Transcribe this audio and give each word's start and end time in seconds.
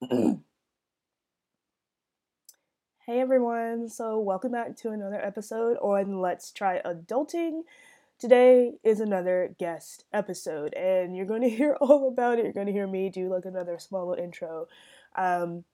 hey 0.00 0.38
everyone, 3.08 3.88
so 3.88 4.20
welcome 4.20 4.52
back 4.52 4.76
to 4.76 4.90
another 4.90 5.20
episode 5.20 5.76
on 5.78 6.20
Let's 6.20 6.52
Try 6.52 6.80
Adulting. 6.84 7.62
Today 8.20 8.74
is 8.84 9.00
another 9.00 9.56
guest 9.58 10.04
episode, 10.12 10.72
and 10.74 11.16
you're 11.16 11.26
going 11.26 11.42
to 11.48 11.48
hear 11.48 11.76
all 11.80 12.06
about 12.06 12.38
it. 12.38 12.44
You're 12.44 12.52
going 12.52 12.68
to 12.68 12.72
hear 12.72 12.86
me 12.86 13.10
do 13.10 13.28
like 13.28 13.44
another 13.44 13.76
small 13.80 14.08
little 14.08 14.22
intro. 14.22 14.68
Um, 15.16 15.64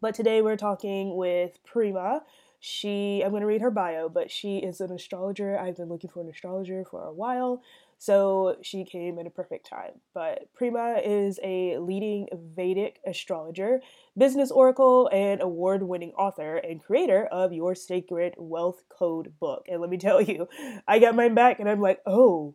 but 0.00 0.16
today 0.16 0.42
we're 0.42 0.56
talking 0.56 1.16
with 1.16 1.62
Prima. 1.64 2.24
She, 2.58 3.22
I'm 3.24 3.30
going 3.30 3.42
to 3.42 3.46
read 3.46 3.60
her 3.60 3.70
bio, 3.70 4.08
but 4.08 4.32
she 4.32 4.58
is 4.58 4.80
an 4.80 4.90
astrologer. 4.90 5.56
I've 5.56 5.76
been 5.76 5.88
looking 5.88 6.10
for 6.10 6.22
an 6.22 6.28
astrologer 6.28 6.84
for 6.84 7.04
a 7.04 7.12
while. 7.12 7.62
So 7.98 8.56
she 8.62 8.84
came 8.84 9.18
at 9.18 9.26
a 9.26 9.30
perfect 9.30 9.68
time. 9.68 10.00
But 10.12 10.52
Prima 10.54 11.00
is 11.04 11.38
a 11.42 11.78
leading 11.78 12.28
Vedic 12.32 13.00
astrologer, 13.06 13.80
business 14.16 14.50
oracle, 14.50 15.08
and 15.12 15.40
award 15.40 15.82
winning 15.82 16.12
author 16.12 16.56
and 16.56 16.82
creator 16.82 17.26
of 17.26 17.52
Your 17.52 17.74
Sacred 17.74 18.34
Wealth 18.36 18.84
Code 18.88 19.34
book. 19.40 19.66
And 19.68 19.80
let 19.80 19.90
me 19.90 19.98
tell 19.98 20.20
you, 20.20 20.48
I 20.88 20.98
got 20.98 21.14
mine 21.14 21.34
back 21.34 21.60
and 21.60 21.68
I'm 21.68 21.80
like, 21.80 22.00
oh, 22.06 22.54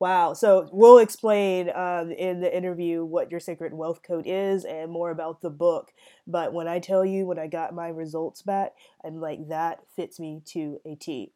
wow. 0.00 0.32
So 0.32 0.68
we'll 0.72 0.98
explain 0.98 1.70
um, 1.74 2.12
in 2.12 2.40
the 2.40 2.54
interview 2.54 3.04
what 3.04 3.30
Your 3.30 3.40
Sacred 3.40 3.74
Wealth 3.74 4.02
Code 4.02 4.26
is 4.26 4.64
and 4.64 4.90
more 4.90 5.10
about 5.10 5.40
the 5.40 5.50
book. 5.50 5.92
But 6.26 6.52
when 6.52 6.68
I 6.68 6.78
tell 6.78 7.04
you, 7.04 7.26
when 7.26 7.38
I 7.38 7.46
got 7.46 7.74
my 7.74 7.88
results 7.88 8.42
back, 8.42 8.72
I'm 9.04 9.20
like, 9.20 9.48
that 9.48 9.80
fits 9.96 10.20
me 10.20 10.42
to 10.52 10.80
a 10.86 10.94
T. 10.94 11.32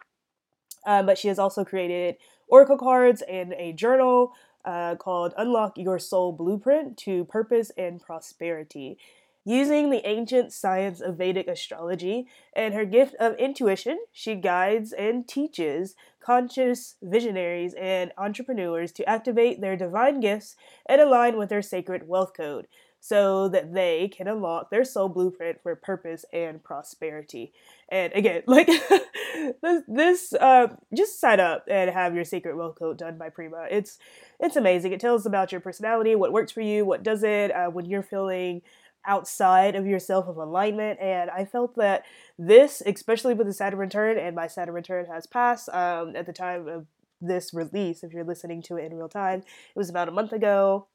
Um, 0.84 1.06
but 1.06 1.19
she 1.19 1.28
has 1.28 1.38
also 1.38 1.64
created 1.64 2.16
oracle 2.52 2.77
cards 2.77 3.23
and 3.23 3.55
a 3.55 3.73
journal 3.73 4.34
uh, 4.66 4.95
called 4.97 5.33
Unlock 5.38 5.79
Your 5.79 5.98
Soul 5.98 6.33
Blueprint 6.33 6.98
to 6.98 7.25
Purpose 7.25 7.73
and 7.78 7.98
Prosperity. 7.98 8.98
Using 9.42 9.89
the 9.89 10.06
ancient 10.06 10.53
science 10.53 11.00
of 11.00 11.17
Vedic 11.17 11.48
astrology 11.48 12.28
and 12.55 12.75
her 12.75 12.84
gift 12.84 13.14
of 13.19 13.34
intuition, 13.36 13.98
she 14.12 14.34
guides 14.34 14.92
and 14.92 15.27
teaches 15.27 15.97
conscious 16.20 16.97
visionaries 17.03 17.73
and 17.73 18.12
entrepreneurs 18.19 18.92
to 18.92 19.08
activate 19.08 19.62
their 19.62 19.75
divine 19.75 20.20
gifts 20.20 20.55
and 20.84 21.00
align 21.00 21.39
with 21.39 21.48
their 21.48 21.62
sacred 21.62 22.06
wealth 22.06 22.34
code 22.36 22.69
so 23.05 23.48
that 23.48 23.75
they 23.75 24.06
can 24.06 24.28
unlock 24.28 24.70
their 24.70 24.84
soul 24.84 25.08
blueprint 25.08 25.61
for 25.61 25.75
purpose 25.75 26.25
and 26.33 26.62
prosperity. 26.62 27.53
And 27.89 28.12
again, 28.12 28.45
like 28.47 28.69
this, 28.69 29.83
this 29.89 30.33
uh, 30.34 30.69
just 30.97 31.20
sign 31.20 31.41
up 31.41 31.64
and 31.69 31.91
have 31.91 32.14
your 32.14 32.25
secret 32.25 32.56
wealth 32.56 32.77
code 32.78 32.98
done 32.98 33.19
by 33.19 33.28
Prima. 33.28 33.67
It's 33.69 33.98
it's 34.39 34.55
amazing. 34.55 34.92
It 34.92 35.00
tells 35.00 35.27
about 35.27 35.50
your 35.50 35.61
personality, 35.61 36.14
what 36.14 36.33
works 36.33 36.53
for 36.53 36.61
you, 36.61 36.84
what 36.84 37.03
doesn't. 37.03 37.50
Uh, 37.50 37.67
when 37.70 37.86
you're 37.86 38.05
feeling 38.05 38.62
outside 39.05 39.75
of 39.75 39.84
yourself 39.84 40.28
of 40.28 40.36
alignment, 40.36 41.00
and 41.00 41.28
I 41.28 41.45
felt 41.45 41.75
that 41.75 42.05
this, 42.39 42.84
especially 42.86 43.34
with 43.34 43.48
the 43.48 43.53
Saturn 43.53 43.80
return, 43.80 44.17
and 44.17 44.36
my 44.36 44.47
Saturn 44.47 44.77
return 44.77 45.06
has 45.06 45.27
passed 45.27 45.69
um, 45.70 46.14
at 46.14 46.27
the 46.27 46.33
time 46.33 46.69
of 46.69 46.86
this 47.20 47.53
release. 47.53 48.05
If 48.05 48.12
you're 48.12 48.23
listening 48.23 48.62
to 48.62 48.77
it 48.77 48.84
in 48.84 48.95
real 48.97 49.08
time, 49.08 49.41
it 49.41 49.78
was 49.78 49.91
about 49.91 50.08
a 50.08 50.12
month 50.12 50.33
ago. 50.33 50.86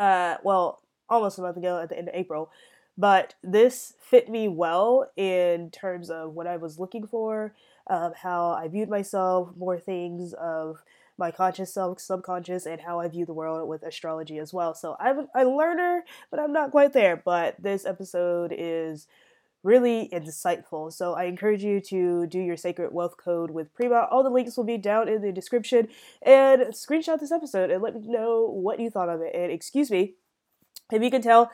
Uh, 0.00 0.36
well, 0.42 0.82
almost 1.08 1.38
a 1.38 1.42
month 1.42 1.56
ago 1.56 1.80
at 1.80 1.88
the 1.88 1.98
end 1.98 2.08
of 2.08 2.14
April. 2.14 2.50
But 2.98 3.34
this 3.42 3.94
fit 4.00 4.28
me 4.28 4.48
well 4.48 5.10
in 5.16 5.70
terms 5.70 6.10
of 6.10 6.34
what 6.34 6.46
I 6.46 6.56
was 6.56 6.78
looking 6.78 7.06
for, 7.06 7.54
um, 7.88 8.12
how 8.22 8.50
I 8.50 8.68
viewed 8.68 8.88
myself, 8.88 9.50
more 9.56 9.78
things 9.78 10.32
of 10.32 10.82
my 11.18 11.30
conscious 11.30 11.72
self, 11.72 12.00
subconscious, 12.00 12.66
and 12.66 12.80
how 12.80 13.00
I 13.00 13.08
view 13.08 13.26
the 13.26 13.34
world 13.34 13.68
with 13.68 13.82
astrology 13.82 14.38
as 14.38 14.52
well. 14.52 14.74
So 14.74 14.96
I'm 14.98 15.28
a 15.34 15.44
learner, 15.44 16.04
but 16.30 16.40
I'm 16.40 16.52
not 16.52 16.70
quite 16.70 16.92
there. 16.92 17.16
But 17.16 17.62
this 17.62 17.84
episode 17.84 18.54
is 18.56 19.06
really 19.62 20.08
insightful. 20.12 20.92
So 20.92 21.14
I 21.14 21.24
encourage 21.24 21.64
you 21.64 21.80
to 21.82 22.26
do 22.26 22.38
your 22.38 22.56
sacred 22.56 22.92
wealth 22.92 23.16
code 23.16 23.50
with 23.50 23.74
Prima. 23.74 24.06
All 24.10 24.22
the 24.22 24.30
links 24.30 24.56
will 24.56 24.64
be 24.64 24.78
down 24.78 25.08
in 25.08 25.22
the 25.22 25.32
description. 25.32 25.88
And 26.22 26.62
screenshot 26.68 27.18
this 27.18 27.32
episode 27.32 27.70
and 27.70 27.82
let 27.82 27.94
me 27.94 28.06
know 28.06 28.46
what 28.46 28.78
you 28.78 28.90
thought 28.90 29.08
of 29.08 29.20
it. 29.20 29.34
And 29.34 29.50
excuse 29.50 29.90
me 29.90 30.14
if 30.92 31.02
you 31.02 31.10
can 31.10 31.22
tell, 31.22 31.50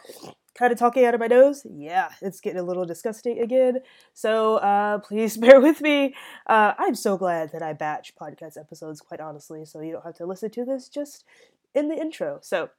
kind 0.55 0.73
of 0.73 0.79
talking 0.79 1.05
out 1.05 1.15
of 1.15 1.21
my 1.21 1.27
nose, 1.27 1.67
yeah, 1.71 2.11
it's 2.21 2.41
getting 2.41 2.61
a 2.61 2.65
little 2.65 2.85
disgusting 2.85 3.41
again. 3.41 3.79
So 4.13 4.57
uh, 4.57 4.99
please 4.99 5.37
bear 5.39 5.61
with 5.61 5.81
me. 5.81 6.15
Uh, 6.47 6.75
I'm 6.79 6.95
so 6.95 7.17
glad 7.17 7.53
that 7.53 7.63
I 7.63 7.73
batch 7.73 8.15
podcast 8.21 8.59
episodes, 8.59 9.01
quite 9.01 9.21
honestly, 9.21 9.65
so 9.65 9.81
you 9.81 9.93
don't 9.93 10.05
have 10.05 10.17
to 10.17 10.27
listen 10.27 10.51
to 10.51 10.65
this 10.65 10.89
just 10.89 11.25
in 11.75 11.89
the 11.89 11.97
intro. 11.97 12.39
So 12.43 12.71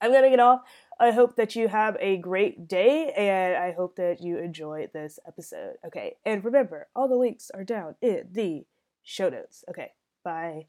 I'm 0.00 0.10
going 0.10 0.24
to 0.24 0.30
get 0.30 0.40
off. 0.40 0.60
I 1.00 1.10
hope 1.10 1.36
that 1.36 1.56
you 1.56 1.68
have 1.68 1.96
a 1.98 2.18
great 2.18 2.68
day 2.68 3.12
and 3.16 3.56
I 3.56 3.72
hope 3.72 3.96
that 3.96 4.20
you 4.22 4.38
enjoy 4.38 4.88
this 4.92 5.18
episode. 5.26 5.74
Okay, 5.86 6.16
and 6.24 6.44
remember, 6.44 6.88
all 6.94 7.08
the 7.08 7.16
links 7.16 7.50
are 7.52 7.64
down 7.64 7.96
in 8.00 8.28
the 8.30 8.64
show 9.02 9.28
notes. 9.28 9.64
Okay, 9.68 9.92
bye. 10.22 10.66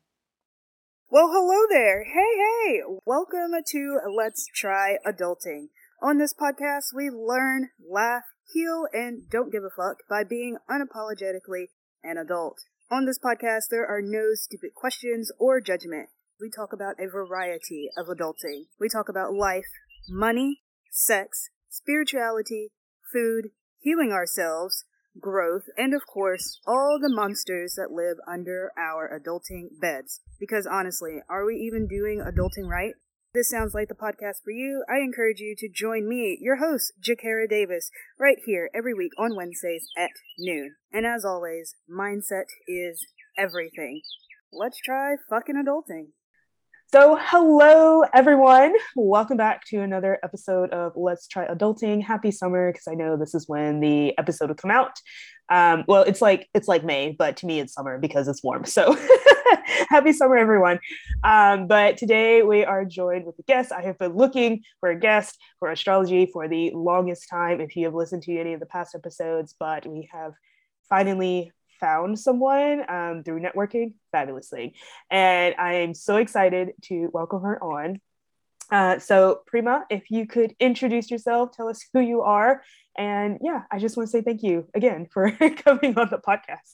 Well, 1.07 1.29
hello 1.31 1.67
there. 1.69 2.03
Hey, 2.03 2.73
hey. 2.73 2.81
Welcome 3.05 3.51
to 3.67 3.99
Let's 4.17 4.47
Try 4.47 4.97
Adulting. 5.05 5.67
On 6.01 6.17
this 6.17 6.33
podcast, 6.33 6.95
we 6.95 7.11
learn, 7.11 7.69
laugh, 7.87 8.23
heal, 8.51 8.87
and 8.91 9.29
don't 9.29 9.51
give 9.51 9.63
a 9.63 9.69
fuck 9.69 9.97
by 10.09 10.23
being 10.23 10.57
unapologetically 10.67 11.67
an 12.03 12.17
adult. 12.17 12.61
On 12.89 13.05
this 13.05 13.19
podcast, 13.19 13.65
there 13.69 13.85
are 13.85 14.01
no 14.01 14.33
stupid 14.33 14.71
questions 14.75 15.31
or 15.37 15.61
judgment. 15.61 16.09
We 16.41 16.49
talk 16.49 16.73
about 16.73 16.95
a 16.99 17.07
variety 17.07 17.87
of 17.95 18.07
adulting. 18.07 18.63
We 18.79 18.89
talk 18.89 19.07
about 19.07 19.31
life, 19.31 19.69
money, 20.09 20.63
sex, 20.89 21.49
spirituality, 21.69 22.71
food, 23.13 23.51
healing 23.77 24.11
ourselves, 24.11 24.85
growth, 25.19 25.63
and 25.77 25.93
of 25.93 26.01
course, 26.07 26.59
all 26.65 26.99
the 27.01 27.13
monsters 27.13 27.75
that 27.75 27.91
live 27.91 28.17
under 28.27 28.71
our 28.77 29.09
adulting 29.09 29.79
beds. 29.79 30.21
Because 30.39 30.67
honestly, 30.67 31.19
are 31.29 31.45
we 31.45 31.55
even 31.55 31.87
doing 31.87 32.19
adulting 32.19 32.69
right? 32.69 32.93
This 33.33 33.49
sounds 33.49 33.73
like 33.73 33.89
the 33.89 33.95
podcast 33.95 34.43
for 34.45 34.51
you. 34.51 34.85
I 34.89 35.03
encourage 35.03 35.39
you 35.39 35.55
to 35.57 35.67
join 35.67 36.07
me, 36.07 36.37
your 36.39 36.55
host, 36.55 36.93
Jakara 37.01 37.49
Davis, 37.49 37.91
right 38.17 38.37
here 38.45 38.69
every 38.73 38.93
week 38.93 39.11
on 39.17 39.35
Wednesdays 39.35 39.87
at 39.97 40.11
noon. 40.39 40.75
And 40.93 41.05
as 41.05 41.25
always, 41.25 41.75
mindset 41.89 42.45
is 42.65 43.05
everything. 43.37 44.03
Let's 44.53 44.79
try 44.79 45.15
fucking 45.29 45.55
adulting. 45.55 46.11
So, 46.95 47.19
hello 47.19 48.03
everyone. 48.13 48.73
Welcome 48.95 49.35
back 49.35 49.65
to 49.65 49.81
another 49.81 50.17
episode 50.23 50.69
of 50.69 50.93
Let's 50.95 51.27
Try 51.27 51.45
Adulting. 51.45 52.01
Happy 52.01 52.31
summer 52.31 52.71
because 52.71 52.87
I 52.87 52.93
know 52.93 53.17
this 53.17 53.35
is 53.35 53.49
when 53.49 53.81
the 53.81 54.17
episode 54.17 54.47
will 54.47 54.55
come 54.55 54.71
out. 54.71 54.93
Um, 55.49 55.83
well, 55.89 56.03
it's 56.03 56.21
like 56.21 56.47
it's 56.53 56.69
like 56.69 56.85
May, 56.85 57.11
but 57.11 57.35
to 57.35 57.47
me 57.47 57.59
it's 57.59 57.73
summer 57.73 57.99
because 57.99 58.29
it's 58.29 58.41
warm. 58.41 58.63
So, 58.63 58.97
happy 59.89 60.13
summer, 60.13 60.37
everyone. 60.37 60.79
Um, 61.21 61.67
but 61.67 61.97
today 61.97 62.43
we 62.43 62.63
are 62.63 62.85
joined 62.85 63.25
with 63.25 63.37
a 63.39 63.43
guest. 63.43 63.73
I 63.73 63.81
have 63.81 63.97
been 63.97 64.15
looking 64.15 64.63
for 64.79 64.89
a 64.89 64.97
guest 64.97 65.37
for 65.59 65.69
astrology 65.69 66.29
for 66.31 66.47
the 66.47 66.71
longest 66.73 67.27
time. 67.29 67.59
If 67.59 67.75
you 67.75 67.83
have 67.87 67.93
listened 67.93 68.23
to 68.23 68.39
any 68.39 68.53
of 68.53 68.61
the 68.61 68.67
past 68.67 68.95
episodes, 68.95 69.53
but 69.59 69.85
we 69.85 70.07
have 70.13 70.31
finally 70.87 71.51
found 71.85 72.17
someone 72.17 72.83
um, 72.89 73.23
through 73.23 73.39
networking. 73.39 73.93
Fabulous 74.11 74.49
thing. 74.49 74.73
And 75.11 75.53
I 75.59 75.75
am 75.75 75.93
so 75.93 76.17
excited 76.17 76.73
to 76.85 77.11
welcome 77.13 77.43
her 77.43 77.63
on. 77.63 78.01
Uh, 78.71 78.97
so, 78.97 79.41
Prima, 79.45 79.83
if 79.91 80.09
you 80.09 80.25
could 80.25 80.55
introduce 80.59 81.11
yourself, 81.11 81.51
tell 81.51 81.69
us 81.69 81.85
who 81.93 81.99
you 81.99 82.21
are. 82.21 82.63
And 82.97 83.37
yeah, 83.43 83.61
I 83.71 83.77
just 83.77 83.97
want 83.97 84.07
to 84.07 84.11
say 84.11 84.23
thank 84.23 84.41
you 84.41 84.67
again 84.73 85.07
for 85.13 85.29
coming 85.63 85.99
on 85.99 86.09
the 86.09 86.17
podcast. 86.17 86.73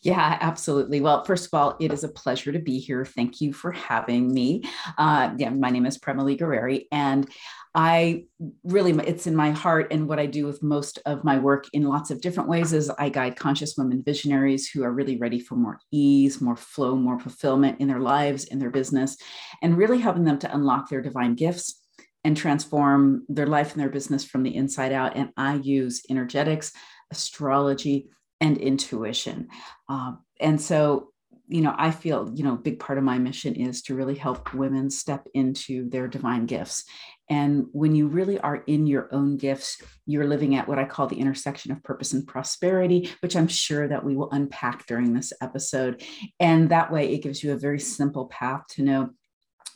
Yeah, 0.00 0.38
absolutely. 0.40 1.00
Well, 1.00 1.24
first 1.24 1.46
of 1.46 1.54
all, 1.54 1.76
it 1.80 1.92
is 1.92 2.04
a 2.04 2.08
pleasure 2.08 2.52
to 2.52 2.60
be 2.60 2.78
here. 2.78 3.04
Thank 3.04 3.40
you 3.40 3.52
for 3.52 3.72
having 3.72 4.32
me. 4.32 4.62
Uh, 4.96 5.34
yeah, 5.36 5.50
my 5.50 5.70
name 5.70 5.86
is 5.86 5.98
Prema 5.98 6.22
Lee 6.22 6.36
Gerrard, 6.36 6.82
and 6.92 7.28
I 7.74 8.24
really, 8.64 8.92
it's 9.06 9.26
in 9.26 9.36
my 9.36 9.50
heart. 9.50 9.88
And 9.90 10.08
what 10.08 10.18
I 10.18 10.26
do 10.26 10.46
with 10.46 10.62
most 10.62 10.98
of 11.06 11.24
my 11.24 11.38
work 11.38 11.66
in 11.72 11.84
lots 11.84 12.10
of 12.10 12.20
different 12.20 12.48
ways 12.48 12.72
is 12.72 12.90
I 12.90 13.08
guide 13.08 13.36
conscious 13.36 13.76
women 13.76 14.02
visionaries 14.02 14.68
who 14.68 14.82
are 14.82 14.92
really 14.92 15.18
ready 15.18 15.38
for 15.38 15.54
more 15.54 15.78
ease, 15.92 16.40
more 16.40 16.56
flow, 16.56 16.96
more 16.96 17.18
fulfillment 17.18 17.80
in 17.80 17.88
their 17.88 18.00
lives, 18.00 18.44
in 18.44 18.58
their 18.58 18.70
business, 18.70 19.16
and 19.62 19.76
really 19.76 19.98
helping 19.98 20.24
them 20.24 20.38
to 20.40 20.54
unlock 20.54 20.88
their 20.88 21.02
divine 21.02 21.34
gifts 21.34 21.82
and 22.24 22.36
transform 22.36 23.24
their 23.28 23.46
life 23.46 23.72
and 23.72 23.80
their 23.80 23.90
business 23.90 24.24
from 24.24 24.42
the 24.42 24.54
inside 24.54 24.92
out. 24.92 25.16
And 25.16 25.30
I 25.36 25.54
use 25.56 26.02
energetics, 26.10 26.72
astrology, 27.12 28.08
and 28.40 28.58
intuition. 28.58 29.48
Uh, 29.88 30.12
and 30.40 30.60
so, 30.60 31.10
you 31.48 31.62
know, 31.62 31.74
I 31.76 31.90
feel, 31.90 32.30
you 32.34 32.44
know, 32.44 32.54
a 32.54 32.58
big 32.58 32.78
part 32.78 32.98
of 32.98 33.04
my 33.04 33.18
mission 33.18 33.54
is 33.54 33.82
to 33.82 33.94
really 33.94 34.14
help 34.14 34.52
women 34.52 34.90
step 34.90 35.26
into 35.34 35.88
their 35.88 36.06
divine 36.06 36.46
gifts. 36.46 36.84
And 37.30 37.66
when 37.72 37.94
you 37.94 38.08
really 38.08 38.38
are 38.38 38.62
in 38.66 38.86
your 38.86 39.08
own 39.12 39.36
gifts, 39.36 39.82
you're 40.06 40.26
living 40.26 40.54
at 40.54 40.66
what 40.66 40.78
I 40.78 40.84
call 40.84 41.06
the 41.06 41.20
intersection 41.20 41.72
of 41.72 41.82
purpose 41.82 42.12
and 42.12 42.26
prosperity, 42.26 43.10
which 43.20 43.36
I'm 43.36 43.48
sure 43.48 43.86
that 43.88 44.04
we 44.04 44.16
will 44.16 44.30
unpack 44.30 44.86
during 44.86 45.12
this 45.12 45.32
episode. 45.42 46.02
And 46.40 46.70
that 46.70 46.90
way, 46.90 47.12
it 47.12 47.22
gives 47.22 47.42
you 47.42 47.52
a 47.52 47.58
very 47.58 47.80
simple 47.80 48.26
path 48.26 48.66
to 48.70 48.82
know 48.82 49.10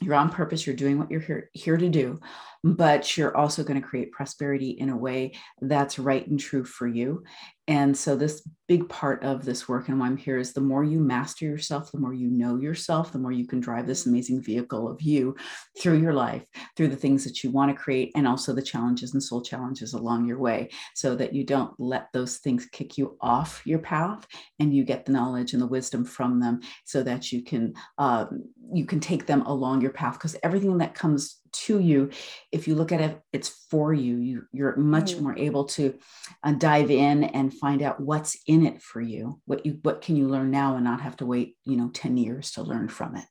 you're 0.01 0.15
on 0.15 0.31
purpose 0.31 0.67
you're 0.67 0.75
doing 0.77 0.99
what 0.99 1.11
you're 1.11 1.21
here, 1.21 1.51
here 1.53 1.77
to 1.77 1.89
do 1.89 2.19
but 2.65 3.17
you're 3.17 3.37
also 3.37 3.65
going 3.65 3.81
to 3.81 3.87
create 3.87 4.13
prosperity 4.13 4.71
in 4.71 4.89
a 4.89 4.97
way 4.97 5.33
that's 5.61 5.99
right 5.99 6.27
and 6.27 6.39
true 6.39 6.65
for 6.65 6.87
you. 6.87 7.25
And 7.69 7.97
so 7.97 8.17
this 8.17 8.47
big 8.73 8.89
part 8.89 9.23
of 9.23 9.45
this 9.45 9.69
work 9.69 9.89
and 9.89 10.01
why 10.01 10.07
i'm 10.07 10.17
here 10.17 10.39
is 10.39 10.55
the 10.55 10.61
more 10.61 10.83
you 10.83 10.99
master 10.99 11.45
yourself 11.45 11.93
the 11.93 11.99
more 11.99 12.15
you 12.15 12.31
know 12.31 12.57
yourself 12.57 13.13
the 13.13 13.19
more 13.19 13.31
you 13.31 13.47
can 13.47 13.61
drive 13.61 13.87
this 13.87 14.07
amazing 14.07 14.43
vehicle 14.43 14.89
of 14.89 15.03
you 15.03 15.37
through 15.79 15.99
your 16.01 16.15
life 16.15 16.43
through 16.75 16.89
the 16.89 16.97
things 16.97 17.23
that 17.23 17.45
you 17.45 17.51
want 17.51 17.71
to 17.71 17.83
create 17.83 18.11
and 18.17 18.27
also 18.27 18.55
the 18.55 18.63
challenges 18.63 19.13
and 19.13 19.23
soul 19.23 19.43
challenges 19.43 19.93
along 19.93 20.27
your 20.27 20.39
way 20.39 20.71
so 20.95 21.15
that 21.15 21.35
you 21.35 21.45
don't 21.45 21.79
let 21.79 22.07
those 22.15 22.39
things 22.39 22.65
kick 22.73 22.97
you 22.97 23.15
off 23.21 23.61
your 23.67 23.81
path 23.81 24.27
and 24.59 24.75
you 24.75 24.85
get 24.85 25.05
the 25.05 25.13
knowledge 25.13 25.53
and 25.53 25.61
the 25.61 25.67
wisdom 25.67 26.03
from 26.03 26.41
them 26.41 26.61
so 26.85 27.03
that 27.03 27.31
you 27.31 27.45
can 27.45 27.75
um, 27.99 28.43
you 28.73 28.87
can 28.87 29.01
take 29.01 29.27
them 29.27 29.43
along 29.43 29.83
your 29.83 29.91
path. 29.91 30.15
Because 30.15 30.37
everything 30.43 30.79
that 30.79 30.95
comes 30.95 31.42
to 31.53 31.79
you 31.79 32.11
if 32.51 32.67
you 32.67 32.75
look 32.75 32.93
at 32.93 33.01
it 33.01 33.21
it's 33.33 33.49
for 33.71 33.93
you, 33.93 34.17
you 34.17 34.43
you're 34.53 34.77
much 34.77 35.15
mm. 35.15 35.23
more 35.23 35.39
able 35.39 35.65
to 35.65 35.99
uh, 36.43 36.53
dive 36.53 36.91
in 36.91 37.25
and 37.25 37.55
find 37.55 37.83
out 37.83 38.01
what's 38.01 38.37
in 38.47 38.67
it 38.67 38.83
for 38.83 39.01
you 39.01 39.41
what 39.47 39.65
you 39.65 39.79
what 39.83 40.03
can 40.03 40.17
you 40.17 40.29
learn 40.29 40.51
now 40.51 40.75
and 40.77 40.85
not 40.85 41.01
have 41.01 41.17
to 41.17 41.27
wait 41.27 41.57
you 41.65 41.77
know 41.77 41.91
10 41.93 42.17
years 42.17 42.53
to 42.53 42.63
learn 42.63 42.89
from 42.89 43.17
it. 43.17 43.25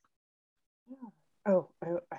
Oh 1.46 1.68
I, 2.12 2.16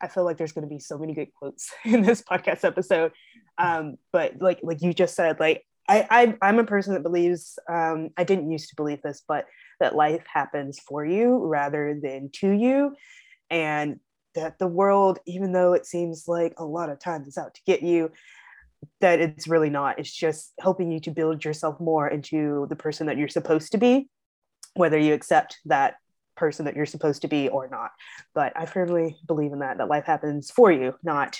I 0.00 0.08
feel 0.08 0.24
like 0.24 0.36
there's 0.36 0.52
going 0.52 0.68
to 0.68 0.74
be 0.74 0.80
so 0.80 0.98
many 0.98 1.14
good 1.14 1.32
quotes 1.34 1.72
in 1.84 2.02
this 2.02 2.22
podcast 2.22 2.64
episode. 2.64 3.12
Um, 3.58 3.96
but 4.12 4.40
like 4.40 4.60
like 4.62 4.82
you 4.82 4.92
just 4.92 5.14
said 5.14 5.38
like 5.38 5.64
I, 5.88 6.36
I 6.42 6.48
am 6.48 6.58
a 6.58 6.64
person 6.64 6.94
that 6.94 7.02
believes 7.02 7.58
um, 7.68 8.10
I 8.16 8.24
didn't 8.24 8.50
used 8.50 8.70
to 8.70 8.76
believe 8.76 9.02
this, 9.02 9.22
but 9.26 9.46
that 9.80 9.96
life 9.96 10.24
happens 10.32 10.78
for 10.78 11.04
you 11.04 11.38
rather 11.38 11.98
than 12.00 12.30
to 12.34 12.50
you, 12.50 12.94
and 13.50 13.98
that 14.34 14.58
the 14.58 14.66
world, 14.66 15.18
even 15.26 15.52
though 15.52 15.72
it 15.72 15.86
seems 15.86 16.26
like 16.26 16.54
a 16.58 16.64
lot 16.64 16.90
of 16.90 16.98
times 16.98 17.26
it's 17.26 17.38
out 17.38 17.54
to 17.54 17.60
get 17.66 17.82
you, 17.82 18.10
that 19.00 19.20
it's 19.20 19.48
really 19.48 19.70
not. 19.70 19.98
It's 19.98 20.12
just 20.12 20.52
helping 20.60 20.90
you 20.90 21.00
to 21.00 21.10
build 21.10 21.44
yourself 21.44 21.80
more 21.80 22.08
into 22.08 22.66
the 22.68 22.76
person 22.76 23.06
that 23.06 23.16
you're 23.16 23.28
supposed 23.28 23.72
to 23.72 23.78
be, 23.78 24.08
whether 24.74 24.98
you 24.98 25.14
accept 25.14 25.58
that 25.66 25.96
person 26.36 26.64
that 26.64 26.76
you're 26.76 26.86
supposed 26.86 27.22
to 27.22 27.28
be 27.28 27.48
or 27.48 27.68
not. 27.68 27.90
But 28.34 28.52
I 28.56 28.66
firmly 28.66 29.16
believe 29.26 29.52
in 29.52 29.60
that, 29.60 29.78
that 29.78 29.88
life 29.88 30.04
happens 30.04 30.50
for 30.50 30.72
you, 30.72 30.94
not 31.02 31.38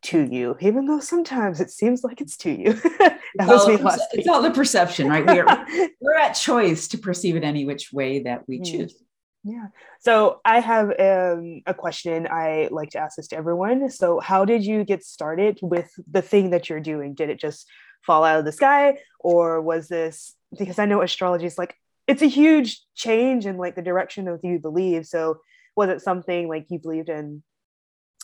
to 0.00 0.20
you, 0.20 0.56
even 0.60 0.86
though 0.86 1.00
sometimes 1.00 1.60
it 1.60 1.70
seems 1.70 2.04
like 2.04 2.20
it's 2.20 2.36
to 2.38 2.50
you. 2.50 2.72
that 2.98 3.20
was 3.38 3.66
me 3.66 3.76
last 3.76 4.02
It's 4.12 4.28
all 4.28 4.42
the 4.42 4.50
perception, 4.50 5.08
right? 5.08 5.26
We 5.26 5.40
are, 5.40 5.66
we're 6.00 6.14
at 6.14 6.32
choice 6.32 6.88
to 6.88 6.98
perceive 6.98 7.36
it 7.36 7.44
any 7.44 7.64
which 7.64 7.92
way 7.92 8.22
that 8.22 8.46
we 8.46 8.60
mm. 8.60 8.64
choose. 8.64 8.94
Yeah. 9.44 9.66
So 10.00 10.40
I 10.44 10.60
have 10.60 10.88
um, 10.98 11.62
a 11.66 11.74
question 11.74 12.26
I 12.30 12.68
like 12.70 12.90
to 12.90 12.98
ask 12.98 13.16
this 13.16 13.28
to 13.28 13.36
everyone. 13.36 13.88
So, 13.88 14.20
how 14.20 14.44
did 14.44 14.64
you 14.64 14.84
get 14.84 15.04
started 15.04 15.58
with 15.62 15.90
the 16.10 16.22
thing 16.22 16.50
that 16.50 16.68
you're 16.68 16.80
doing? 16.80 17.14
Did 17.14 17.30
it 17.30 17.38
just 17.38 17.66
fall 18.04 18.24
out 18.24 18.38
of 18.38 18.44
the 18.44 18.52
sky, 18.52 18.98
or 19.20 19.60
was 19.60 19.88
this 19.88 20.34
because 20.58 20.78
I 20.78 20.86
know 20.86 21.02
astrology 21.02 21.46
is 21.46 21.58
like 21.58 21.74
it's 22.06 22.22
a 22.22 22.26
huge 22.26 22.80
change 22.94 23.46
in 23.46 23.56
like 23.58 23.76
the 23.76 23.82
direction 23.82 24.28
of 24.28 24.40
you 24.42 24.58
believe. 24.58 25.06
So, 25.06 25.38
was 25.76 25.88
it 25.88 26.02
something 26.02 26.48
like 26.48 26.66
you 26.68 26.80
believed 26.80 27.08
in 27.08 27.42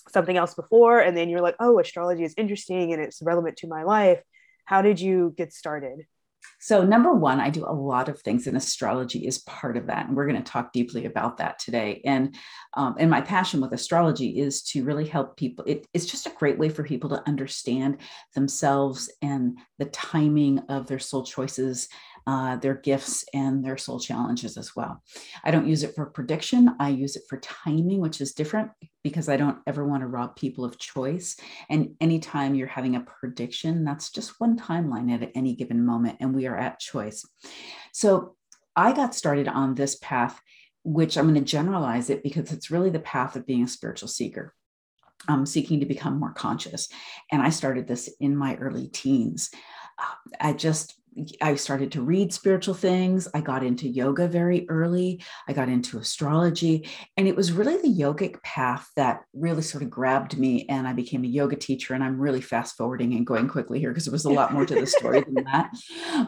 something 0.08 0.36
else 0.36 0.54
before, 0.54 0.98
and 0.98 1.16
then 1.16 1.28
you're 1.28 1.40
like, 1.40 1.56
oh, 1.60 1.78
astrology 1.78 2.24
is 2.24 2.34
interesting 2.36 2.92
and 2.92 3.00
it's 3.00 3.22
relevant 3.22 3.56
to 3.58 3.68
my 3.68 3.84
life? 3.84 4.20
How 4.64 4.82
did 4.82 5.00
you 5.00 5.32
get 5.36 5.52
started? 5.52 6.06
So, 6.60 6.84
number 6.84 7.12
one, 7.12 7.40
I 7.40 7.50
do 7.50 7.64
a 7.66 7.72
lot 7.72 8.08
of 8.08 8.20
things, 8.20 8.46
and 8.46 8.56
astrology 8.56 9.26
is 9.26 9.38
part 9.40 9.76
of 9.76 9.86
that. 9.86 10.06
And 10.06 10.16
we're 10.16 10.26
going 10.26 10.42
to 10.42 10.50
talk 10.50 10.72
deeply 10.72 11.04
about 11.04 11.38
that 11.38 11.58
today. 11.58 12.00
And 12.04 12.34
um, 12.74 12.96
and 12.98 13.10
my 13.10 13.20
passion 13.20 13.60
with 13.60 13.72
astrology 13.72 14.40
is 14.40 14.62
to 14.64 14.84
really 14.84 15.06
help 15.06 15.36
people. 15.36 15.64
It, 15.66 15.86
it's 15.92 16.06
just 16.06 16.26
a 16.26 16.32
great 16.38 16.58
way 16.58 16.68
for 16.68 16.82
people 16.82 17.10
to 17.10 17.22
understand 17.26 17.98
themselves 18.34 19.10
and 19.22 19.58
the 19.78 19.86
timing 19.86 20.60
of 20.68 20.86
their 20.86 20.98
soul 20.98 21.24
choices 21.24 21.88
uh, 22.26 22.56
their 22.56 22.74
gifts 22.74 23.24
and 23.34 23.64
their 23.64 23.76
soul 23.76 24.00
challenges 24.00 24.56
as 24.56 24.74
well. 24.74 25.02
I 25.42 25.50
don't 25.50 25.66
use 25.66 25.82
it 25.82 25.94
for 25.94 26.06
prediction, 26.06 26.70
I 26.80 26.88
use 26.88 27.16
it 27.16 27.24
for 27.28 27.38
timing, 27.38 28.00
which 28.00 28.20
is 28.20 28.32
different 28.32 28.70
because 29.02 29.28
I 29.28 29.36
don't 29.36 29.58
ever 29.66 29.84
want 29.84 30.02
to 30.02 30.06
rob 30.06 30.36
people 30.36 30.64
of 30.64 30.78
choice. 30.78 31.36
And 31.68 31.94
anytime 32.00 32.54
you're 32.54 32.66
having 32.66 32.96
a 32.96 33.00
prediction, 33.00 33.84
that's 33.84 34.10
just 34.10 34.40
one 34.40 34.58
timeline 34.58 35.12
at 35.12 35.30
any 35.34 35.54
given 35.54 35.84
moment, 35.84 36.16
and 36.20 36.34
we 36.34 36.46
are 36.46 36.56
at 36.56 36.80
choice. 36.80 37.26
So 37.92 38.36
I 38.74 38.92
got 38.92 39.14
started 39.14 39.48
on 39.48 39.74
this 39.74 39.96
path, 39.96 40.40
which 40.82 41.16
I'm 41.16 41.24
going 41.24 41.34
to 41.34 41.40
generalize 41.42 42.10
it 42.10 42.22
because 42.22 42.52
it's 42.52 42.70
really 42.70 42.90
the 42.90 43.00
path 43.00 43.36
of 43.36 43.46
being 43.46 43.64
a 43.64 43.68
spiritual 43.68 44.08
seeker. 44.08 44.54
Um, 45.26 45.46
seeking 45.46 45.80
to 45.80 45.86
become 45.86 46.20
more 46.20 46.34
conscious. 46.34 46.88
And 47.32 47.40
I 47.40 47.48
started 47.48 47.86
this 47.86 48.10
in 48.20 48.36
my 48.36 48.56
early 48.56 48.88
teens. 48.88 49.50
Uh, 49.98 50.30
I 50.38 50.52
just 50.52 51.00
I 51.40 51.54
started 51.54 51.92
to 51.92 52.02
read 52.02 52.32
spiritual 52.32 52.74
things. 52.74 53.28
I 53.34 53.40
got 53.40 53.62
into 53.62 53.88
yoga 53.88 54.26
very 54.26 54.66
early. 54.68 55.22
I 55.48 55.52
got 55.52 55.68
into 55.68 55.98
astrology. 55.98 56.88
And 57.16 57.28
it 57.28 57.36
was 57.36 57.52
really 57.52 57.76
the 57.76 58.02
yogic 58.02 58.42
path 58.42 58.90
that 58.96 59.22
really 59.32 59.62
sort 59.62 59.82
of 59.82 59.90
grabbed 59.90 60.38
me. 60.38 60.66
And 60.68 60.88
I 60.88 60.92
became 60.92 61.24
a 61.24 61.28
yoga 61.28 61.56
teacher. 61.56 61.94
And 61.94 62.02
I'm 62.02 62.18
really 62.18 62.40
fast 62.40 62.76
forwarding 62.76 63.14
and 63.14 63.26
going 63.26 63.48
quickly 63.48 63.78
here 63.78 63.90
because 63.90 64.04
there 64.04 64.12
was 64.12 64.24
a 64.24 64.30
lot 64.30 64.52
more 64.52 64.66
to 64.66 64.74
the 64.74 64.86
story 64.86 65.20
than 65.20 65.44
that. 65.44 65.70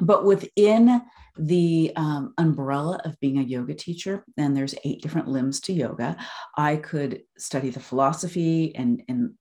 But 0.00 0.24
within 0.24 1.02
the 1.38 1.92
um, 1.96 2.32
umbrella 2.38 3.00
of 3.04 3.18
being 3.20 3.38
a 3.38 3.42
yoga 3.42 3.74
teacher, 3.74 4.24
and 4.38 4.56
there's 4.56 4.74
eight 4.84 5.02
different 5.02 5.28
limbs 5.28 5.60
to 5.60 5.72
yoga, 5.72 6.16
I 6.56 6.76
could 6.76 7.22
study 7.36 7.70
the 7.70 7.80
philosophy 7.80 8.74
and, 8.74 9.02
and 9.08 9.34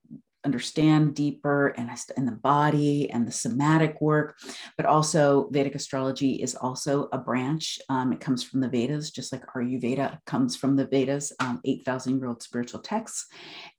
understand 0.45 1.15
deeper 1.15 1.69
and, 1.69 1.89
and 2.15 2.27
the 2.27 2.31
body 2.31 3.09
and 3.09 3.27
the 3.27 3.31
somatic 3.31 3.99
work, 3.99 4.37
but 4.77 4.85
also 4.85 5.49
Vedic 5.51 5.75
astrology 5.75 6.35
is 6.35 6.55
also 6.55 7.09
a 7.11 7.17
branch. 7.17 7.79
Um, 7.89 8.13
it 8.13 8.21
comes 8.21 8.43
from 8.43 8.61
the 8.61 8.69
Vedas, 8.69 9.11
just 9.11 9.31
like 9.31 9.45
Ayurveda 9.47 10.19
comes 10.25 10.55
from 10.55 10.75
the 10.75 10.87
Vedas, 10.87 11.33
um, 11.39 11.59
8,000 11.65 12.17
year 12.17 12.27
old 12.27 12.43
spiritual 12.43 12.79
texts. 12.79 13.27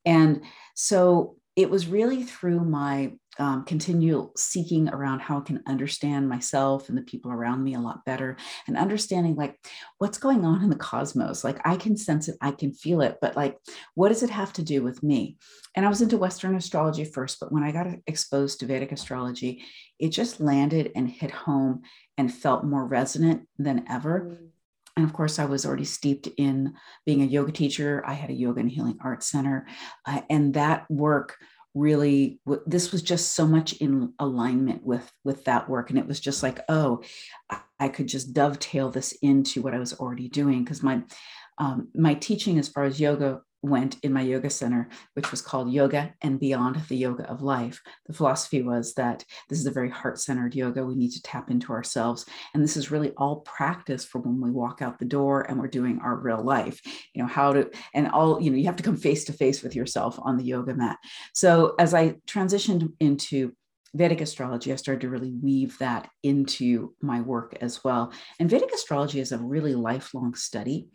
And 0.04 0.42
so 0.74 1.36
it 1.56 1.70
was 1.70 1.86
really 1.86 2.22
through 2.22 2.60
my 2.60 3.12
um, 3.38 3.64
continual 3.64 4.32
seeking 4.36 4.88
around 4.88 5.20
how 5.20 5.38
I 5.38 5.42
can 5.42 5.62
understand 5.66 6.28
myself 6.28 6.88
and 6.88 6.96
the 6.96 7.02
people 7.02 7.30
around 7.30 7.62
me 7.62 7.74
a 7.74 7.80
lot 7.80 8.04
better 8.04 8.36
and 8.66 8.76
understanding 8.76 9.36
like 9.36 9.58
what's 9.98 10.18
going 10.18 10.44
on 10.44 10.62
in 10.62 10.70
the 10.70 10.76
cosmos. 10.76 11.44
Like 11.44 11.60
I 11.64 11.76
can 11.76 11.96
sense 11.96 12.28
it, 12.28 12.36
I 12.40 12.52
can 12.52 12.72
feel 12.72 13.00
it, 13.02 13.18
but 13.20 13.36
like 13.36 13.58
what 13.94 14.08
does 14.08 14.22
it 14.22 14.30
have 14.30 14.52
to 14.54 14.62
do 14.62 14.82
with 14.82 15.02
me? 15.02 15.36
And 15.74 15.84
I 15.84 15.88
was 15.88 16.00
into 16.00 16.16
Western 16.16 16.54
astrology 16.54 17.04
first, 17.04 17.38
but 17.40 17.52
when 17.52 17.62
I 17.62 17.72
got 17.72 17.88
exposed 18.06 18.60
to 18.60 18.66
Vedic 18.66 18.92
astrology, 18.92 19.64
it 19.98 20.10
just 20.10 20.40
landed 20.40 20.92
and 20.96 21.08
hit 21.08 21.30
home 21.30 21.82
and 22.16 22.32
felt 22.32 22.64
more 22.64 22.86
resonant 22.86 23.46
than 23.58 23.84
ever. 23.88 24.30
Mm. 24.30 24.48
And 24.96 25.04
of 25.04 25.12
course, 25.12 25.38
I 25.38 25.44
was 25.44 25.66
already 25.66 25.84
steeped 25.84 26.26
in 26.38 26.72
being 27.04 27.20
a 27.20 27.26
yoga 27.26 27.52
teacher. 27.52 28.02
I 28.06 28.14
had 28.14 28.30
a 28.30 28.34
yoga 28.34 28.60
and 28.60 28.70
healing 28.70 28.96
arts 29.02 29.30
center. 29.30 29.66
Uh, 30.06 30.22
and 30.30 30.54
that 30.54 30.90
work 30.90 31.36
really 31.76 32.40
this 32.66 32.90
was 32.90 33.02
just 33.02 33.32
so 33.32 33.46
much 33.46 33.74
in 33.74 34.12
alignment 34.18 34.82
with 34.82 35.12
with 35.24 35.44
that 35.44 35.68
work. 35.68 35.90
And 35.90 35.98
it 35.98 36.06
was 36.06 36.18
just 36.18 36.42
like 36.42 36.60
oh 36.68 37.02
i 37.78 37.88
could 37.88 38.08
just 38.08 38.32
dovetail 38.32 38.90
this 38.90 39.12
into 39.20 39.60
what 39.60 39.74
i 39.74 39.78
was 39.78 39.92
already 39.94 40.28
doing. 40.28 40.64
Because 40.64 40.82
my 40.82 41.02
um, 41.58 41.88
my 41.94 42.14
teaching 42.14 42.58
as 42.58 42.68
far 42.68 42.84
as 42.84 43.00
yoga 43.00 43.40
went 43.68 43.98
in 44.02 44.12
my 44.12 44.22
yoga 44.22 44.50
center, 44.50 44.88
which 45.14 45.30
was 45.30 45.42
called 45.42 45.72
Yoga 45.72 46.14
and 46.22 46.38
Beyond 46.40 46.80
the 46.88 46.96
Yoga 46.96 47.28
of 47.28 47.42
Life. 47.42 47.80
The 48.06 48.12
philosophy 48.12 48.62
was 48.62 48.94
that 48.94 49.24
this 49.48 49.58
is 49.58 49.66
a 49.66 49.70
very 49.70 49.90
heart 49.90 50.20
centered 50.20 50.54
yoga. 50.54 50.84
We 50.84 50.94
need 50.94 51.12
to 51.12 51.22
tap 51.22 51.50
into 51.50 51.72
ourselves. 51.72 52.26
And 52.54 52.62
this 52.62 52.76
is 52.76 52.90
really 52.90 53.10
all 53.16 53.40
practice 53.40 54.04
for 54.04 54.20
when 54.20 54.40
we 54.40 54.50
walk 54.50 54.82
out 54.82 54.98
the 54.98 55.04
door 55.04 55.42
and 55.42 55.58
we're 55.58 55.68
doing 55.68 56.00
our 56.02 56.16
real 56.16 56.42
life. 56.42 56.80
You 57.14 57.22
know, 57.22 57.28
how 57.28 57.52
to, 57.52 57.70
and 57.94 58.08
all, 58.08 58.40
you 58.40 58.50
know, 58.50 58.56
you 58.56 58.66
have 58.66 58.76
to 58.76 58.82
come 58.82 58.96
face 58.96 59.24
to 59.24 59.32
face 59.32 59.62
with 59.62 59.74
yourself 59.74 60.18
on 60.22 60.36
the 60.36 60.44
yoga 60.44 60.74
mat. 60.74 60.98
So 61.34 61.74
as 61.78 61.94
I 61.94 62.16
transitioned 62.26 62.92
into 63.00 63.52
Vedic 63.94 64.20
astrology, 64.20 64.72
I 64.72 64.76
started 64.76 65.00
to 65.02 65.08
really 65.08 65.32
weave 65.42 65.78
that 65.78 66.10
into 66.22 66.94
my 67.00 67.20
work 67.20 67.56
as 67.60 67.82
well. 67.82 68.12
And 68.38 68.50
Vedic 68.50 68.72
astrology 68.72 69.20
is 69.20 69.32
a 69.32 69.38
really 69.38 69.74
lifelong 69.74 70.34
study 70.34 70.88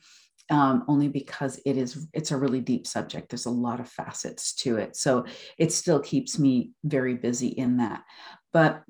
um, 0.51 0.84
only 0.88 1.08
because 1.08 1.60
it 1.65 1.77
is 1.77 2.08
it's 2.13 2.31
a 2.31 2.38
really 2.38 2.60
deep 2.60 2.86
subject. 2.86 3.29
There's 3.29 3.46
a 3.46 3.50
lot 3.50 3.79
of 3.79 3.89
facets 3.89 4.53
to 4.55 4.77
it. 4.77 4.96
So 4.96 5.25
it 5.58 5.72
still 5.72 6.00
keeps 6.00 6.38
me 6.38 6.72
very 6.84 7.15
busy 7.15 7.48
in 7.48 7.77
that. 7.77 8.03
But 8.53 8.84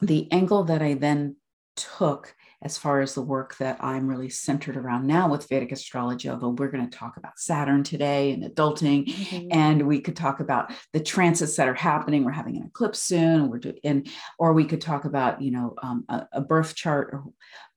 the 0.00 0.30
angle 0.32 0.64
that 0.64 0.82
i 0.82 0.94
then 0.94 1.36
took 1.76 2.34
as 2.64 2.78
far 2.78 3.00
as 3.00 3.14
the 3.14 3.22
work 3.22 3.56
that 3.58 3.76
I'm 3.80 4.06
really 4.06 4.28
centered 4.28 4.76
around 4.76 5.06
now 5.06 5.28
with 5.28 5.48
Vedic 5.48 5.72
astrology, 5.72 6.28
although 6.28 6.50
we're 6.50 6.70
going 6.70 6.88
to 6.88 6.96
talk 6.96 7.16
about 7.16 7.38
Saturn 7.38 7.82
today 7.82 8.32
and 8.32 8.44
adulting, 8.44 9.06
mm-hmm. 9.06 9.48
and 9.50 9.86
we 9.86 10.00
could 10.00 10.16
talk 10.16 10.40
about 10.40 10.72
the 10.92 11.00
transits 11.00 11.56
that 11.56 11.68
are 11.68 11.74
happening. 11.74 12.24
We're 12.24 12.32
having 12.32 12.56
an 12.56 12.64
eclipse 12.66 13.00
soon, 13.00 13.50
we're 13.50 13.58
doing, 13.58 13.78
and 13.84 14.08
or 14.38 14.52
we 14.52 14.64
could 14.64 14.80
talk 14.80 15.04
about, 15.04 15.42
you 15.42 15.50
know, 15.50 15.74
um, 15.82 16.04
a, 16.08 16.26
a, 16.32 16.40
birth 16.40 16.74
chart. 16.74 17.10
Or, 17.12 17.24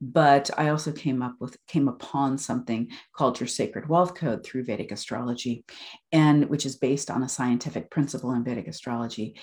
but 0.01 0.49
I 0.57 0.69
also 0.69 0.91
came 0.91 1.21
up 1.21 1.35
with 1.39 1.57
came 1.67 1.87
upon 1.87 2.37
something 2.37 2.91
called 3.15 3.39
your 3.39 3.47
Sacred 3.47 3.89
Wealth 3.89 4.13
Code 4.13 4.45
through 4.45 4.65
Vedic 4.65 4.91
astrology, 4.91 5.65
and 6.11 6.47
which 6.49 6.65
is 6.65 6.77
based 6.77 7.09
on 7.09 7.23
a 7.23 7.29
scientific 7.29 7.89
principle 7.89 8.33
in 8.33 8.43
Vedic 8.43 8.67
astrology. 8.67 9.35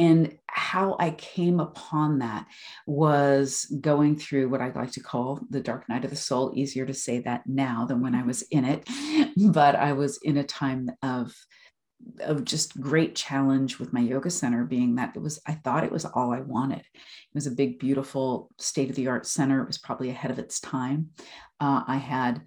And 0.00 0.38
how 0.46 0.96
I 0.98 1.10
came 1.10 1.60
upon 1.60 2.20
that 2.20 2.46
was 2.86 3.66
going 3.82 4.16
through 4.16 4.48
what 4.48 4.62
I 4.62 4.70
like 4.70 4.92
to 4.92 5.00
call 5.00 5.40
the 5.50 5.60
dark 5.60 5.88
night 5.90 6.04
of 6.04 6.10
the 6.10 6.16
soul. 6.16 6.52
Easier 6.54 6.86
to 6.86 6.94
say 6.94 7.20
that 7.20 7.46
now 7.46 7.84
than 7.84 8.00
when 8.00 8.14
I 8.14 8.22
was 8.22 8.40
in 8.50 8.64
it, 8.64 8.88
but 9.52 9.76
I 9.76 9.92
was 9.92 10.18
in 10.22 10.38
a 10.38 10.44
time 10.44 10.90
of 11.02 11.34
of 12.20 12.46
just 12.46 12.80
great 12.80 13.14
challenge 13.14 13.78
with 13.78 13.92
my 13.92 14.00
yoga 14.00 14.30
center 14.30 14.64
being 14.64 14.94
that 14.94 15.14
it 15.14 15.20
was 15.20 15.38
i 15.46 15.52
thought 15.52 15.84
it 15.84 15.92
was 15.92 16.06
all 16.06 16.32
i 16.32 16.40
wanted. 16.40 16.78
It 16.78 17.34
was 17.34 17.46
a 17.46 17.50
big 17.50 17.78
beautiful 17.78 18.50
state 18.58 18.88
of 18.88 18.96
the 18.96 19.08
art 19.08 19.26
center. 19.26 19.60
It 19.60 19.66
was 19.66 19.76
probably 19.76 20.08
ahead 20.08 20.30
of 20.30 20.38
its 20.38 20.60
time. 20.60 21.10
Uh, 21.60 21.82
i 21.86 21.98
had 21.98 22.40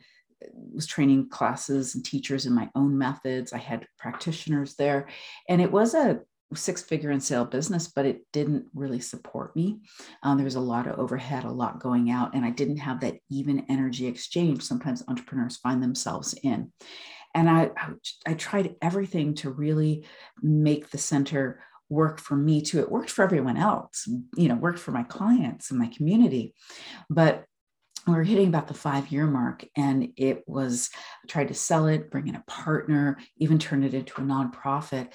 was 0.74 0.88
training 0.88 1.30
classes 1.30 1.94
and 1.94 2.04
teachers 2.04 2.46
in 2.48 2.54
my 2.54 2.70
own 2.76 2.98
methods. 2.98 3.54
I 3.54 3.60
had 3.60 3.88
practitioners 3.98 4.76
there. 4.76 5.08
And 5.48 5.62
it 5.62 5.72
was 5.72 5.94
a 5.94 6.22
six 6.56 6.82
figure 6.82 7.12
in 7.12 7.20
sale 7.20 7.46
business, 7.46 7.88
but 7.88 8.06
it 8.06 8.22
didn't 8.32 8.66
really 8.74 9.00
support 9.00 9.56
me. 9.56 9.80
Um, 10.22 10.38
there 10.38 10.46
was 10.46 10.56
a 10.56 10.60
lot 10.60 10.88
of 10.88 11.00
overhead, 11.00 11.44
a 11.44 11.52
lot 11.52 11.80
going 11.80 12.12
out, 12.12 12.34
and 12.34 12.46
I 12.46 12.50
didn't 12.50 12.78
have 12.78 13.02
that 13.02 13.18
even 13.30 13.66
energy 13.70 14.08
exchange 14.08 14.64
sometimes 14.64 15.04
entrepreneurs 15.08 15.58
find 15.58 15.82
themselves 15.82 16.34
in. 16.44 16.72
And 17.36 17.50
I, 17.50 17.72
I, 17.78 17.90
I 18.28 18.34
tried 18.36 18.76
everything 18.82 19.36
to 19.36 19.50
really 19.50 20.06
make 20.42 20.90
the 20.90 20.98
center 20.98 21.60
work 21.90 22.20
for 22.20 22.36
me 22.36 22.62
too. 22.62 22.80
It 22.80 22.92
worked 22.92 23.10
for 23.10 23.24
everyone 23.24 23.58
else, 23.58 24.08
you 24.36 24.48
know, 24.48 24.56
worked 24.56 24.80
for 24.80 24.92
my 24.92 25.04
clients 25.04 25.70
and 25.70 25.80
my 25.80 25.88
community. 25.88 26.54
But 27.10 27.46
we 28.08 28.14
were 28.14 28.24
hitting 28.24 28.48
about 28.48 28.68
the 28.68 28.74
five 28.74 29.12
year 29.12 29.26
mark 29.26 29.66
and 29.78 30.10
it 30.18 30.44
was 30.48 30.90
I 31.24 31.28
tried 31.28 31.48
to 31.50 31.54
sell 31.54 31.88
it 31.88 32.12
bring 32.12 32.28
in 32.28 32.36
a 32.36 32.44
partner 32.48 33.18
even 33.38 33.60
turn 33.60 33.84
it 33.84 33.94
into 33.94 34.22
a 34.22 34.24
nonprofit 34.24 35.10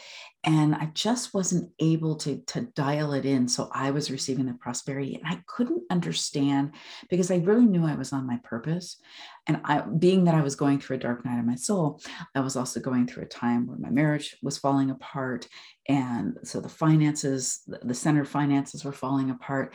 and 0.44 0.74
i 0.74 0.86
just 0.94 1.34
wasn't 1.34 1.70
able 1.78 2.16
to 2.16 2.38
to 2.46 2.62
dial 2.74 3.12
it 3.12 3.24
in 3.24 3.48
so 3.48 3.68
i 3.72 3.90
was 3.90 4.10
receiving 4.10 4.46
the 4.46 4.54
prosperity 4.54 5.14
and 5.14 5.24
i 5.26 5.40
couldn't 5.46 5.82
understand 5.90 6.72
because 7.10 7.30
i 7.30 7.36
really 7.36 7.66
knew 7.66 7.84
i 7.84 7.94
was 7.94 8.12
on 8.12 8.26
my 8.26 8.38
purpose 8.44 9.00
and 9.46 9.60
i 9.64 9.80
being 9.80 10.24
that 10.24 10.34
i 10.34 10.40
was 10.40 10.56
going 10.56 10.80
through 10.80 10.96
a 10.96 11.00
dark 11.00 11.24
night 11.24 11.38
of 11.38 11.44
my 11.44 11.56
soul 11.56 12.00
i 12.34 12.40
was 12.40 12.56
also 12.56 12.80
going 12.80 13.06
through 13.06 13.22
a 13.22 13.26
time 13.26 13.66
where 13.66 13.78
my 13.78 13.90
marriage 13.90 14.36
was 14.42 14.58
falling 14.58 14.90
apart 14.90 15.46
and 15.88 16.38
so 16.44 16.60
the 16.60 16.68
finances 16.68 17.60
the 17.66 17.94
center 17.94 18.24
finances 18.24 18.84
were 18.84 18.92
falling 18.92 19.30
apart 19.30 19.74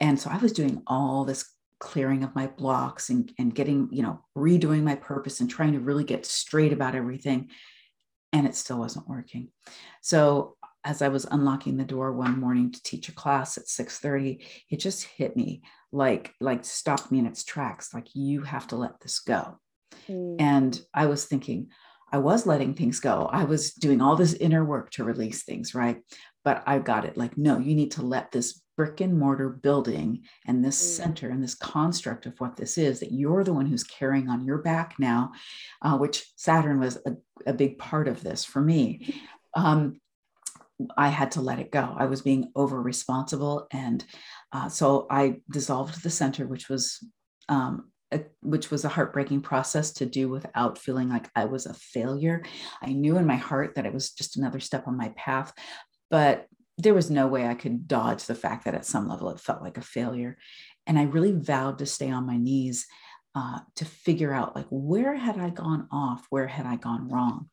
and 0.00 0.18
so 0.18 0.28
i 0.28 0.36
was 0.38 0.52
doing 0.52 0.82
all 0.86 1.24
this 1.24 1.54
clearing 1.80 2.22
of 2.22 2.34
my 2.34 2.46
blocks 2.46 3.10
and, 3.10 3.32
and 3.38 3.54
getting, 3.54 3.88
you 3.90 4.02
know, 4.02 4.22
redoing 4.36 4.82
my 4.82 4.94
purpose 4.94 5.40
and 5.40 5.50
trying 5.50 5.72
to 5.72 5.80
really 5.80 6.04
get 6.04 6.26
straight 6.26 6.72
about 6.72 6.94
everything. 6.94 7.50
And 8.32 8.46
it 8.46 8.54
still 8.54 8.78
wasn't 8.78 9.08
working. 9.08 9.48
So 10.02 10.56
as 10.84 11.02
I 11.02 11.08
was 11.08 11.24
unlocking 11.24 11.76
the 11.76 11.84
door 11.84 12.12
one 12.12 12.38
morning 12.38 12.70
to 12.72 12.82
teach 12.82 13.08
a 13.08 13.14
class 13.14 13.58
at 13.58 13.68
6:30, 13.68 14.44
it 14.70 14.76
just 14.78 15.04
hit 15.04 15.36
me 15.36 15.62
like 15.92 16.34
like 16.40 16.64
stopped 16.64 17.10
me 17.10 17.18
in 17.18 17.26
its 17.26 17.44
tracks 17.44 17.92
like 17.92 18.08
you 18.14 18.42
have 18.42 18.68
to 18.68 18.76
let 18.76 19.00
this 19.00 19.18
go. 19.18 19.58
Mm. 20.08 20.36
And 20.38 20.80
I 20.94 21.06
was 21.06 21.24
thinking 21.24 21.68
I 22.12 22.18
was 22.18 22.46
letting 22.46 22.74
things 22.74 22.98
go. 22.98 23.28
I 23.30 23.44
was 23.44 23.72
doing 23.72 24.00
all 24.00 24.16
this 24.16 24.34
inner 24.34 24.64
work 24.64 24.90
to 24.92 25.04
release 25.04 25.44
things, 25.44 25.74
right? 25.74 25.98
But 26.44 26.62
I 26.66 26.78
got 26.78 27.04
it 27.04 27.16
like 27.16 27.36
no, 27.36 27.58
you 27.58 27.74
need 27.74 27.92
to 27.92 28.02
let 28.02 28.30
this 28.32 28.60
brick 28.80 29.02
and 29.02 29.18
mortar 29.18 29.50
building 29.50 30.22
and 30.46 30.64
this 30.64 30.82
mm. 30.82 30.96
center 30.96 31.28
and 31.28 31.42
this 31.42 31.54
construct 31.54 32.24
of 32.24 32.32
what 32.38 32.56
this 32.56 32.78
is 32.78 32.98
that 32.98 33.12
you're 33.12 33.44
the 33.44 33.52
one 33.52 33.66
who's 33.66 33.84
carrying 33.84 34.30
on 34.30 34.42
your 34.42 34.56
back 34.56 34.94
now, 34.98 35.30
uh, 35.82 35.98
which 35.98 36.24
Saturn 36.36 36.80
was 36.80 36.96
a, 37.04 37.12
a, 37.44 37.52
big 37.52 37.76
part 37.76 38.08
of 38.08 38.22
this 38.22 38.42
for 38.42 38.62
me. 38.62 39.14
Um, 39.52 40.00
I 40.96 41.08
had 41.08 41.32
to 41.32 41.42
let 41.42 41.58
it 41.58 41.70
go. 41.70 41.94
I 41.94 42.06
was 42.06 42.22
being 42.22 42.52
over 42.56 42.80
responsible. 42.80 43.66
And 43.70 44.02
uh, 44.50 44.70
so 44.70 45.06
I 45.10 45.42
dissolved 45.50 46.02
the 46.02 46.08
center, 46.08 46.46
which 46.46 46.70
was 46.70 47.06
um, 47.50 47.90
a, 48.12 48.22
which 48.40 48.70
was 48.70 48.86
a 48.86 48.88
heartbreaking 48.88 49.42
process 49.42 49.92
to 49.92 50.06
do 50.06 50.30
without 50.30 50.78
feeling 50.78 51.10
like 51.10 51.28
I 51.36 51.44
was 51.44 51.66
a 51.66 51.74
failure. 51.74 52.42
I 52.80 52.94
knew 52.94 53.18
in 53.18 53.26
my 53.26 53.36
heart 53.36 53.74
that 53.74 53.84
it 53.84 53.92
was 53.92 54.12
just 54.12 54.38
another 54.38 54.58
step 54.58 54.88
on 54.88 54.96
my 54.96 55.10
path, 55.18 55.52
but 56.10 56.46
there 56.82 56.94
was 56.94 57.10
no 57.10 57.26
way 57.26 57.46
I 57.46 57.54
could 57.54 57.86
dodge 57.88 58.26
the 58.26 58.34
fact 58.34 58.64
that 58.64 58.74
at 58.74 58.86
some 58.86 59.08
level 59.08 59.30
it 59.30 59.40
felt 59.40 59.62
like 59.62 59.78
a 59.78 59.82
failure. 59.82 60.38
And 60.86 60.98
I 60.98 61.04
really 61.04 61.32
vowed 61.32 61.78
to 61.78 61.86
stay 61.86 62.10
on 62.10 62.26
my 62.26 62.36
knees 62.36 62.86
uh, 63.34 63.60
to 63.76 63.84
figure 63.84 64.32
out 64.32 64.56
like 64.56 64.66
where 64.70 65.14
had 65.14 65.38
I 65.38 65.50
gone 65.50 65.88
off, 65.92 66.26
where 66.30 66.46
had 66.46 66.66
I 66.66 66.76
gone 66.76 67.08
wrong. 67.08 67.48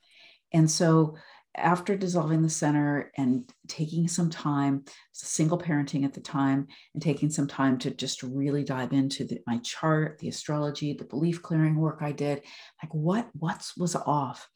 And 0.53 0.69
so 0.69 1.17
after 1.57 1.95
dissolving 1.95 2.41
the 2.41 2.49
center 2.49 3.11
and 3.17 3.49
taking 3.67 4.07
some 4.07 4.29
time, 4.29 4.85
single 5.11 5.57
parenting 5.57 6.05
at 6.05 6.13
the 6.13 6.21
time, 6.21 6.67
and 6.93 7.01
taking 7.01 7.29
some 7.29 7.47
time 7.47 7.77
to 7.79 7.91
just 7.91 8.23
really 8.23 8.63
dive 8.63 8.93
into 8.93 9.25
the, 9.25 9.39
my 9.47 9.57
chart, 9.59 10.19
the 10.19 10.29
astrology, 10.29 10.93
the 10.93 11.05
belief 11.05 11.41
clearing 11.41 11.75
work 11.75 11.99
I 12.01 12.11
did, 12.11 12.43
like 12.81 12.93
what 12.93 13.27
what's 13.33 13.75
was 13.75 13.95
off, 13.95 14.47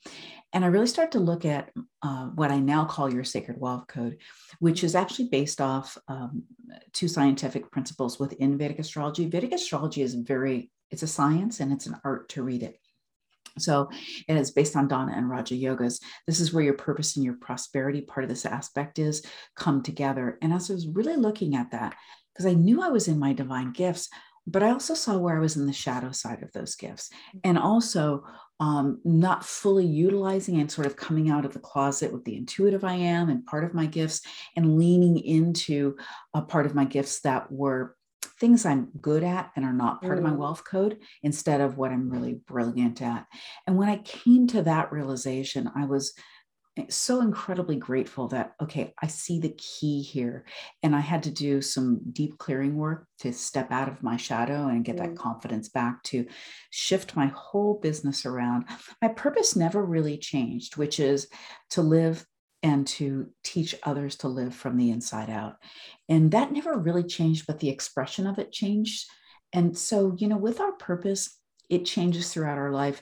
and 0.54 0.64
I 0.64 0.68
really 0.68 0.88
started 0.88 1.14
to 1.14 1.20
look 1.20 1.46
at 1.46 1.72
uh, 2.02 2.26
what 2.28 2.52
I 2.52 2.60
now 2.60 2.86
call 2.86 3.12
your 3.12 3.24
sacred 3.24 3.58
wealth 3.60 3.88
code, 3.88 4.18
which 4.60 4.84
is 4.84 4.96
actually 4.96 5.30
based 5.30 5.62
off 5.62 5.98
um, 6.08 6.44
two 6.94 7.08
scientific 7.08 7.72
principles 7.72 8.20
within 8.20 8.58
Vedic 8.58 8.80
astrology. 8.80 9.28
Vedic 9.28 9.54
astrology 9.54 10.02
is 10.02 10.16
very 10.16 10.72
it's 10.92 11.04
a 11.04 11.08
science 11.08 11.62
and 11.62 11.72
it's 11.72 11.88
an 11.88 11.96
art 12.04 12.30
to 12.30 12.44
read 12.44 12.64
it. 12.64 12.78
So 13.58 13.90
it 14.28 14.36
is 14.38 14.52
based 14.52 14.76
on 14.76 14.90
Dhana 14.90 15.18
and 15.18 15.30
Raja 15.30 15.56
yogas. 15.56 16.02
This 16.28 16.40
is 16.40 16.54
where 16.54 16.64
your 16.64 16.74
purpose 16.74 17.16
and 17.16 17.26
your 17.26 17.36
prosperity 17.36 18.02
part 18.02 18.24
of 18.24 18.30
this 18.30 18.46
aspect 18.46 19.00
is 19.00 19.24
come 19.56 19.84
together. 19.84 20.38
And 20.42 20.54
as 20.54 20.70
I 20.70 20.74
was 20.74 20.88
really 20.88 21.16
looking 21.16 21.56
at 21.56 21.72
that, 21.72 21.96
because 22.34 22.46
I 22.46 22.54
knew 22.54 22.82
I 22.82 22.90
was 22.90 23.08
in 23.08 23.20
my 23.20 23.34
divine 23.34 23.72
gifts, 23.72 24.10
but 24.48 24.64
I 24.64 24.72
also 24.72 24.94
saw 24.94 25.18
where 25.18 25.36
I 25.36 25.42
was 25.42 25.58
in 25.58 25.68
the 25.68 25.74
shadow 25.74 26.12
side 26.12 26.42
of 26.44 26.52
those 26.52 26.76
gifts 26.76 27.10
and 27.44 27.58
also 27.58 28.24
um, 28.60 29.00
not 29.04 29.46
fully 29.46 29.86
utilizing 29.86 30.60
and 30.60 30.72
sort 30.72 30.88
of 30.88 30.96
coming 30.96 31.30
out 31.30 31.46
of 31.46 31.54
the 31.54 31.60
closet 31.60 32.12
with 32.12 32.24
the 32.26 32.36
intuitive 32.36 32.84
I 32.84 32.94
am 32.94 33.30
and 33.30 33.46
part 33.46 33.64
of 33.64 33.74
my 33.74 33.86
gifts 33.86 34.22
and 34.56 34.78
leaning 34.78 35.18
into 35.18 35.98
a 36.34 36.42
part 36.42 36.66
of 36.66 36.76
my 36.76 36.86
gifts 36.86 37.22
that 37.22 37.52
were 37.52 37.96
things 38.42 38.66
I'm 38.66 38.90
good 39.00 39.24
at 39.24 39.52
and 39.56 39.64
are 39.64 39.72
not 39.72 40.02
part 40.02 40.16
mm. 40.16 40.18
of 40.18 40.24
my 40.24 40.32
mm. 40.32 40.38
wealth 40.38 40.66
code 40.66 40.98
instead 41.22 41.62
of 41.62 41.78
what 41.78 41.92
I'm 41.92 42.10
really 42.10 42.42
brilliant 42.48 43.02
at. 43.02 43.28
And 43.68 43.78
when 43.78 43.88
I 43.88 43.98
came 43.98 44.48
to 44.48 44.64
that 44.64 44.92
realization, 44.92 45.72
I 45.76 45.86
was 45.86 46.14
eh, 46.76 46.86
so 46.90 47.22
incredibly 47.22 47.76
grateful 47.76 48.28
that, 48.30 48.54
okay, 48.60 48.96
I 49.00 49.08
see 49.08 49.40
the 49.40 49.56
key 49.58 50.02
here. 50.02 50.46
And 50.82 50.96
I 50.96 51.02
had 51.02 51.22
to 51.24 51.32
do 51.32 51.62
some 51.62 52.02
deep 52.12 52.40
clearing 52.40 52.76
work 52.76 53.06
to 53.20 53.32
step 53.32 53.72
out 53.72 53.88
of 53.88 54.02
my 54.02 54.18
shadow 54.18 54.68
and 54.68 54.84
get 54.84 54.96
mm. 54.96 55.00
that 55.02 55.16
confidence 55.16 55.70
back 55.70 56.02
to 56.06 56.26
shift 56.72 57.16
my 57.16 57.28
whole 57.28 57.80
business 57.80 58.26
around. 58.26 58.66
My 59.04 59.10
purpose 59.10 59.56
never 59.56 59.86
really 59.86 60.18
changed, 60.18 60.78
which 60.78 61.00
is 61.00 61.28
to 61.70 61.84
live 61.84 62.26
and 62.64 62.86
to 62.86 63.28
teach 63.44 63.76
others 63.84 64.16
to 64.18 64.28
live 64.28 64.54
from 64.54 64.78
the 64.78 64.92
inside 64.92 65.30
out. 65.30 65.56
And 66.10 66.32
that 66.32 66.52
never 66.52 66.78
really 66.78 67.04
changed, 67.04 67.48
but 67.48 67.60
the 67.60 67.70
expression 67.70 68.28
of 68.28 68.38
it 68.38 68.52
changed. 68.52 69.10
And 69.54 69.78
so, 69.78 70.16
you 70.18 70.28
know, 70.28 70.38
with 70.38 70.60
our 70.60 70.74
purpose, 70.74 71.38
it 71.70 71.86
changes 71.86 72.32
throughout 72.32 72.58
our 72.58 72.72
life. 72.72 73.02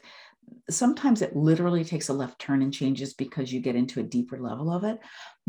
Sometimes 0.70 1.22
it 1.22 1.36
literally 1.36 1.84
takes 1.84 2.10
a 2.10 2.14
left 2.14 2.40
turn 2.40 2.62
and 2.62 2.74
changes 2.74 3.14
because 3.14 3.52
you 3.52 3.60
get 3.60 3.76
into 3.76 4.00
a 4.00 4.04
deeper 4.04 4.40
level 4.40 4.72
of 4.72 4.84
it. 4.84 5.00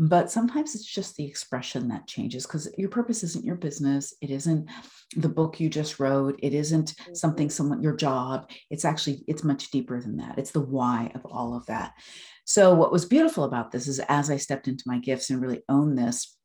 But 0.03 0.31
sometimes 0.31 0.73
it's 0.73 0.83
just 0.83 1.15
the 1.15 1.27
expression 1.27 1.87
that 1.89 2.07
changes 2.07 2.47
because 2.47 2.67
your 2.75 2.89
purpose 2.89 3.23
isn't 3.23 3.45
your 3.45 3.55
business. 3.55 4.15
It 4.19 4.31
isn't 4.31 4.67
the 5.15 5.29
book 5.29 5.59
you 5.59 5.69
just 5.69 5.99
wrote. 5.99 6.39
It 6.41 6.55
isn't 6.55 6.95
something 7.13 7.49
mm-hmm. 7.49 7.51
someone, 7.51 7.83
your 7.83 7.95
job. 7.95 8.49
It's 8.71 8.83
actually, 8.83 9.23
it's 9.27 9.43
much 9.43 9.69
deeper 9.69 10.01
than 10.01 10.17
that. 10.17 10.39
It's 10.39 10.49
the 10.49 10.59
why 10.59 11.11
of 11.13 11.23
all 11.27 11.55
of 11.55 11.67
that. 11.67 11.93
So, 12.45 12.73
what 12.73 12.91
was 12.91 13.05
beautiful 13.05 13.43
about 13.43 13.69
this 13.69 13.87
is 13.87 13.99
as 14.09 14.31
I 14.31 14.37
stepped 14.37 14.67
into 14.67 14.83
my 14.87 14.97
gifts 14.97 15.29
and 15.29 15.39
really 15.39 15.61
owned 15.69 15.99
this, 15.99 16.35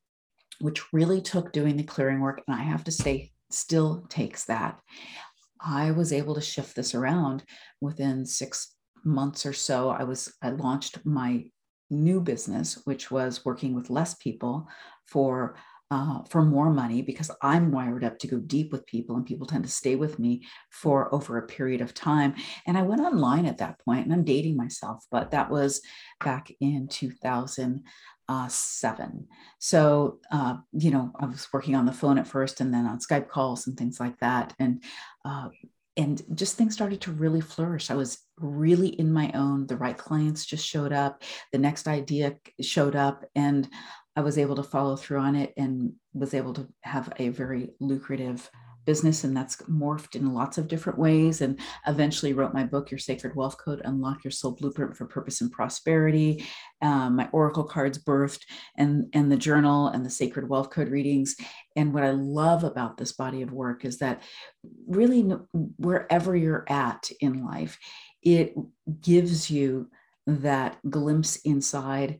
which 0.60 0.92
really 0.92 1.22
took 1.22 1.50
doing 1.50 1.78
the 1.78 1.82
clearing 1.82 2.20
work, 2.20 2.42
and 2.46 2.60
I 2.60 2.62
have 2.62 2.84
to 2.84 2.92
say, 2.92 3.32
still 3.50 4.04
takes 4.10 4.44
that. 4.44 4.78
I 5.58 5.92
was 5.92 6.12
able 6.12 6.34
to 6.34 6.42
shift 6.42 6.76
this 6.76 6.94
around 6.94 7.42
within 7.80 8.26
six 8.26 8.74
months 9.02 9.46
or 9.46 9.54
so. 9.54 9.88
I 9.88 10.04
was, 10.04 10.30
I 10.42 10.50
launched 10.50 10.98
my 11.06 11.46
new 11.90 12.20
business, 12.20 12.80
which 12.84 13.10
was 13.10 13.44
working 13.44 13.74
with 13.74 13.90
less 13.90 14.14
people 14.14 14.68
for 15.06 15.56
uh, 15.90 16.22
for 16.28 16.42
more 16.42 16.70
money 16.70 17.00
because 17.00 17.30
I'm 17.42 17.70
wired 17.70 18.02
up 18.02 18.18
to 18.18 18.26
go 18.26 18.38
deep 18.38 18.72
with 18.72 18.86
people 18.86 19.14
and 19.16 19.24
people 19.24 19.46
tend 19.46 19.62
to 19.64 19.70
stay 19.70 19.94
with 19.94 20.18
me 20.18 20.44
for 20.70 21.14
over 21.14 21.38
a 21.38 21.46
period 21.46 21.80
of 21.80 21.94
time. 21.94 22.34
And 22.66 22.76
I 22.76 22.82
went 22.82 23.02
online 23.02 23.46
at 23.46 23.58
that 23.58 23.78
point 23.84 24.04
and 24.04 24.12
I'm 24.12 24.24
dating 24.24 24.56
myself, 24.56 25.04
but 25.12 25.30
that 25.30 25.48
was 25.48 25.80
back 26.24 26.50
in 26.60 26.88
2007. 26.88 29.28
So, 29.60 30.18
uh, 30.32 30.56
you 30.72 30.90
know, 30.90 31.12
I 31.20 31.26
was 31.26 31.46
working 31.52 31.76
on 31.76 31.86
the 31.86 31.92
phone 31.92 32.18
at 32.18 32.26
first 32.26 32.60
and 32.60 32.74
then 32.74 32.86
on 32.86 32.98
Skype 32.98 33.28
calls 33.28 33.68
and 33.68 33.76
things 33.76 34.00
like 34.00 34.18
that. 34.18 34.54
And, 34.58 34.82
uh, 35.24 35.50
and 35.96 36.20
just 36.34 36.56
things 36.56 36.74
started 36.74 37.00
to 37.02 37.12
really 37.12 37.40
flourish. 37.40 37.92
I 37.92 37.94
was 37.94 38.18
really 38.38 38.88
in 38.88 39.12
my 39.12 39.30
own. 39.32 39.66
The 39.66 39.76
right 39.76 39.96
clients 39.96 40.46
just 40.46 40.66
showed 40.66 40.92
up. 40.92 41.22
The 41.52 41.58
next 41.58 41.88
idea 41.88 42.36
showed 42.60 42.96
up, 42.96 43.24
and 43.34 43.68
I 44.14 44.20
was 44.20 44.38
able 44.38 44.56
to 44.56 44.62
follow 44.62 44.96
through 44.96 45.18
on 45.18 45.36
it 45.36 45.52
and 45.56 45.92
was 46.14 46.34
able 46.34 46.54
to 46.54 46.66
have 46.82 47.12
a 47.18 47.28
very 47.28 47.70
lucrative 47.80 48.50
business 48.86 49.24
and 49.24 49.36
that's 49.36 49.56
morphed 49.62 50.14
in 50.14 50.32
lots 50.32 50.56
of 50.56 50.68
different 50.68 50.98
ways 50.98 51.40
and 51.40 51.58
eventually 51.86 52.32
wrote 52.32 52.54
my 52.54 52.62
book 52.62 52.90
your 52.90 52.98
sacred 52.98 53.34
wealth 53.34 53.58
code 53.58 53.82
unlock 53.84 54.24
your 54.24 54.30
soul 54.30 54.52
blueprint 54.52 54.96
for 54.96 55.06
purpose 55.06 55.40
and 55.40 55.50
prosperity 55.50 56.46
um, 56.80 57.16
my 57.16 57.28
oracle 57.32 57.64
cards 57.64 57.98
birthed 57.98 58.44
and 58.78 59.06
and 59.12 59.30
the 59.30 59.36
journal 59.36 59.88
and 59.88 60.06
the 60.06 60.10
sacred 60.10 60.48
wealth 60.48 60.70
code 60.70 60.88
readings 60.88 61.36
and 61.74 61.92
what 61.92 62.04
i 62.04 62.10
love 62.10 62.62
about 62.62 62.96
this 62.96 63.12
body 63.12 63.42
of 63.42 63.52
work 63.52 63.84
is 63.84 63.98
that 63.98 64.22
really 64.86 65.22
wherever 65.76 66.36
you're 66.36 66.64
at 66.68 67.10
in 67.20 67.44
life 67.44 67.78
it 68.26 68.56
gives 69.02 69.48
you 69.48 69.88
that 70.26 70.78
glimpse 70.90 71.36
inside 71.36 72.18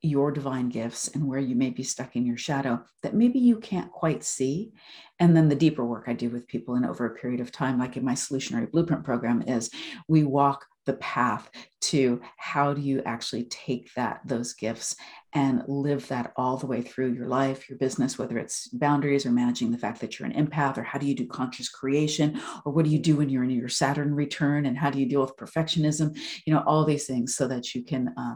your 0.00 0.32
divine 0.32 0.68
gifts 0.68 1.08
and 1.08 1.24
where 1.26 1.38
you 1.38 1.54
may 1.54 1.70
be 1.70 1.84
stuck 1.84 2.16
in 2.16 2.26
your 2.26 2.36
shadow 2.36 2.80
that 3.04 3.14
maybe 3.14 3.38
you 3.38 3.56
can't 3.60 3.92
quite 3.92 4.24
see. 4.24 4.72
And 5.20 5.36
then 5.36 5.48
the 5.48 5.54
deeper 5.54 5.84
work 5.84 6.04
I 6.08 6.12
do 6.12 6.28
with 6.28 6.48
people 6.48 6.74
and 6.74 6.84
over 6.84 7.06
a 7.06 7.14
period 7.14 7.40
of 7.40 7.52
time, 7.52 7.78
like 7.78 7.96
in 7.96 8.04
my 8.04 8.14
solutionary 8.14 8.68
blueprint 8.68 9.04
program, 9.04 9.42
is 9.42 9.70
we 10.08 10.24
walk 10.24 10.66
the 10.88 10.94
path 10.94 11.48
to 11.80 12.20
how 12.36 12.74
do 12.74 12.80
you 12.80 13.00
actually 13.06 13.44
take 13.44 13.94
that 13.94 14.20
those 14.24 14.52
gifts 14.54 14.96
and 15.34 15.62
live 15.68 16.08
that 16.08 16.32
all 16.36 16.56
the 16.56 16.66
way 16.66 16.82
through 16.82 17.12
your 17.12 17.28
life 17.28 17.68
your 17.68 17.78
business 17.78 18.18
whether 18.18 18.36
it's 18.38 18.66
boundaries 18.68 19.24
or 19.24 19.30
managing 19.30 19.70
the 19.70 19.78
fact 19.78 20.00
that 20.00 20.18
you're 20.18 20.28
an 20.28 20.46
empath 20.46 20.76
or 20.76 20.82
how 20.82 20.98
do 20.98 21.06
you 21.06 21.14
do 21.14 21.26
conscious 21.26 21.68
creation 21.68 22.40
or 22.64 22.72
what 22.72 22.84
do 22.84 22.90
you 22.90 22.98
do 22.98 23.14
when 23.14 23.28
you're 23.28 23.44
in 23.44 23.50
your 23.50 23.68
saturn 23.68 24.12
return 24.14 24.66
and 24.66 24.76
how 24.76 24.90
do 24.90 24.98
you 24.98 25.06
deal 25.06 25.20
with 25.20 25.36
perfectionism 25.36 26.18
you 26.44 26.52
know 26.52 26.64
all 26.66 26.84
these 26.84 27.06
things 27.06 27.36
so 27.36 27.46
that 27.46 27.74
you 27.74 27.84
can 27.84 28.12
uh, 28.16 28.34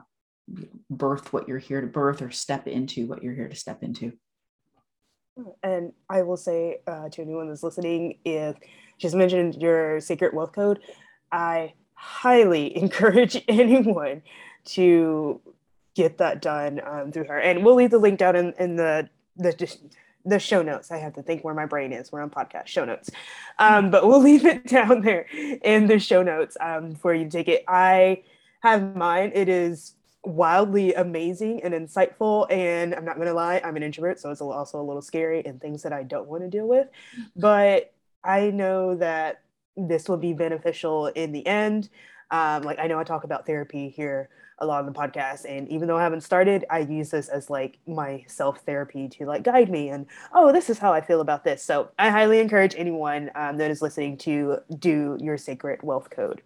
birth 0.91 1.33
what 1.33 1.49
you're 1.49 1.59
here 1.59 1.81
to 1.81 1.87
birth 1.87 2.23
or 2.23 2.31
step 2.31 2.67
into 2.67 3.07
what 3.07 3.23
you're 3.23 3.35
here 3.35 3.49
to 3.49 3.57
step 3.57 3.83
into. 3.83 4.13
And 5.63 5.93
I 6.11 6.23
will 6.23 6.37
say 6.37 6.79
uh, 6.87 7.09
to 7.09 7.23
anyone 7.23 7.49
that's 7.49 7.63
listening, 7.63 8.19
if 8.25 8.57
just 8.99 9.15
mentioned 9.15 9.61
your 9.61 10.01
sacred 10.01 10.35
wealth 10.35 10.53
code, 10.53 10.81
I 11.31 11.73
highly 12.03 12.77
encourage 12.83 13.43
anyone 13.47 14.23
to 14.65 15.41
get 15.95 16.19
that 16.19 16.43
done 16.43 16.81
um, 16.85 17.13
through 17.13 17.25
her. 17.25 17.39
And 17.39 17.65
we'll 17.65 17.77
leave 17.77 17.91
the 17.91 17.99
link 17.99 18.19
down 18.19 18.35
in, 18.35 18.53
in 18.59 18.77
the, 18.77 19.09
the 19.37 19.77
the 20.25 20.39
show 20.39 20.63
notes. 20.63 20.93
I 20.93 20.99
have 20.99 21.15
to 21.15 21.23
think 21.23 21.43
where 21.43 21.55
my 21.55 21.67
brain 21.67 21.93
is. 21.93 22.13
We're 22.13 22.23
on 22.23 22.31
podcast 22.31 22.69
show 22.69 22.85
notes, 22.85 23.11
um, 23.59 23.91
but 23.91 24.07
we'll 24.07 24.23
leave 24.23 24.45
it 24.45 24.67
down 24.67 25.01
there 25.01 25.27
in 25.33 25.89
the 25.89 25.99
show 25.99 26.23
notes 26.23 26.57
um, 26.61 26.95
for 26.95 27.13
you 27.13 27.25
to 27.25 27.31
take 27.31 27.49
it. 27.49 27.65
I 27.67 28.23
have 28.61 28.95
mine. 28.95 29.33
It 29.35 29.49
is 29.49 29.95
wildly 30.25 30.95
amazing 30.95 31.63
and 31.63 31.75
insightful. 31.75 32.47
And 32.51 32.95
I'm 32.95 33.05
not 33.05 33.17
going 33.17 33.27
to 33.27 33.35
lie, 33.35 33.61
I'm 33.65 33.77
an 33.77 33.83
introvert, 33.83 34.21
so 34.21 34.31
it's 34.31 34.41
also 34.41 34.81
a 34.81 34.83
little 34.83 35.03
scary 35.03 35.45
and 35.45 35.61
things 35.61 35.83
that 35.83 35.93
I 35.93 36.05
don't 36.05 36.29
want 36.29 36.43
to 36.43 36.49
deal 36.49 36.69
with. 36.69 36.89
But 37.35 37.93
I 38.23 38.51
know 38.51 38.95
that 38.97 39.42
this 39.77 40.09
will 40.09 40.17
be 40.17 40.33
beneficial 40.33 41.07
in 41.09 41.33
the 41.33 41.47
end. 41.47 41.89
Um, 42.31 42.63
like 42.63 42.79
I 42.79 42.87
know 42.87 42.99
I 42.99 43.05
talk 43.05 43.25
about 43.25 43.47
therapy 43.47 43.89
here 43.89 44.29
a 44.59 44.67
lot 44.67 44.81
on 44.81 44.87
the 44.87 44.93
podcast, 44.93 45.45
and 45.47 45.69
even 45.69 45.89
though 45.89 45.99
I 45.99 46.03
haven't 46.03 46.23
started, 46.23 46.65
I 46.71 46.81
use 46.81 47.11
this 47.11 47.29
as 47.29 47.51
like 47.51 47.79
my 47.87 48.25
self 48.27 48.61
therapy 48.61 49.09
to 49.09 49.27
like 49.27 49.43
guide 49.43 49.71
me. 49.71 49.89
And 49.89 50.07
oh, 50.33 50.53
this 50.53 50.71
is 50.71 50.79
how 50.79 50.93
I 50.93 51.01
feel 51.01 51.21
about 51.21 51.45
this. 51.45 51.63
So 51.63 51.91
I 51.99 52.11
highly 52.11 52.41
encourage 52.41 52.75
anyone 52.77 53.31
um, 53.35 53.59
that 53.59 53.71
is 53.71 53.83
listening 53.83 54.17
to 54.19 54.59
do 54.79 55.19
your 55.21 55.37
sacred 55.37 55.83
wealth 55.83 56.11
code, 56.11 56.43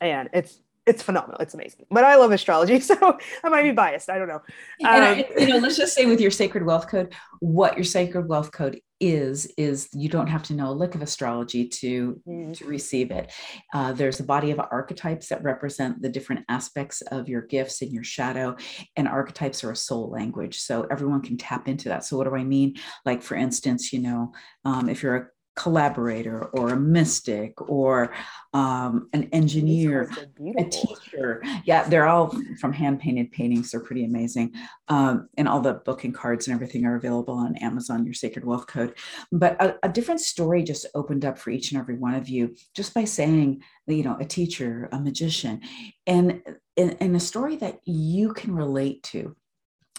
and 0.00 0.28
it's 0.32 0.60
it's 0.86 1.02
phenomenal. 1.02 1.40
It's 1.40 1.54
amazing. 1.54 1.86
But 1.90 2.04
I 2.04 2.16
love 2.16 2.32
astrology, 2.32 2.80
so 2.90 3.18
I 3.44 3.48
might 3.48 3.62
be 3.62 3.72
biased. 3.72 4.10
I 4.10 4.18
don't 4.18 4.28
know. 4.28 4.42
Um, 4.84 5.02
I, 5.02 5.28
you 5.38 5.46
know, 5.46 5.58
let's 5.58 5.76
just 5.76 5.94
say 5.94 6.06
with 6.06 6.20
your 6.20 6.30
sacred 6.30 6.64
wealth 6.64 6.88
code, 6.88 7.14
what 7.38 7.76
your 7.76 7.84
sacred 7.84 8.28
wealth 8.28 8.52
code 8.52 8.80
is 9.00 9.46
is 9.56 9.88
you 9.92 10.08
don't 10.08 10.26
have 10.26 10.42
to 10.42 10.54
know 10.54 10.70
a 10.70 10.72
lick 10.72 10.94
of 10.94 11.02
astrology 11.02 11.66
to 11.66 12.20
mm. 12.28 12.56
to 12.56 12.64
receive 12.66 13.10
it. 13.10 13.32
Uh, 13.72 13.92
there's 13.92 14.20
a 14.20 14.24
body 14.24 14.50
of 14.50 14.60
archetypes 14.60 15.28
that 15.28 15.42
represent 15.42 16.02
the 16.02 16.08
different 16.08 16.44
aspects 16.48 17.00
of 17.02 17.28
your 17.28 17.42
gifts 17.42 17.82
and 17.82 17.92
your 17.92 18.04
shadow, 18.04 18.54
and 18.96 19.08
archetypes 19.08 19.64
are 19.64 19.72
a 19.72 19.76
soul 19.76 20.10
language, 20.10 20.58
so 20.58 20.86
everyone 20.90 21.22
can 21.22 21.36
tap 21.36 21.66
into 21.68 21.88
that. 21.88 22.04
So 22.04 22.16
what 22.16 22.24
do 22.24 22.34
I 22.36 22.44
mean? 22.44 22.74
Like 23.04 23.22
for 23.22 23.36
instance, 23.36 23.92
you 23.92 24.00
know, 24.00 24.32
um, 24.64 24.88
if 24.88 25.02
you're 25.02 25.16
a 25.16 25.26
collaborator 25.56 26.44
or 26.46 26.70
a 26.70 26.76
mystic 26.76 27.60
or 27.68 28.12
um, 28.54 29.08
an 29.12 29.28
engineer, 29.32 30.10
a 30.56 30.64
teacher. 30.64 31.42
Yeah, 31.64 31.88
they're 31.88 32.08
all 32.08 32.34
from 32.58 32.72
hand 32.72 33.00
painted 33.00 33.30
paintings. 33.32 33.70
They're 33.70 33.80
pretty 33.80 34.04
amazing. 34.04 34.54
Um, 34.88 35.28
and 35.36 35.48
all 35.48 35.60
the 35.60 35.74
book 35.74 36.04
and 36.04 36.14
cards 36.14 36.46
and 36.46 36.54
everything 36.54 36.84
are 36.86 36.96
available 36.96 37.34
on 37.34 37.56
Amazon, 37.56 38.04
your 38.04 38.14
Sacred 38.14 38.44
Wealth 38.44 38.66
Code. 38.66 38.94
But 39.32 39.60
a, 39.62 39.76
a 39.82 39.88
different 39.88 40.20
story 40.20 40.62
just 40.62 40.86
opened 40.94 41.24
up 41.24 41.38
for 41.38 41.50
each 41.50 41.72
and 41.72 41.80
every 41.80 41.96
one 41.96 42.14
of 42.14 42.28
you 42.28 42.54
just 42.74 42.94
by 42.94 43.04
saying, 43.04 43.62
you 43.86 44.02
know, 44.02 44.16
a 44.18 44.24
teacher, 44.24 44.88
a 44.92 44.98
magician, 44.98 45.60
and, 46.06 46.42
and, 46.76 46.96
and 47.00 47.16
a 47.16 47.20
story 47.20 47.56
that 47.56 47.80
you 47.84 48.32
can 48.32 48.54
relate 48.54 49.02
to. 49.04 49.36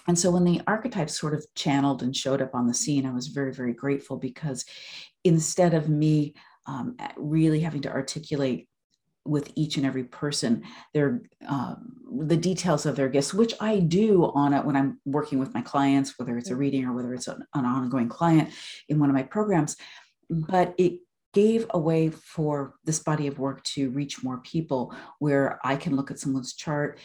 And 0.08 0.18
so 0.18 0.32
when 0.32 0.44
the 0.44 0.62
archetypes 0.68 1.20
sort 1.20 1.34
of 1.34 1.46
channeled 1.56 2.04
and 2.04 2.16
showed 2.16 2.42
up 2.42 2.56
on 2.56 2.68
the 2.68 2.74
scene, 2.74 3.06
I 3.06 3.12
was 3.12 3.28
very, 3.28 3.54
very 3.54 3.74
grateful 3.74 4.18
because 4.18 4.66
instead 5.24 5.74
of 5.74 5.90
me 5.90 6.34
um, 6.68 6.96
really 7.18 7.60
having 7.62 7.82
to 7.84 7.92
articulate 7.92 8.68
with 9.26 9.52
each 9.56 9.78
and 9.78 9.86
every 9.86 10.04
person 10.04 10.64
their 10.94 11.22
um, 11.48 11.96
the 12.26 12.38
details 12.38 12.86
of 12.86 12.96
their 12.96 13.10
gifts 13.10 13.34
which 13.34 13.54
i 13.60 13.78
do 13.80 14.32
on 14.34 14.54
it 14.54 14.66
when 14.66 14.76
i'm 14.76 15.00
working 15.06 15.38
with 15.38 15.54
my 15.54 15.62
clients 15.62 16.18
whether 16.18 16.38
it's 16.38 16.50
a 16.50 16.56
reading 16.56 16.86
or 16.86 16.94
whether 16.94 17.14
it's 17.14 17.28
an, 17.28 17.44
an 17.54 17.66
ongoing 17.66 18.10
client 18.10 18.50
in 18.90 19.00
one 19.00 19.10
of 19.10 19.16
my 19.16 19.24
programs 19.24 19.76
but 20.30 20.74
it 20.78 21.00
gave 21.34 21.66
a 21.70 21.80
way 21.80 22.10
for 22.10 22.74
this 22.84 23.00
body 23.00 23.28
of 23.28 23.40
work 23.40 23.64
to 23.64 23.92
reach 23.92 24.24
more 24.24 24.40
people 24.40 24.94
where 25.20 25.60
i 25.64 25.76
can 25.76 25.96
look 25.96 26.10
at 26.10 26.20
someone's 26.20 26.54
chart 26.54 26.98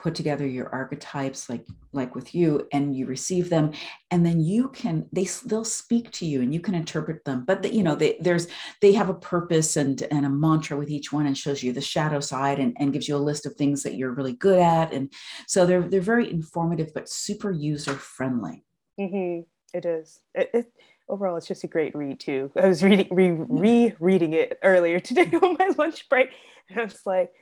put 0.00 0.14
together 0.14 0.46
your 0.46 0.68
archetypes 0.70 1.50
like 1.50 1.66
like 1.92 2.14
with 2.14 2.34
you 2.34 2.66
and 2.72 2.96
you 2.96 3.04
receive 3.04 3.50
them 3.50 3.72
and 4.10 4.24
then 4.24 4.40
you 4.40 4.68
can 4.68 5.06
they 5.12 5.28
they'll 5.44 5.64
speak 5.64 6.10
to 6.12 6.24
you 6.24 6.40
and 6.40 6.54
you 6.54 6.60
can 6.60 6.74
interpret 6.74 7.24
them. 7.24 7.44
But 7.44 7.62
the, 7.62 7.74
you 7.74 7.82
know 7.82 7.94
they 7.94 8.16
there's 8.20 8.48
they 8.80 8.92
have 8.92 9.10
a 9.10 9.14
purpose 9.14 9.76
and 9.76 10.00
and 10.10 10.24
a 10.24 10.30
mantra 10.30 10.76
with 10.76 10.90
each 10.90 11.12
one 11.12 11.26
and 11.26 11.36
shows 11.36 11.62
you 11.62 11.72
the 11.72 11.80
shadow 11.80 12.20
side 12.20 12.58
and, 12.58 12.74
and 12.78 12.92
gives 12.92 13.08
you 13.08 13.16
a 13.16 13.18
list 13.18 13.44
of 13.44 13.54
things 13.54 13.82
that 13.82 13.94
you're 13.94 14.12
really 14.12 14.32
good 14.32 14.58
at. 14.58 14.92
And 14.92 15.12
so 15.46 15.66
they're 15.66 15.86
they're 15.86 16.00
very 16.00 16.30
informative 16.30 16.92
but 16.94 17.08
super 17.08 17.50
user 17.50 17.94
friendly. 17.94 18.64
Mm-hmm. 18.98 19.42
it 19.76 19.84
is. 19.84 20.20
It, 20.34 20.50
it 20.54 20.72
overall 21.08 21.36
it's 21.36 21.48
just 21.48 21.64
a 21.64 21.68
great 21.68 21.94
read 21.94 22.20
too. 22.20 22.50
I 22.56 22.68
was 22.68 22.82
reading 22.82 23.08
re, 23.10 23.30
re 23.30 23.94
reading 24.00 24.32
it 24.32 24.58
earlier 24.62 24.98
today 24.98 25.30
on 25.42 25.56
my 25.58 25.70
lunch 25.76 26.08
break. 26.08 26.30
And 26.70 26.80
i 26.80 26.84
was 26.84 27.02
like 27.04 27.32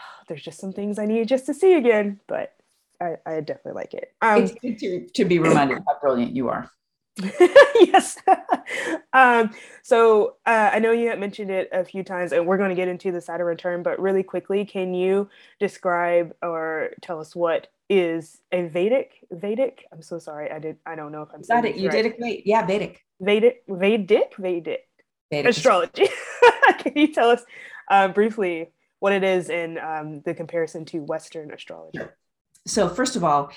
there's 0.28 0.42
just 0.42 0.60
some 0.60 0.72
things 0.72 0.98
I 0.98 1.06
need 1.06 1.28
just 1.28 1.46
to 1.46 1.54
see 1.54 1.74
again, 1.74 2.20
but 2.26 2.54
I, 3.00 3.16
I 3.24 3.40
definitely 3.40 3.72
like 3.72 3.94
it. 3.94 4.12
Um, 4.20 4.42
it's 4.42 4.54
good 4.54 4.78
to, 4.78 5.06
to 5.14 5.24
be 5.24 5.38
reminded 5.38 5.78
how 5.86 5.98
brilliant 6.00 6.34
you 6.34 6.48
are. 6.48 6.70
yes. 7.80 8.16
um, 9.12 9.50
so 9.82 10.36
uh, 10.46 10.70
I 10.72 10.78
know 10.78 10.92
you 10.92 11.08
had 11.08 11.18
mentioned 11.18 11.50
it 11.50 11.68
a 11.72 11.84
few 11.84 12.02
times, 12.02 12.32
and 12.32 12.46
we're 12.46 12.58
going 12.58 12.70
to 12.70 12.76
get 12.76 12.88
into 12.88 13.12
the 13.12 13.20
Saturn 13.20 13.46
return, 13.46 13.82
but 13.82 14.00
really 14.00 14.22
quickly, 14.22 14.64
can 14.64 14.94
you 14.94 15.28
describe 15.58 16.34
or 16.42 16.90
tell 17.00 17.20
us 17.20 17.34
what 17.34 17.68
is 17.88 18.38
a 18.52 18.66
Vedic? 18.68 19.24
Vedic? 19.30 19.86
I'm 19.92 20.02
so 20.02 20.18
sorry. 20.18 20.50
I 20.50 20.58
did. 20.58 20.76
I 20.86 20.94
don't 20.94 21.12
know 21.12 21.22
if 21.22 21.30
I'm 21.32 21.42
saying 21.42 21.64
it. 21.64 21.76
You 21.76 21.88
right. 21.88 21.96
did 21.96 22.06
it 22.06 22.18
great. 22.18 22.46
Yeah, 22.46 22.64
Vedic. 22.66 23.04
Vedic. 23.20 23.62
Vedic. 23.68 24.34
Vedic. 24.38 24.88
Vedic. 25.30 25.50
Astrology. 25.50 26.08
can 26.78 26.92
you 26.94 27.12
tell 27.12 27.30
us 27.30 27.42
uh, 27.88 28.08
briefly 28.08 28.70
what 29.00 29.12
it 29.12 29.24
is 29.24 29.50
in 29.50 29.78
um, 29.78 30.22
the 30.24 30.34
comparison 30.34 30.84
to 30.86 30.98
Western 31.00 31.52
astrology. 31.52 32.00
So, 32.66 32.88
first 32.88 33.16
of 33.16 33.24
all, 33.24 33.50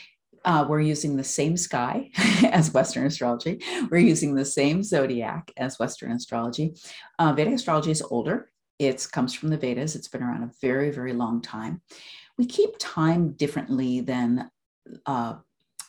uh, 0.45 0.65
we're 0.67 0.81
using 0.81 1.15
the 1.15 1.23
same 1.23 1.57
sky 1.57 2.09
as 2.43 2.73
Western 2.73 3.05
astrology. 3.05 3.61
We're 3.89 3.99
using 3.99 4.35
the 4.35 4.45
same 4.45 4.83
zodiac 4.83 5.51
as 5.57 5.77
Western 5.79 6.11
astrology. 6.11 6.75
Uh, 7.19 7.33
Vedic 7.33 7.53
astrology 7.53 7.91
is 7.91 8.01
older. 8.01 8.49
It 8.79 9.07
comes 9.11 9.33
from 9.33 9.49
the 9.49 9.57
Vedas. 9.57 9.95
It's 9.95 10.07
been 10.07 10.23
around 10.23 10.43
a 10.43 10.51
very, 10.61 10.89
very 10.89 11.13
long 11.13 11.41
time. 11.41 11.81
We 12.37 12.45
keep 12.45 12.71
time 12.79 13.33
differently 13.33 14.01
than 14.01 14.49
uh, 15.05 15.35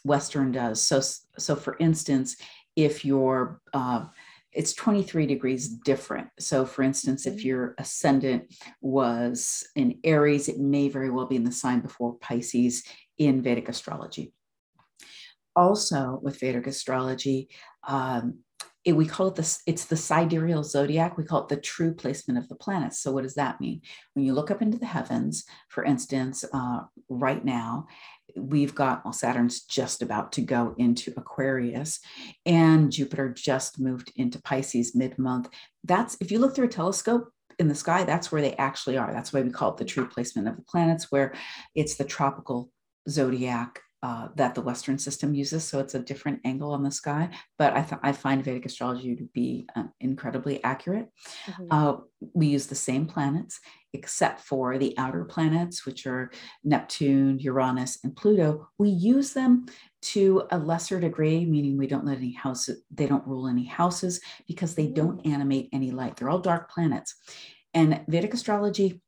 Western 0.04 0.52
does. 0.52 0.82
So, 0.82 1.00
so 1.38 1.56
for 1.56 1.76
instance, 1.80 2.36
if 2.76 3.04
your 3.04 3.60
uh, 3.72 4.06
it's 4.52 4.74
23 4.74 5.26
degrees 5.26 5.68
different. 5.68 6.28
So, 6.38 6.66
for 6.66 6.82
instance, 6.82 7.26
if 7.26 7.34
mm-hmm. 7.34 7.46
your 7.46 7.74
ascendant 7.78 8.54
was 8.80 9.66
in 9.76 9.98
Aries, 10.04 10.48
it 10.48 10.58
may 10.58 10.88
very 10.88 11.10
well 11.10 11.26
be 11.26 11.36
in 11.36 11.44
the 11.44 11.52
sign 11.52 11.80
before 11.80 12.16
Pisces 12.18 12.84
in 13.18 13.42
Vedic 13.42 13.68
astrology. 13.68 14.32
Also, 15.54 16.18
with 16.22 16.40
Vedic 16.40 16.66
astrology, 16.66 17.48
um, 17.86 18.38
it, 18.84 18.96
we 18.96 19.06
call 19.06 19.28
it 19.28 19.36
this 19.36 19.62
it's 19.66 19.84
the 19.84 19.96
sidereal 19.96 20.64
zodiac 20.64 21.16
we 21.16 21.24
call 21.24 21.42
it 21.42 21.48
the 21.48 21.56
true 21.56 21.94
placement 21.94 22.38
of 22.38 22.48
the 22.48 22.54
planets 22.56 23.00
so 23.00 23.12
what 23.12 23.22
does 23.22 23.34
that 23.34 23.60
mean 23.60 23.80
when 24.14 24.24
you 24.24 24.34
look 24.34 24.50
up 24.50 24.60
into 24.60 24.78
the 24.78 24.86
heavens 24.86 25.44
for 25.68 25.84
instance 25.84 26.44
uh, 26.52 26.80
right 27.08 27.44
now 27.44 27.86
we've 28.36 28.74
got 28.74 29.04
well 29.04 29.12
saturn's 29.12 29.62
just 29.62 30.02
about 30.02 30.32
to 30.32 30.40
go 30.40 30.74
into 30.78 31.12
aquarius 31.16 32.00
and 32.46 32.90
jupiter 32.90 33.28
just 33.28 33.80
moved 33.80 34.12
into 34.16 34.40
pisces 34.42 34.94
mid-month 34.94 35.48
that's 35.84 36.16
if 36.20 36.30
you 36.30 36.38
look 36.38 36.54
through 36.54 36.66
a 36.66 36.68
telescope 36.68 37.28
in 37.58 37.68
the 37.68 37.74
sky 37.74 38.04
that's 38.04 38.32
where 38.32 38.42
they 38.42 38.54
actually 38.56 38.96
are 38.96 39.12
that's 39.12 39.32
why 39.32 39.40
we 39.40 39.50
call 39.50 39.70
it 39.70 39.76
the 39.76 39.84
true 39.84 40.06
placement 40.06 40.48
of 40.48 40.56
the 40.56 40.62
planets 40.62 41.10
where 41.10 41.34
it's 41.74 41.96
the 41.96 42.04
tropical 42.04 42.70
zodiac 43.08 43.80
uh, 44.02 44.28
that 44.34 44.54
the 44.56 44.60
Western 44.60 44.98
system 44.98 45.32
uses. 45.32 45.62
So 45.62 45.78
it's 45.78 45.94
a 45.94 46.00
different 46.00 46.40
angle 46.44 46.72
on 46.72 46.82
the 46.82 46.90
sky. 46.90 47.30
But 47.56 47.76
I, 47.76 47.82
th- 47.82 48.00
I 48.02 48.10
find 48.10 48.42
Vedic 48.42 48.66
astrology 48.66 49.14
to 49.14 49.28
be 49.32 49.68
uh, 49.76 49.84
incredibly 50.00 50.62
accurate. 50.64 51.08
Mm-hmm. 51.46 51.66
Uh, 51.70 51.96
we 52.34 52.48
use 52.48 52.66
the 52.66 52.74
same 52.74 53.06
planets, 53.06 53.60
except 53.92 54.40
for 54.40 54.78
the 54.78 54.96
outer 54.98 55.24
planets, 55.24 55.85
which 55.85 56.07
are 56.07 56.31
Neptune, 56.64 57.38
Uranus, 57.38 57.98
and 58.05 58.16
Pluto. 58.16 58.68
We 58.78 58.88
use 58.88 59.33
them 59.33 59.66
to 60.02 60.44
a 60.50 60.59
lesser 60.59 60.98
degree, 60.98 61.44
meaning 61.44 61.76
we 61.76 61.87
don't 61.87 62.05
let 62.05 62.18
any 62.18 62.33
houses, 62.33 62.83
they 62.90 63.07
don't 63.07 63.26
rule 63.26 63.46
any 63.46 63.64
houses 63.64 64.20
because 64.48 64.74
they 64.74 64.88
don't 64.88 65.22
mm. 65.22 65.33
animate 65.33 65.68
any 65.72 65.90
light. 65.90 66.16
They're 66.16 66.31
all 66.31 66.38
dark 66.38 66.70
planets. 66.70 67.14
And 67.74 68.02
Vedic 68.09 68.35
astrology 68.35 69.00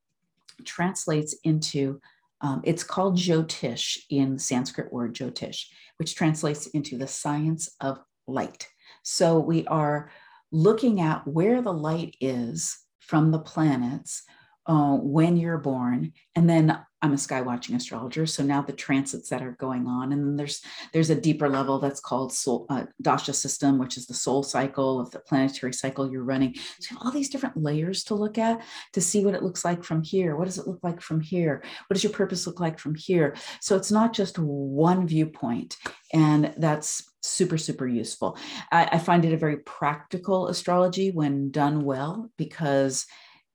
translates 0.65 1.35
into 1.45 2.01
um, 2.41 2.61
it's 2.65 2.85
called 2.85 3.17
Jyotish 3.17 4.01
in 4.11 4.39
Sanskrit 4.39 4.93
word 4.93 5.15
Jyotish, 5.15 5.67
which 5.97 6.15
translates 6.15 6.67
into 6.69 6.99
the 6.99 7.07
science 7.07 7.75
of 7.81 7.99
light. 8.27 8.69
So 9.03 9.39
we 9.39 9.67
are 9.67 10.11
looking 10.53 11.01
at 11.01 11.27
where 11.27 11.63
the 11.63 11.73
light 11.73 12.17
is 12.21 12.79
from 13.01 13.31
the 13.31 13.39
planets 13.39 14.23
uh, 14.67 14.97
when 14.97 15.37
you're 15.37 15.59
born, 15.59 16.13
and 16.35 16.49
then 16.49 16.79
I'm 17.05 17.13
a 17.13 17.19
sky 17.19 17.43
watching 17.43 17.77
astrologer, 17.77 18.25
so 18.25 18.43
now 18.43 18.63
the 18.63 18.73
transits 18.73 19.29
that 19.29 19.43
are 19.43 19.59
going 19.61 19.87
on, 19.87 20.11
and 20.11 20.39
there's 20.39 20.63
there's 20.95 21.11
a 21.11 21.21
deeper 21.21 21.51
level 21.51 21.79
that's 21.79 22.01
called 22.01 22.33
soul, 22.33 22.65
uh, 22.71 22.85
dasha 23.03 23.35
system, 23.35 23.79
which 23.79 23.99
is 23.99 24.07
the 24.07 24.15
soul 24.15 24.43
cycle 24.43 24.99
of 24.99 25.11
the 25.11 25.19
planetary 25.19 25.75
cycle 25.75 26.11
you're 26.11 26.25
running. 26.25 26.55
So 26.55 26.63
you 26.81 26.97
have 26.97 27.07
all 27.07 27.13
these 27.13 27.29
different 27.29 27.59
layers 27.59 28.05
to 28.05 28.15
look 28.15 28.39
at 28.39 28.63
to 28.95 29.03
see 29.03 29.23
what 29.23 29.35
it 29.35 29.43
looks 29.43 29.67
like 29.67 29.85
from 29.85 30.03
here. 30.03 30.35
What 30.35 30.47
does 30.47 30.57
it 30.57 30.67
look 30.67 30.81
like 30.83 31.03
from 31.03 31.21
here? 31.21 31.63
What 31.87 31.95
does 31.95 32.05
your 32.05 32.13
purpose 32.15 32.47
look 32.47 32.59
like 32.59 32.79
from 32.79 32.95
here? 32.95 33.37
So 33.61 33.77
it's 33.77 33.93
not 33.93 34.15
just 34.15 34.39
one 34.39 35.07
viewpoint, 35.07 35.77
and 36.15 36.55
that's 36.57 37.13
super 37.21 37.59
super 37.59 37.87
useful. 37.87 38.39
I, 38.73 38.89
I 38.93 38.99
find 38.99 39.27
it 39.27 39.35
a 39.35 39.37
very 39.37 39.59
practical 39.59 40.49
astrology 40.49 41.11
when 41.11 41.51
done 41.51 41.85
well 41.85 42.31
because 42.39 43.05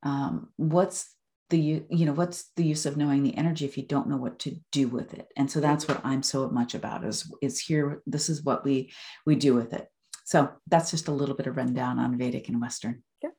um, 0.02 0.48
what's 0.56 1.14
the 1.50 1.84
you 1.90 2.06
know 2.06 2.12
what's 2.12 2.50
the 2.56 2.64
use 2.64 2.86
of 2.86 2.96
knowing 2.96 3.22
the 3.22 3.36
energy 3.36 3.64
if 3.64 3.76
you 3.76 3.84
don't 3.84 4.08
know 4.08 4.16
what 4.16 4.38
to 4.40 4.56
do 4.70 4.88
with 4.88 5.14
it? 5.14 5.28
And 5.36 5.50
so 5.50 5.60
that's 5.60 5.88
what 5.88 6.00
i'm 6.04 6.22
so 6.22 6.48
much 6.48 6.74
about 6.74 7.04
is 7.04 7.32
is 7.42 7.60
here 7.60 8.02
this 8.06 8.28
is 8.28 8.44
what 8.44 8.64
we 8.64 8.92
we 9.26 9.34
do 9.36 9.54
with 9.54 9.72
it. 9.72 9.88
So 10.24 10.50
that's 10.68 10.90
just 10.90 11.08
a 11.08 11.12
little 11.12 11.34
bit 11.34 11.48
of 11.48 11.56
rundown 11.56 11.98
on 11.98 12.16
vedic 12.16 12.48
and 12.48 12.60
western. 12.60 13.02
Yeah 13.22 13.30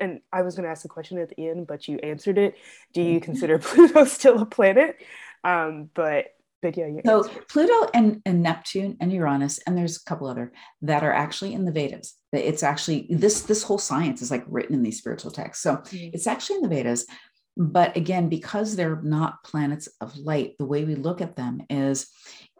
and 0.00 0.20
i 0.32 0.42
was 0.42 0.56
going 0.56 0.64
to 0.64 0.70
ask 0.70 0.84
a 0.84 0.88
question 0.88 1.18
at 1.18 1.28
the 1.28 1.48
end 1.48 1.66
but 1.66 1.86
you 1.86 1.98
answered 1.98 2.38
it. 2.38 2.56
Do 2.92 3.02
you 3.02 3.20
consider 3.20 3.58
pluto 3.58 4.04
still 4.18 4.40
a 4.40 4.46
planet? 4.46 4.96
Um 5.44 5.90
but 5.94 6.26
but 6.62 6.76
yeah 6.76 6.86
so 7.04 7.24
pluto 7.48 7.90
and, 7.94 8.20
and 8.26 8.42
neptune 8.42 8.96
and 9.00 9.12
uranus 9.12 9.58
and 9.66 9.76
there's 9.76 9.96
a 9.96 10.04
couple 10.04 10.26
other 10.26 10.52
that 10.82 11.02
are 11.02 11.12
actually 11.12 11.54
in 11.54 11.64
the 11.64 11.72
vedas 11.72 12.14
That 12.32 12.46
it's 12.48 12.62
actually 12.62 13.06
this 13.10 13.42
this 13.42 13.62
whole 13.62 13.78
science 13.78 14.22
is 14.22 14.30
like 14.30 14.44
written 14.46 14.74
in 14.74 14.82
these 14.82 14.98
spiritual 14.98 15.30
texts 15.30 15.62
so 15.62 15.76
mm-hmm. 15.76 16.10
it's 16.12 16.26
actually 16.26 16.56
in 16.56 16.62
the 16.62 16.68
vedas 16.68 17.06
but 17.56 17.96
again, 17.96 18.28
because 18.28 18.74
they're 18.74 19.00
not 19.02 19.42
planets 19.44 19.88
of 20.00 20.16
light, 20.16 20.56
the 20.58 20.64
way 20.64 20.84
we 20.84 20.94
look 20.94 21.20
at 21.20 21.36
them 21.36 21.62
is 21.68 22.06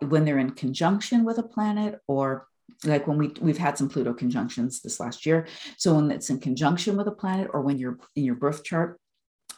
when 0.00 0.24
they're 0.24 0.38
in 0.38 0.50
conjunction 0.50 1.24
with 1.24 1.38
a 1.38 1.42
planet 1.42 1.98
or 2.06 2.46
like 2.84 3.06
when 3.06 3.18
we 3.18 3.32
we've 3.40 3.58
had 3.58 3.76
some 3.76 3.88
Pluto 3.88 4.12
conjunctions 4.14 4.80
this 4.80 5.00
last 5.00 5.26
year. 5.26 5.46
So 5.76 5.94
when 5.94 6.10
it's 6.10 6.30
in 6.30 6.38
conjunction 6.38 6.96
with 6.96 7.08
a 7.08 7.12
planet 7.12 7.48
or 7.52 7.60
when 7.62 7.78
you're 7.78 7.98
in 8.16 8.24
your 8.24 8.34
birth 8.34 8.64
chart, 8.64 8.98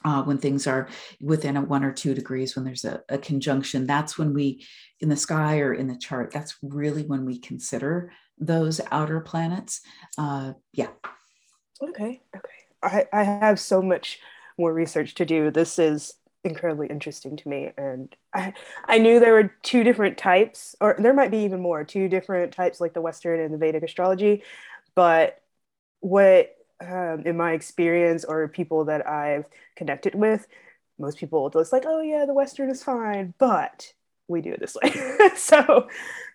uh, 0.04 0.22
when 0.22 0.38
things 0.38 0.66
are 0.66 0.88
within 1.20 1.56
a 1.56 1.62
one 1.62 1.84
or 1.84 1.92
two 1.92 2.14
degrees, 2.14 2.54
when 2.54 2.64
there's 2.64 2.84
a, 2.84 3.02
a, 3.08 3.18
conjunction, 3.18 3.86
that's 3.86 4.18
when 4.18 4.34
we, 4.34 4.64
in 5.00 5.08
the 5.08 5.16
sky 5.16 5.60
or 5.60 5.72
in 5.72 5.86
the 5.86 5.96
chart, 5.96 6.30
that's 6.30 6.56
really 6.62 7.02
when 7.02 7.24
we 7.24 7.38
consider 7.38 8.12
those 8.38 8.80
outer 8.90 9.20
planets. 9.20 9.80
Uh, 10.18 10.52
yeah. 10.72 10.88
Okay. 11.82 12.20
Okay. 12.36 12.48
I, 12.82 13.06
I 13.12 13.22
have 13.22 13.60
so 13.60 13.80
much 13.80 14.18
more 14.58 14.72
research 14.72 15.14
to 15.14 15.24
do. 15.24 15.50
This 15.50 15.78
is 15.78 16.14
incredibly 16.44 16.88
interesting 16.88 17.36
to 17.36 17.48
me. 17.48 17.70
And 17.76 18.14
I, 18.34 18.52
I 18.86 18.98
knew 18.98 19.20
there 19.20 19.34
were 19.34 19.54
two 19.62 19.84
different 19.84 20.18
types, 20.18 20.74
or 20.80 20.96
there 20.98 21.14
might 21.14 21.30
be 21.30 21.44
even 21.44 21.60
more, 21.60 21.84
two 21.84 22.08
different 22.08 22.52
types 22.52 22.80
like 22.80 22.94
the 22.94 23.00
Western 23.00 23.40
and 23.40 23.54
the 23.54 23.58
Vedic 23.58 23.82
astrology. 23.82 24.42
But 24.94 25.40
what, 26.00 26.54
um, 26.82 27.22
in 27.26 27.36
my 27.36 27.52
experience, 27.52 28.24
or 28.24 28.48
people 28.48 28.84
that 28.86 29.06
I've 29.06 29.46
connected 29.76 30.14
with, 30.14 30.46
most 30.98 31.18
people 31.18 31.48
just 31.50 31.72
like, 31.72 31.84
oh 31.86 32.02
yeah, 32.02 32.24
the 32.26 32.34
Western 32.34 32.70
is 32.70 32.82
fine, 32.82 33.34
but 33.38 33.92
we 34.28 34.40
do 34.40 34.52
it 34.52 34.60
this 34.60 34.76
way. 34.82 34.92
so 35.36 35.88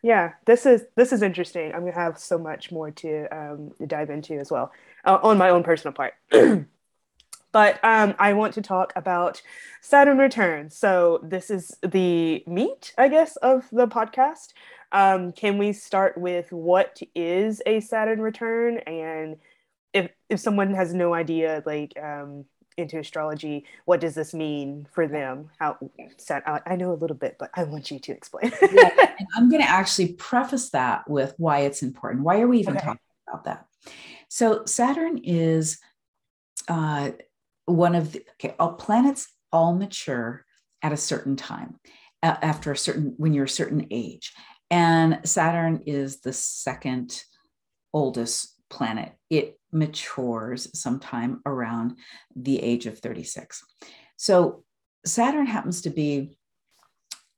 yeah, 0.03 0.33
this 0.45 0.65
is 0.65 0.85
this 0.95 1.11
is 1.11 1.21
interesting. 1.21 1.73
I'm 1.73 1.81
gonna 1.81 1.93
have 1.93 2.17
so 2.19 2.37
much 2.37 2.71
more 2.71 2.91
to 2.91 3.27
um, 3.35 3.71
dive 3.85 4.09
into 4.09 4.39
as 4.39 4.51
well 4.51 4.71
uh, 5.05 5.19
on 5.23 5.37
my 5.37 5.49
own 5.49 5.63
personal 5.63 5.93
part. 5.93 6.13
But 7.51 7.83
um, 7.83 8.13
I 8.19 8.33
want 8.33 8.53
to 8.55 8.61
talk 8.61 8.93
about 8.95 9.41
Saturn 9.81 10.17
Returns. 10.17 10.77
So 10.77 11.19
this 11.23 11.49
is 11.49 11.75
the 11.81 12.43
meat, 12.45 12.93
I 12.97 13.07
guess, 13.07 13.35
of 13.37 13.67
the 13.71 13.87
podcast. 13.87 14.53
Um, 14.91 15.31
can 15.31 15.57
we 15.57 15.73
start 15.73 16.17
with 16.17 16.51
what 16.51 16.99
is 17.15 17.61
a 17.65 17.79
Saturn 17.79 18.21
return, 18.21 18.77
and 18.79 19.37
if 19.97 20.11
if 20.29 20.39
someone 20.39 20.73
has 20.73 20.93
no 20.93 21.13
idea, 21.13 21.63
like 21.65 21.93
um, 22.01 22.45
into 22.77 22.99
astrology, 22.99 23.65
what 23.85 23.99
does 23.99 24.15
this 24.15 24.33
mean 24.33 24.87
for 24.91 25.07
them? 25.07 25.49
How 25.59 25.77
I 26.45 26.75
know 26.75 26.91
a 26.91 27.01
little 27.01 27.17
bit, 27.17 27.37
but 27.39 27.49
I 27.55 27.63
want 27.63 27.91
you 27.91 27.99
to 27.99 28.11
explain. 28.11 28.51
yeah, 28.71 29.13
I'm 29.35 29.49
going 29.49 29.61
to 29.61 29.69
actually 29.69 30.13
preface 30.13 30.69
that 30.71 31.09
with 31.09 31.33
why 31.37 31.59
it's 31.59 31.81
important. 31.81 32.23
Why 32.23 32.41
are 32.41 32.47
we 32.47 32.59
even 32.59 32.77
okay. 32.77 32.85
talking 32.85 33.01
about 33.27 33.45
that? 33.45 33.65
So 34.29 34.65
Saturn 34.65 35.19
is 35.23 35.79
uh, 36.67 37.11
one 37.65 37.95
of 37.95 38.13
the 38.13 38.23
okay, 38.33 38.55
all 38.59 38.73
planets 38.73 39.27
all 39.51 39.73
mature 39.73 40.45
at 40.81 40.91
a 40.91 40.97
certain 40.97 41.35
time 41.35 41.79
uh, 42.23 42.35
after 42.41 42.71
a 42.71 42.77
certain 42.77 43.13
when 43.17 43.33
you're 43.33 43.45
a 43.45 43.49
certain 43.49 43.87
age 43.91 44.33
and 44.69 45.19
saturn 45.23 45.81
is 45.85 46.21
the 46.21 46.33
second 46.33 47.23
oldest 47.93 48.55
planet 48.69 49.13
it 49.29 49.57
matures 49.77 50.67
sometime 50.79 51.41
around 51.45 51.97
the 52.35 52.59
age 52.59 52.85
of 52.85 52.99
36 52.99 53.63
so 54.17 54.63
saturn 55.05 55.45
happens 55.45 55.81
to 55.81 55.89
be 55.89 56.37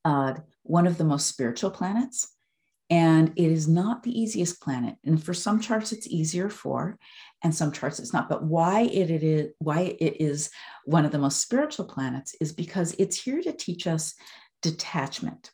uh, 0.04 0.34
one 0.62 0.86
of 0.86 0.98
the 0.98 1.04
most 1.04 1.26
spiritual 1.26 1.70
planets 1.70 2.34
and 2.88 3.32
it 3.36 3.52
is 3.52 3.68
not 3.68 4.02
the 4.02 4.18
easiest 4.18 4.60
planet 4.60 4.96
and 5.04 5.22
for 5.22 5.34
some 5.34 5.60
charts 5.60 5.92
it's 5.92 6.08
easier 6.08 6.48
for 6.48 6.98
and 7.42 7.54
some 7.54 7.72
charts 7.72 7.98
it's 7.98 8.12
not. 8.12 8.28
But 8.28 8.44
why 8.44 8.82
it, 8.82 9.10
it 9.10 9.22
is 9.22 9.52
why 9.58 9.96
it 9.98 10.20
is 10.20 10.50
one 10.84 11.04
of 11.04 11.12
the 11.12 11.18
most 11.18 11.40
spiritual 11.40 11.86
planets 11.86 12.34
is 12.40 12.52
because 12.52 12.94
it's 12.98 13.20
here 13.20 13.40
to 13.42 13.52
teach 13.52 13.86
us 13.86 14.14
detachment. 14.62 15.50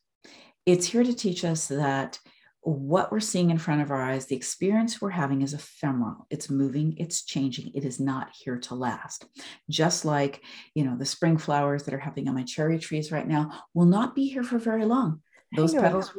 It's 0.64 0.86
here 0.86 1.04
to 1.04 1.14
teach 1.14 1.44
us 1.44 1.68
that 1.68 2.18
what 2.66 3.12
we're 3.12 3.20
seeing 3.20 3.50
in 3.50 3.58
front 3.58 3.80
of 3.80 3.92
our 3.92 4.02
eyes 4.02 4.26
the 4.26 4.34
experience 4.34 5.00
we're 5.00 5.10
having 5.10 5.42
is 5.42 5.54
ephemeral. 5.54 6.26
It's 6.30 6.50
moving 6.50 6.96
it's 6.98 7.24
changing 7.24 7.70
it 7.74 7.84
is 7.84 8.00
not 8.00 8.30
here 8.34 8.58
to 8.58 8.74
last. 8.74 9.24
Just 9.70 10.04
like 10.04 10.42
you 10.74 10.84
know 10.84 10.96
the 10.96 11.06
spring 11.06 11.38
flowers 11.38 11.84
that 11.84 11.94
are 11.94 11.98
happening 11.98 12.28
on 12.28 12.34
my 12.34 12.42
cherry 12.42 12.80
trees 12.80 13.12
right 13.12 13.26
now 13.26 13.62
will 13.72 13.86
not 13.86 14.16
be 14.16 14.26
here 14.26 14.42
for 14.42 14.58
very 14.58 14.84
long. 14.84 15.22
Those 15.54 15.74
petals 15.74 16.12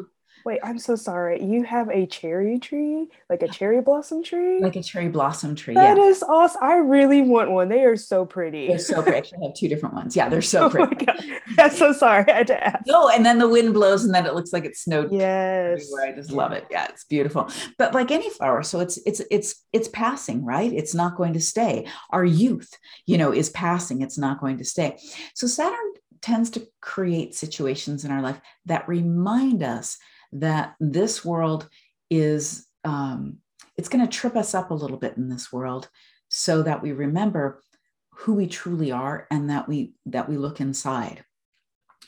Wait, 0.48 0.62
I'm 0.64 0.80
so 0.80 0.96
sorry. 0.96 1.44
You 1.44 1.64
have 1.64 1.90
a 1.90 2.06
cherry 2.06 2.58
tree, 2.58 3.10
like 3.30 3.42
a 3.42 3.50
cherry 3.50 3.82
blossom 3.82 4.24
tree? 4.24 4.62
Like 4.62 4.78
a 4.78 4.82
cherry 4.82 5.10
blossom 5.10 5.56
tree. 5.56 5.74
That 5.74 5.98
yeah. 5.98 6.04
is 6.06 6.24
awesome. 6.24 6.64
I 6.64 6.76
really 6.76 7.22
want 7.22 7.52
one. 7.52 7.68
They 7.68 7.84
are 7.84 7.98
so 7.98 8.26
pretty. 8.26 8.70
They're 8.70 8.80
so 8.80 9.04
pretty. 9.04 9.30
I 9.36 9.46
have 9.46 9.56
two 9.56 9.68
different 9.68 9.96
ones. 9.96 10.16
Yeah, 10.16 10.30
they're 10.30 10.42
so 10.58 10.70
pretty. 10.70 10.86
oh 10.90 10.96
my 10.98 11.04
God. 11.04 11.42
I'm 11.60 11.72
so 11.72 11.92
sorry. 11.92 12.32
I 12.32 12.38
had 12.38 12.48
to 12.48 12.66
ask. 12.66 12.88
No, 12.88 13.10
and 13.10 13.26
then 13.26 13.40
the 13.40 13.50
wind 13.50 13.74
blows 13.74 14.06
and 14.06 14.16
then 14.16 14.26
it 14.26 14.36
looks 14.36 14.54
like 14.54 14.64
it 14.64 14.78
snowed. 14.78 15.12
Yes. 15.12 15.82
Everywhere. 15.82 16.14
I 16.14 16.16
just 16.16 16.32
love 16.32 16.54
it. 16.54 16.66
Yeah, 16.72 16.88
it's 16.88 17.04
beautiful. 17.04 17.50
But 17.78 17.94
like 17.94 18.10
any 18.10 18.30
flower, 18.30 18.64
so 18.64 18.80
it's 18.80 18.98
it's 19.06 19.22
it's 19.30 19.66
it's 19.74 19.90
passing, 19.90 20.46
right? 20.46 20.72
It's 20.72 20.96
not 20.96 21.18
going 21.18 21.34
to 21.34 21.42
stay. 21.42 21.90
Our 22.12 22.24
youth, 22.24 22.74
you 23.06 23.18
know, 23.18 23.34
is 23.34 23.50
passing. 23.50 24.02
It's 24.02 24.18
not 24.18 24.40
going 24.40 24.60
to 24.60 24.64
stay. 24.64 24.98
So 25.34 25.46
Saturn 25.46 25.92
tends 26.22 26.50
to 26.52 26.66
create 26.80 27.36
situations 27.36 28.06
in 28.06 28.12
our 28.12 28.22
life 28.22 28.40
that 28.66 28.88
remind 28.88 29.62
us 29.62 29.98
that 30.40 30.76
this 30.80 31.24
world 31.24 31.70
is 32.10 32.68
um, 32.84 33.38
it's 33.78 33.90
going 33.90 34.06
to 34.06 34.12
trip 34.18 34.36
us 34.36 34.54
up 34.54 34.72
a 34.72 34.76
little 34.76 34.98
bit 34.98 35.18
in 35.18 35.30
this 35.30 35.52
world 35.52 35.90
so 36.30 36.64
that 36.64 36.82
we 36.82 36.92
remember 36.92 37.62
who 38.12 38.34
we 38.34 38.48
truly 38.48 38.92
are 38.92 39.28
and 39.30 39.50
that 39.50 39.68
we 39.68 39.94
that 40.06 40.28
we 40.28 40.38
look 40.38 40.60
inside. 40.60 41.24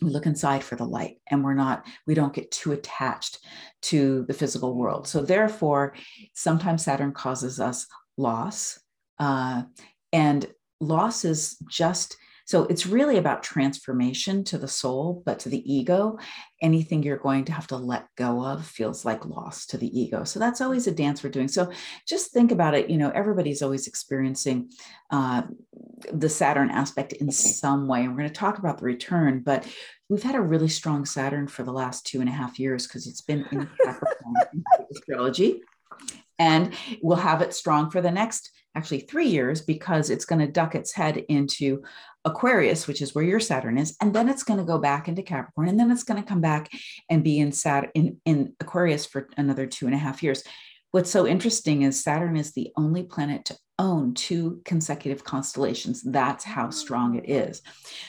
We 0.02 0.10
look 0.10 0.26
inside 0.26 0.64
for 0.64 0.76
the 0.76 0.86
light 0.86 1.18
and 1.30 1.44
we're 1.44 1.54
not 1.54 1.86
we 2.08 2.14
don't 2.14 2.34
get 2.34 2.52
too 2.52 2.72
attached 2.72 3.40
to 3.84 4.26
the 4.28 4.34
physical 4.34 4.76
world. 4.76 5.08
So 5.08 5.22
therefore 5.22 5.96
sometimes 6.34 6.84
saturn 6.84 7.12
causes 7.12 7.60
us 7.60 7.86
loss 8.18 8.80
uh, 9.20 9.64
and 10.12 10.46
loss 10.80 11.26
is 11.26 11.58
just 11.70 12.18
so 12.50 12.64
it's 12.64 12.88
really 12.88 13.18
about 13.18 13.44
transformation 13.44 14.44
to 14.46 14.58
the 14.58 14.68
soul, 14.68 15.22
but 15.24 15.38
to 15.42 15.50
the 15.50 15.72
ego, 15.72 16.18
anything 16.64 17.04
you're 17.04 17.18
going 17.18 17.46
to 17.46 17.52
have 17.52 17.68
to 17.68 17.78
let 17.78 18.08
go 18.16 18.44
of 18.44 18.66
feels 18.66 19.06
like 19.06 19.24
loss 19.24 19.68
to 19.68 19.78
the 19.78 20.00
ego. 20.00 20.24
So 20.24 20.40
that's 20.40 20.60
always 20.60 20.88
a 20.88 20.92
dance 20.92 21.22
we're 21.22 21.30
doing. 21.30 21.48
So 21.48 21.72
just 22.08 22.32
think 22.32 22.52
about 22.52 22.74
it. 22.74 22.90
You 22.90 22.98
know, 22.98 23.12
everybody's 23.12 23.62
always 23.62 23.86
experiencing 23.86 24.72
uh, 25.12 25.44
the 26.12 26.28
Saturn 26.28 26.72
aspect 26.72 27.14
in 27.14 27.30
some 27.30 27.88
way. 27.88 28.00
And 28.00 28.14
we're 28.14 28.22
going 28.22 28.30
to 28.30 28.34
talk 28.34 28.58
about 28.58 28.80
the 28.80 28.86
return, 28.86 29.42
but 29.42 29.68
we've 30.10 30.24
had 30.24 30.34
a 30.34 30.42
really 30.42 30.70
strong 30.70 31.06
Saturn 31.06 31.48
for 31.48 31.62
the 31.62 31.72
last 31.72 32.08
two 32.08 32.20
and 32.20 32.30
a 32.30 32.34
half 32.34 32.58
years 32.58 32.88
because 32.88 33.06
it's 33.06 33.22
been 33.22 33.46
in 33.52 33.70
Capricorn 33.86 34.34
astrology. 34.92 35.62
And 36.40 36.74
we'll 37.04 37.18
have 37.18 37.44
it 37.44 37.54
strong 37.54 37.92
for 37.92 38.02
the 38.02 38.10
next 38.10 38.50
actually 38.76 39.02
three 39.02 39.28
years 39.28 39.62
because 39.62 40.10
it's 40.10 40.26
going 40.26 40.40
to 40.40 40.52
duck 40.52 40.76
its 40.76 40.94
head 40.94 41.18
into 41.18 41.84
Aquarius, 42.26 42.88
which 42.88 43.02
is 43.02 43.16
where 43.16 43.24
your 43.24 43.40
Saturn 43.40 43.78
is, 43.78 43.96
and 44.02 44.14
then 44.14 44.28
it's 44.28 44.44
going 44.44 44.60
to 44.60 44.66
go 44.66 44.78
back 44.78 45.08
into 45.08 45.24
Capricorn, 45.24 45.70
and 45.70 45.80
then 45.80 45.90
it's 45.90 46.04
going 46.04 46.22
to 46.22 46.28
come 46.28 46.42
back 46.42 46.70
and 47.10 47.24
be 47.24 47.40
in 47.40 47.52
Saturn 47.52 47.92
in, 47.96 48.22
in 48.26 48.56
Aquarius 48.60 49.06
for 49.06 49.30
another 49.38 49.66
two 49.66 49.86
and 49.86 49.96
a 49.96 50.00
half 50.00 50.22
years. 50.22 50.44
What's 50.92 51.12
so 51.12 51.28
interesting 51.28 51.84
is 51.84 52.04
Saturn 52.04 52.36
is 52.36 52.54
the 52.54 52.72
only 52.76 53.04
planet 53.04 53.46
to 53.46 53.58
own 53.78 54.14
two 54.14 54.62
consecutive 54.66 55.24
constellations. 55.24 56.04
That's 56.04 56.44
how 56.44 56.70
strong 56.72 57.16
it 57.16 57.30
is. 57.30 57.62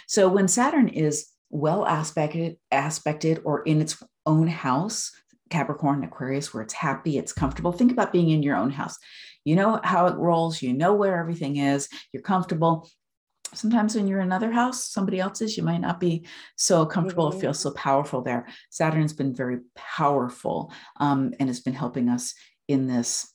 So 0.08 0.28
when 0.28 0.48
Saturn 0.48 0.88
is 0.88 1.28
well 1.50 1.84
aspected, 1.86 2.56
aspected 2.70 3.40
or 3.44 3.62
in 3.62 3.80
its 3.80 4.02
own 4.26 4.48
house, 4.48 5.12
Capricorn, 5.50 6.04
Aquarius, 6.04 6.54
where 6.54 6.62
it's 6.62 6.74
happy, 6.74 7.18
it's 7.18 7.32
comfortable. 7.32 7.72
Think 7.72 7.92
about 7.92 8.12
being 8.12 8.30
in 8.30 8.42
your 8.42 8.56
own 8.56 8.70
house. 8.70 8.96
You 9.44 9.56
know 9.56 9.80
how 9.82 10.06
it 10.06 10.16
rolls, 10.16 10.62
you 10.62 10.72
know 10.72 10.94
where 10.94 11.18
everything 11.18 11.56
is, 11.56 11.88
you're 12.12 12.22
comfortable. 12.22 12.88
Sometimes 13.54 13.94
when 13.94 14.06
you're 14.06 14.20
in 14.20 14.26
another 14.26 14.52
house, 14.52 14.88
somebody 14.88 15.20
else's, 15.20 15.56
you 15.56 15.62
might 15.62 15.80
not 15.80 16.00
be 16.00 16.26
so 16.56 16.86
comfortable, 16.86 17.30
mm-hmm. 17.30 17.40
feel 17.40 17.54
so 17.54 17.72
powerful 17.72 18.22
there. 18.22 18.46
Saturn's 18.70 19.12
been 19.12 19.34
very 19.34 19.58
powerful 19.74 20.72
um, 20.98 21.32
and 21.38 21.48
has 21.48 21.60
been 21.60 21.74
helping 21.74 22.08
us 22.08 22.34
in 22.68 22.86
this 22.86 23.32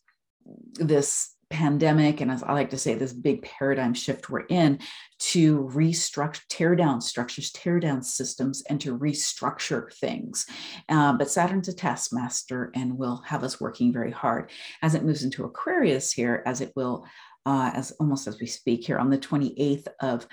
this 0.76 1.36
pandemic 1.50 2.22
and 2.22 2.32
as 2.32 2.42
i 2.42 2.54
like 2.54 2.72
to 2.72 2.78
say 2.78 2.96
this 2.96 3.14
big 3.14 3.42
paradigm 3.44 3.94
shift 3.94 4.30
we're 4.32 4.46
in 4.48 4.80
to 5.20 5.70
restructure 5.74 6.42
tear 6.50 6.76
down 6.76 7.00
structures 7.00 7.52
tear 7.52 7.80
down 7.80 8.02
systems 8.02 8.64
and 8.68 8.82
to 8.82 8.98
restructure 8.98 9.94
things 9.94 10.48
uh, 10.90 11.14
but 11.14 11.30
saturn's 11.30 11.68
a 11.68 11.74
taskmaster 11.74 12.72
and 12.74 12.98
will 12.98 13.22
have 13.28 13.44
us 13.44 13.62
working 13.62 13.94
very 13.94 14.12
hard 14.12 14.50
as 14.82 14.96
it 14.96 15.04
moves 15.04 15.24
into 15.24 15.44
aquarius 15.44 16.12
here 16.12 16.42
as 16.48 16.62
it 16.62 16.74
will 16.76 17.06
uh, 17.46 17.72
as 17.74 17.92
almost 18.00 18.28
as 18.28 18.40
we 18.40 18.48
speak 18.48 18.86
here 18.86 18.98
on 18.98 19.10
the 19.10 19.18
28th 19.18 19.88
of 20.00 20.28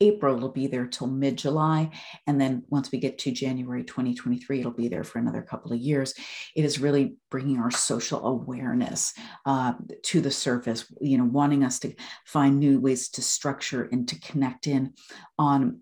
April, 0.00 0.36
it'll 0.36 0.50
be 0.50 0.66
there 0.66 0.86
till 0.86 1.06
mid 1.06 1.38
July. 1.38 1.90
And 2.26 2.40
then 2.40 2.64
once 2.68 2.92
we 2.92 2.98
get 2.98 3.18
to 3.20 3.30
January 3.30 3.82
2023, 3.82 4.60
it'll 4.60 4.72
be 4.72 4.88
there 4.88 5.04
for 5.04 5.18
another 5.18 5.42
couple 5.42 5.72
of 5.72 5.78
years. 5.78 6.14
It 6.54 6.64
is 6.64 6.78
really 6.78 7.16
bringing 7.30 7.58
our 7.58 7.70
social 7.70 8.26
awareness 8.26 9.14
uh, 9.46 9.74
to 10.04 10.20
the 10.20 10.30
surface, 10.30 10.92
you 11.00 11.16
know, 11.16 11.24
wanting 11.24 11.64
us 11.64 11.78
to 11.80 11.94
find 12.26 12.58
new 12.58 12.78
ways 12.78 13.08
to 13.10 13.22
structure 13.22 13.88
and 13.90 14.06
to 14.08 14.20
connect 14.20 14.66
in 14.66 14.92
on 15.38 15.80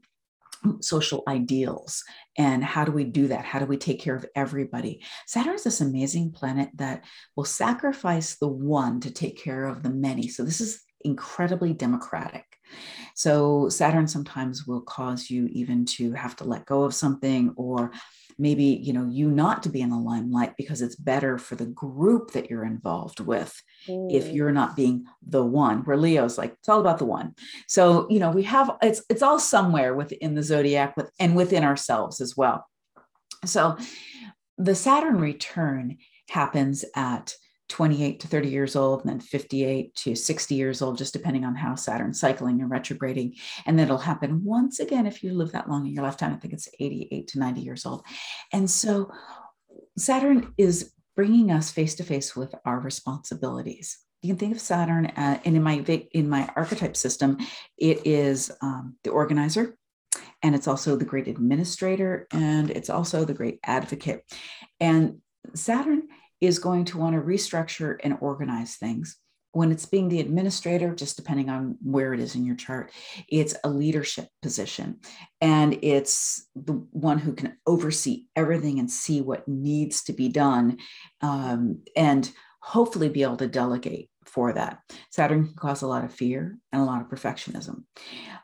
social 0.80 1.22
ideals 1.28 2.02
and 2.36 2.64
how 2.64 2.84
do 2.84 2.92
we 2.92 3.04
do 3.04 3.28
that? 3.28 3.44
How 3.44 3.58
do 3.58 3.66
we 3.66 3.76
take 3.76 4.00
care 4.00 4.16
of 4.16 4.26
everybody? 4.34 5.02
Saturn 5.26 5.54
is 5.54 5.64
this 5.64 5.80
amazing 5.80 6.32
planet 6.32 6.70
that 6.74 7.04
will 7.36 7.44
sacrifice 7.44 8.36
the 8.36 8.48
one 8.48 9.00
to 9.00 9.10
take 9.10 9.42
care 9.42 9.66
of 9.66 9.82
the 9.82 9.90
many. 9.90 10.28
So 10.28 10.42
this 10.42 10.60
is 10.60 10.82
incredibly 11.02 11.72
democratic. 11.72 12.44
So 13.14 13.68
Saturn 13.68 14.08
sometimes 14.08 14.66
will 14.66 14.80
cause 14.80 15.30
you 15.30 15.46
even 15.52 15.84
to 15.86 16.12
have 16.12 16.36
to 16.36 16.44
let 16.44 16.66
go 16.66 16.82
of 16.82 16.94
something 16.94 17.52
or 17.56 17.92
maybe 18.38 18.64
you 18.64 18.92
know 18.92 19.06
you 19.06 19.30
not 19.30 19.62
to 19.62 19.68
be 19.68 19.80
in 19.80 19.90
the 19.90 19.98
limelight 19.98 20.54
because 20.56 20.82
it's 20.82 20.96
better 20.96 21.38
for 21.38 21.56
the 21.56 21.66
group 21.66 22.32
that 22.32 22.50
you're 22.50 22.64
involved 22.64 23.20
with 23.20 23.60
mm. 23.88 24.12
if 24.12 24.28
you're 24.28 24.52
not 24.52 24.76
being 24.76 25.04
the 25.26 25.44
one 25.44 25.78
where 25.84 25.96
leo's 25.96 26.38
like 26.38 26.52
it's 26.52 26.68
all 26.68 26.80
about 26.80 26.98
the 26.98 27.04
one 27.04 27.34
so 27.68 28.06
you 28.10 28.18
know 28.18 28.30
we 28.30 28.42
have 28.42 28.70
it's 28.82 29.02
it's 29.08 29.22
all 29.22 29.38
somewhere 29.38 29.94
within 29.94 30.34
the 30.34 30.42
zodiac 30.42 30.96
with 30.96 31.10
and 31.18 31.36
within 31.36 31.64
ourselves 31.64 32.20
as 32.20 32.36
well 32.36 32.66
so 33.44 33.76
the 34.58 34.74
saturn 34.74 35.18
return 35.18 35.96
happens 36.28 36.84
at 36.94 37.34
28 37.68 38.20
to 38.20 38.28
30 38.28 38.48
years 38.48 38.76
old, 38.76 39.00
and 39.00 39.10
then 39.10 39.20
58 39.20 39.94
to 39.94 40.14
60 40.14 40.54
years 40.54 40.82
old, 40.82 40.98
just 40.98 41.12
depending 41.12 41.44
on 41.44 41.54
how 41.54 41.74
Saturn's 41.74 42.20
cycling 42.20 42.60
and 42.60 42.70
retrograding. 42.70 43.34
And 43.66 43.78
then 43.78 43.86
it'll 43.86 43.98
happen 43.98 44.44
once 44.44 44.80
again 44.80 45.06
if 45.06 45.22
you 45.22 45.32
live 45.32 45.52
that 45.52 45.68
long 45.68 45.86
in 45.86 45.94
your 45.94 46.04
lifetime. 46.04 46.32
I 46.32 46.36
think 46.36 46.52
it's 46.52 46.68
88 46.78 47.28
to 47.28 47.38
90 47.38 47.60
years 47.60 47.86
old. 47.86 48.04
And 48.52 48.70
so 48.70 49.10
Saturn 49.96 50.52
is 50.58 50.92
bringing 51.16 51.50
us 51.50 51.70
face 51.70 51.94
to 51.96 52.04
face 52.04 52.36
with 52.36 52.54
our 52.64 52.80
responsibilities. 52.80 53.98
You 54.22 54.30
can 54.30 54.38
think 54.38 54.54
of 54.54 54.60
Saturn, 54.60 55.06
uh, 55.06 55.38
and 55.44 55.56
in 55.56 55.62
my 55.62 55.74
in 56.12 56.28
my 56.28 56.50
archetype 56.56 56.96
system, 56.96 57.38
it 57.76 58.06
is 58.06 58.50
um, 58.62 58.96
the 59.04 59.10
organizer, 59.10 59.76
and 60.42 60.54
it's 60.54 60.66
also 60.66 60.96
the 60.96 61.04
great 61.04 61.28
administrator, 61.28 62.26
and 62.30 62.70
it's 62.70 62.88
also 62.88 63.24
the 63.24 63.34
great 63.34 63.58
advocate. 63.64 64.24
And 64.80 65.18
Saturn 65.54 66.08
is 66.40 66.58
going 66.58 66.84
to 66.86 66.98
want 66.98 67.14
to 67.14 67.20
restructure 67.20 67.96
and 68.02 68.16
organize 68.20 68.76
things. 68.76 69.16
When 69.52 69.70
it's 69.70 69.86
being 69.86 70.08
the 70.08 70.18
administrator, 70.18 70.94
just 70.96 71.16
depending 71.16 71.48
on 71.48 71.78
where 71.80 72.12
it 72.12 72.18
is 72.18 72.34
in 72.34 72.44
your 72.44 72.56
chart, 72.56 72.90
it's 73.28 73.54
a 73.62 73.68
leadership 73.68 74.26
position. 74.42 74.98
And 75.40 75.78
it's 75.80 76.48
the 76.56 76.72
one 76.90 77.18
who 77.18 77.34
can 77.34 77.56
oversee 77.64 78.26
everything 78.34 78.80
and 78.80 78.90
see 78.90 79.20
what 79.20 79.46
needs 79.46 80.02
to 80.04 80.12
be 80.12 80.28
done 80.28 80.78
um, 81.20 81.82
and 81.96 82.28
hopefully 82.60 83.08
be 83.08 83.22
able 83.22 83.36
to 83.36 83.46
delegate 83.46 84.10
for 84.24 84.52
that. 84.52 84.78
Saturn 85.10 85.46
can 85.46 85.54
cause 85.54 85.82
a 85.82 85.86
lot 85.86 86.04
of 86.04 86.12
fear 86.12 86.58
and 86.72 86.82
a 86.82 86.84
lot 86.84 87.00
of 87.00 87.08
perfectionism. 87.08 87.84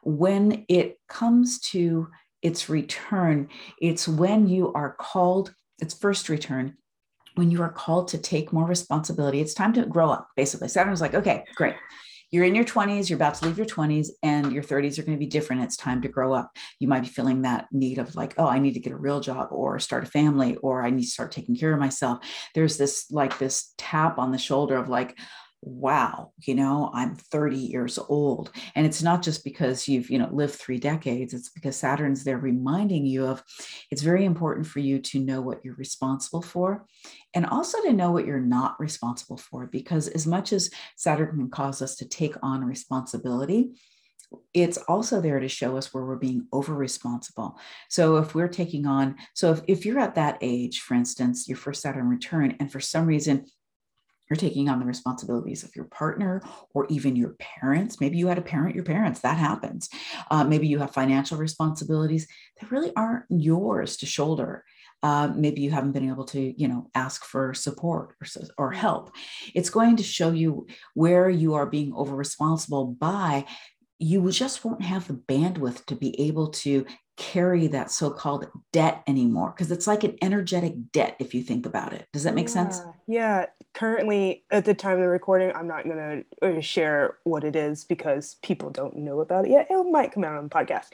When 0.05 0.65
it 0.69 0.99
comes 1.09 1.59
to 1.71 2.09
its 2.43 2.69
return, 2.69 3.49
it's 3.81 4.07
when 4.07 4.47
you 4.47 4.73
are 4.75 4.95
called, 4.99 5.55
its 5.81 5.95
first 5.95 6.29
return 6.29 6.77
when 7.35 7.51
you 7.51 7.63
are 7.63 7.73
called 7.73 8.09
to 8.09 8.19
take 8.19 8.53
more 8.53 8.67
responsibility, 8.67 9.41
it's 9.41 9.55
time 9.55 9.73
to 9.75 9.87
grow 9.87 10.11
up, 10.11 10.29
basically. 10.37 10.69
Saturn's 10.69 11.01
like, 11.01 11.15
okay, 11.15 11.45
great. 11.55 11.75
You're 12.33 12.45
in 12.45 12.55
your 12.55 12.65
20s, 12.65 13.09
you're 13.09 13.17
about 13.17 13.35
to 13.35 13.47
leave 13.47 13.59
your 13.59 13.67
20s, 13.67 14.09
and 14.23 14.53
your 14.53 14.63
30s 14.63 14.99
are 14.99 15.03
going 15.03 15.17
to 15.17 15.21
be 15.21 15.27
different. 15.27 15.63
It's 15.63 15.77
time 15.77 16.01
to 16.03 16.09
grow 16.09 16.33
up. 16.33 16.57
You 16.79 16.87
might 16.87 17.03
be 17.03 17.09
feeling 17.09 17.43
that 17.43 17.67
need 17.73 17.99
of 17.99 18.15
like, 18.15 18.35
oh, 18.39 18.47
I 18.47 18.61
need 18.61 18.75
to 18.75 18.81
get 18.81 18.93
a 18.93 18.97
real 18.97 19.19
job 19.19 19.49
or 19.51 19.81
start 19.81 20.05
a 20.05 20.07
family 20.07 20.55
or 20.57 20.85
I 20.85 20.91
need 20.91 21.03
to 21.03 21.11
start 21.11 21.33
taking 21.33 21.57
care 21.57 21.73
of 21.73 21.81
myself. 21.81 22.25
There's 22.55 22.77
this 22.77 23.11
like 23.11 23.39
this 23.39 23.75
tap 23.79 24.19
on 24.19 24.31
the 24.31 24.39
shoulder 24.39 24.77
of 24.77 24.89
like, 24.89 25.19
wow 25.63 26.33
you 26.39 26.55
know 26.55 26.91
i'm 26.95 27.15
30 27.15 27.57
years 27.57 27.99
old 27.99 28.51
and 28.75 28.87
it's 28.87 29.03
not 29.03 29.23
just 29.23 29.45
because 29.45 29.87
you've 29.87 30.09
you 30.09 30.19
know 30.19 30.29
lived 30.33 30.55
three 30.55 30.79
decades 30.79 31.35
it's 31.35 31.51
because 31.51 31.77
saturn's 31.77 32.25
there 32.25 32.39
reminding 32.39 33.05
you 33.05 33.27
of 33.27 33.43
it's 33.91 34.01
very 34.01 34.25
important 34.25 34.67
for 34.67 34.79
you 34.79 34.99
to 34.99 35.19
know 35.19 35.43
what 35.43 35.63
you're 35.63 35.75
responsible 35.75 36.41
for 36.41 36.87
and 37.35 37.45
also 37.45 37.81
to 37.83 37.93
know 37.93 38.11
what 38.11 38.25
you're 38.25 38.41
not 38.41 38.81
responsible 38.81 39.37
for 39.37 39.67
because 39.67 40.09
as 40.09 40.27
much 40.27 40.55
as 40.55 40.71
saturn 40.97 41.37
can 41.37 41.51
cause 41.51 41.83
us 41.83 41.97
to 41.97 42.09
take 42.09 42.37
on 42.43 42.65
responsibility 42.65 43.73
it's 44.55 44.79
also 44.79 45.21
there 45.21 45.41
to 45.41 45.49
show 45.49 45.77
us 45.77 45.93
where 45.93 46.05
we're 46.05 46.15
being 46.15 46.47
over 46.53 46.73
responsible. 46.73 47.59
So 47.89 48.19
if 48.19 48.33
we're 48.33 48.47
taking 48.47 48.87
on, 48.87 49.17
so 49.35 49.51
if, 49.51 49.61
if 49.67 49.85
you're 49.85 49.99
at 49.99 50.15
that 50.15 50.39
age, 50.41 50.83
for 50.83 50.95
instance, 50.95 51.49
your 51.49 51.57
first 51.57 51.83
Saturn 51.83 52.09
return, 52.09 52.57
and 52.61 52.71
for 52.71 52.79
some 52.79 53.07
reason 53.07 53.47
you're 54.31 54.37
taking 54.37 54.69
on 54.69 54.79
the 54.79 54.87
responsibilities 54.87 55.65
of 55.65 55.75
your 55.75 55.87
partner 55.87 56.41
or 56.73 56.87
even 56.89 57.17
your 57.17 57.35
parents. 57.41 58.01
Maybe 58.01 58.17
you 58.17 58.29
had 58.29 58.37
to 58.37 58.43
parent 58.43 58.77
your 58.77 58.85
parents, 58.85 59.21
that 59.21 59.37
happens. 59.37 59.89
Uh, 60.31 60.45
maybe 60.45 60.69
you 60.69 60.79
have 60.79 60.95
financial 60.95 61.37
responsibilities 61.37 62.29
that 62.61 62.71
really 62.71 62.93
aren't 62.97 63.25
yours 63.29 63.97
to 63.99 64.07
shoulder. 64.07 64.65
Uh, 65.03 65.33
maybe 65.35 65.63
you 65.63 65.71
haven't 65.71 65.93
been 65.93 66.09
able 66.09 66.25
to, 66.27 66.55
you 66.61 66.69
know, 66.69 66.91
ask 66.95 67.25
for 67.25 67.55
support 67.55 68.15
or, 68.21 68.27
or 68.59 68.71
help. 68.71 69.11
It's 69.55 69.71
going 69.71 69.97
to 69.97 70.03
show 70.03 70.31
you 70.31 70.67
where 70.95 71.29
you 71.29 71.55
are 71.55 71.67
being 71.67 71.93
over 71.95 72.15
responsible 72.15 72.87
by 72.87 73.47
you 73.99 74.31
just 74.31 74.65
won't 74.65 74.83
have 74.83 75.07
the 75.07 75.15
bandwidth 75.15 75.85
to 75.87 75.95
be 75.95 76.19
able 76.21 76.49
to 76.49 76.87
carry 77.21 77.67
that 77.67 77.91
so-called 77.91 78.49
debt 78.73 79.03
anymore 79.07 79.53
because 79.55 79.71
it's 79.71 79.87
like 79.87 80.05
an 80.05 80.17
energetic 80.23 80.91
debt 80.91 81.17
if 81.19 81.35
you 81.35 81.43
think 81.43 81.67
about 81.67 81.93
it. 81.93 82.09
Does 82.15 82.23
that 82.23 82.35
make 82.35 82.47
yeah. 82.47 82.53
sense? 82.53 82.81
Yeah. 83.07 83.47
Currently 83.75 84.43
at 84.51 84.65
the 84.65 84.73
time 84.73 84.95
of 84.95 85.01
the 85.01 85.09
recording 85.09 85.53
i'm 85.55 85.69
not 85.69 85.85
going 85.85 86.25
to 86.41 86.59
uh, 86.59 86.61
share 86.63 87.19
what 87.25 87.45
it 87.45 87.55
is 87.55 87.85
because 87.85 88.37
people 88.43 88.71
don't 88.71 88.97
know 88.97 89.21
about 89.21 89.45
it 89.45 89.51
yet. 89.51 89.67
It 89.69 89.91
might 89.91 90.13
come 90.13 90.25
out 90.25 90.37
on 90.39 90.45
the 90.45 90.51
podcast. 90.51 90.87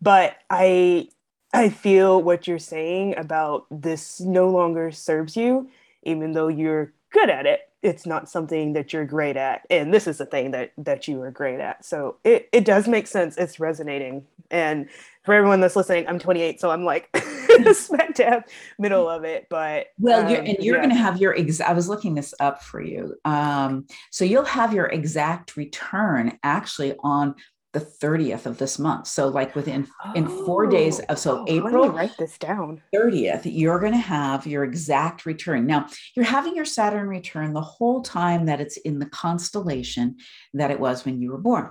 But 0.00 0.36
i 0.48 1.08
i 1.52 1.68
feel 1.68 2.22
what 2.22 2.48
you're 2.48 2.58
saying 2.58 3.14
about 3.18 3.66
this 3.70 4.18
no 4.20 4.48
longer 4.48 4.90
serves 4.90 5.36
you 5.36 5.68
even 6.02 6.32
though 6.32 6.48
you're 6.48 6.92
good 7.12 7.28
at 7.30 7.46
it 7.46 7.60
it's 7.86 8.04
not 8.06 8.28
something 8.28 8.72
that 8.72 8.92
you're 8.92 9.04
great 9.04 9.36
at 9.36 9.66
and 9.70 9.94
this 9.94 10.06
is 10.06 10.18
the 10.18 10.26
thing 10.26 10.50
that 10.50 10.72
that 10.76 11.06
you 11.08 11.22
are 11.22 11.30
great 11.30 11.60
at. 11.60 11.84
So 11.84 12.16
it, 12.24 12.48
it 12.52 12.64
does 12.64 12.88
make 12.88 13.06
sense. 13.06 13.36
It's 13.36 13.60
resonating. 13.60 14.26
And 14.50 14.88
for 15.26 15.34
everyone 15.34 15.60
that's 15.60 15.74
listening 15.74 16.06
i'm 16.06 16.20
28 16.20 16.60
so 16.60 16.70
i'm 16.70 16.84
like 16.84 17.10
smack 17.72 18.14
dab 18.14 18.44
middle 18.78 19.10
of 19.10 19.24
it 19.24 19.46
but 19.50 19.88
well 19.98 20.24
um, 20.24 20.30
you're, 20.30 20.40
and 20.40 20.56
you're 20.60 20.76
yeah. 20.76 20.82
going 20.82 20.94
to 20.94 20.96
have 20.96 21.20
your 21.20 21.36
ex- 21.36 21.60
i 21.60 21.72
was 21.72 21.88
looking 21.88 22.14
this 22.14 22.32
up 22.38 22.62
for 22.62 22.80
you 22.80 23.14
um, 23.24 23.84
so 24.10 24.24
you'll 24.24 24.44
have 24.44 24.72
your 24.72 24.86
exact 24.86 25.56
return 25.56 26.38
actually 26.44 26.94
on 27.00 27.34
the 27.76 28.06
30th 28.06 28.46
of 28.46 28.56
this 28.56 28.78
month. 28.78 29.06
So 29.06 29.28
like 29.28 29.54
within 29.54 29.86
oh, 30.02 30.12
in 30.14 30.26
four 30.26 30.66
days 30.66 30.98
of 31.00 31.18
so 31.18 31.40
oh, 31.40 31.44
April 31.46 31.90
write 31.90 32.16
this 32.18 32.38
down. 32.38 32.80
30th, 32.94 33.42
you're 33.44 33.78
going 33.78 33.92
to 33.92 33.98
have 33.98 34.46
your 34.46 34.64
exact 34.64 35.26
return. 35.26 35.66
Now 35.66 35.86
you're 36.14 36.24
having 36.24 36.56
your 36.56 36.64
Saturn 36.64 37.06
return 37.06 37.52
the 37.52 37.60
whole 37.60 38.00
time 38.00 38.46
that 38.46 38.62
it's 38.62 38.78
in 38.78 38.98
the 38.98 39.04
constellation 39.06 40.16
that 40.54 40.70
it 40.70 40.80
was 40.80 41.04
when 41.04 41.20
you 41.20 41.30
were 41.32 41.38
born. 41.38 41.70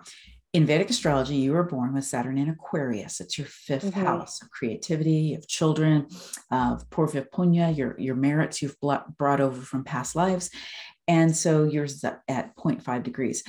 In 0.53 0.67
Vedic 0.67 0.91
astrology, 0.91 1.37
you 1.37 1.53
were 1.53 1.63
born 1.63 1.95
with 1.95 2.05
Saturn 2.05 2.37
in 2.37 2.49
Aquarius. 2.49 3.19
It's 3.19 3.39
your 3.39 3.47
5th 3.47 3.89
mm-hmm. 3.89 3.99
house 3.99 4.43
of 4.43 4.51
creativity, 4.51 5.33
of 5.33 5.47
children, 5.47 6.07
of 6.51 6.87
Purva 6.91 7.25
Punya, 7.33 7.75
your, 7.75 7.99
your 7.99 8.15
merits 8.15 8.61
you've 8.61 8.77
brought 8.79 9.41
over 9.41 9.59
from 9.59 9.83
past 9.83 10.15
lives. 10.15 10.51
And 11.07 11.35
so 11.35 11.63
you're 11.63 11.87
at 12.27 12.55
0.5 12.55 13.01
degrees. 13.01 13.43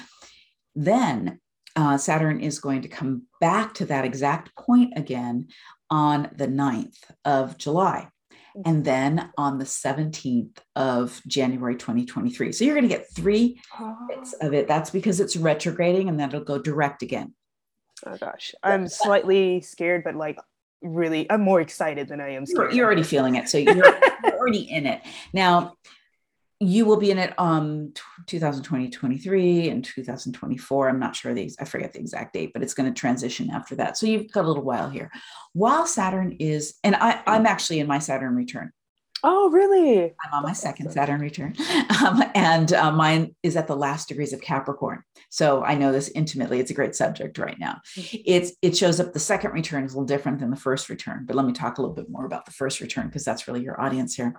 Then 0.74 1.38
uh, 1.76 1.98
Saturn 1.98 2.40
is 2.40 2.58
going 2.58 2.82
to 2.82 2.88
come 2.88 3.22
back 3.40 3.74
to 3.74 3.86
that 3.86 4.04
exact 4.04 4.54
point 4.56 4.94
again 4.96 5.48
on 5.90 6.30
the 6.34 6.48
9th 6.48 6.98
of 7.24 7.56
July 7.58 8.08
and 8.64 8.84
then 8.84 9.30
on 9.36 9.58
the 9.58 9.64
17th 9.64 10.56
of 10.74 11.20
January 11.26 11.76
2023. 11.76 12.52
So 12.52 12.64
you're 12.64 12.74
going 12.74 12.88
to 12.88 12.94
get 12.94 13.12
three 13.14 13.60
bits 14.08 14.32
of 14.34 14.54
it. 14.54 14.66
That's 14.66 14.90
because 14.90 15.20
it's 15.20 15.36
retrograding 15.36 16.08
and 16.08 16.18
then 16.18 16.30
it'll 16.30 16.40
go 16.40 16.58
direct 16.58 17.02
again. 17.02 17.34
Oh 18.06 18.16
gosh, 18.16 18.54
I'm 18.62 18.88
slightly 18.88 19.60
scared, 19.60 20.04
but 20.04 20.16
like 20.16 20.38
really, 20.82 21.30
I'm 21.30 21.40
more 21.42 21.60
excited 21.60 22.08
than 22.08 22.20
I 22.20 22.30
am 22.30 22.46
scared. 22.46 22.70
You're, 22.70 22.76
you're 22.76 22.86
already 22.86 23.02
feeling 23.02 23.36
it. 23.36 23.48
So 23.48 23.58
you're, 23.58 23.74
you're 23.76 24.38
already 24.38 24.70
in 24.70 24.86
it. 24.86 25.02
Now, 25.32 25.74
you 26.60 26.86
will 26.86 26.96
be 26.96 27.10
in 27.10 27.18
it 27.18 27.38
um 27.38 27.92
2020 28.26 28.88
23 28.88 29.68
and 29.68 29.84
2024 29.84 30.88
i'm 30.88 30.98
not 30.98 31.14
sure 31.14 31.34
these 31.34 31.56
i 31.60 31.64
forget 31.64 31.92
the 31.92 31.98
exact 31.98 32.32
date 32.32 32.52
but 32.54 32.62
it's 32.62 32.72
going 32.72 32.92
to 32.92 32.98
transition 32.98 33.50
after 33.50 33.74
that. 33.76 33.96
So 33.96 34.06
you've 34.06 34.30
got 34.32 34.44
a 34.44 34.48
little 34.48 34.62
while 34.64 34.88
here. 34.88 35.10
While 35.52 35.86
saturn 35.86 36.36
is 36.38 36.74
and 36.82 36.96
i 36.96 37.22
i'm 37.26 37.46
actually 37.46 37.80
in 37.80 37.86
my 37.86 37.98
saturn 37.98 38.34
return. 38.34 38.72
Oh 39.22 39.50
really? 39.50 40.04
I'm 40.04 40.32
on 40.32 40.42
my 40.42 40.52
second 40.52 40.92
saturn 40.92 41.20
return 41.20 41.54
um, 42.02 42.22
and 42.34 42.72
uh, 42.72 42.92
mine 42.92 43.34
is 43.42 43.56
at 43.56 43.66
the 43.66 43.76
last 43.76 44.08
degrees 44.08 44.32
of 44.32 44.40
capricorn. 44.40 45.02
So 45.28 45.62
i 45.62 45.74
know 45.74 45.92
this 45.92 46.08
intimately 46.08 46.58
it's 46.58 46.70
a 46.70 46.74
great 46.74 46.94
subject 46.94 47.36
right 47.36 47.58
now. 47.58 47.80
Mm-hmm. 47.98 48.16
it's 48.24 48.52
it 48.62 48.76
shows 48.76 48.98
up 48.98 49.12
the 49.12 49.18
second 49.18 49.52
return 49.52 49.84
is 49.84 49.92
a 49.92 49.96
little 49.96 50.06
different 50.06 50.38
than 50.38 50.50
the 50.50 50.56
first 50.56 50.88
return 50.88 51.26
but 51.26 51.36
let 51.36 51.44
me 51.44 51.52
talk 51.52 51.76
a 51.76 51.82
little 51.82 51.96
bit 51.96 52.08
more 52.08 52.24
about 52.24 52.46
the 52.46 52.52
first 52.52 52.80
return 52.80 53.08
because 53.08 53.24
that's 53.24 53.46
really 53.46 53.62
your 53.62 53.78
audience 53.78 54.14
here. 54.14 54.34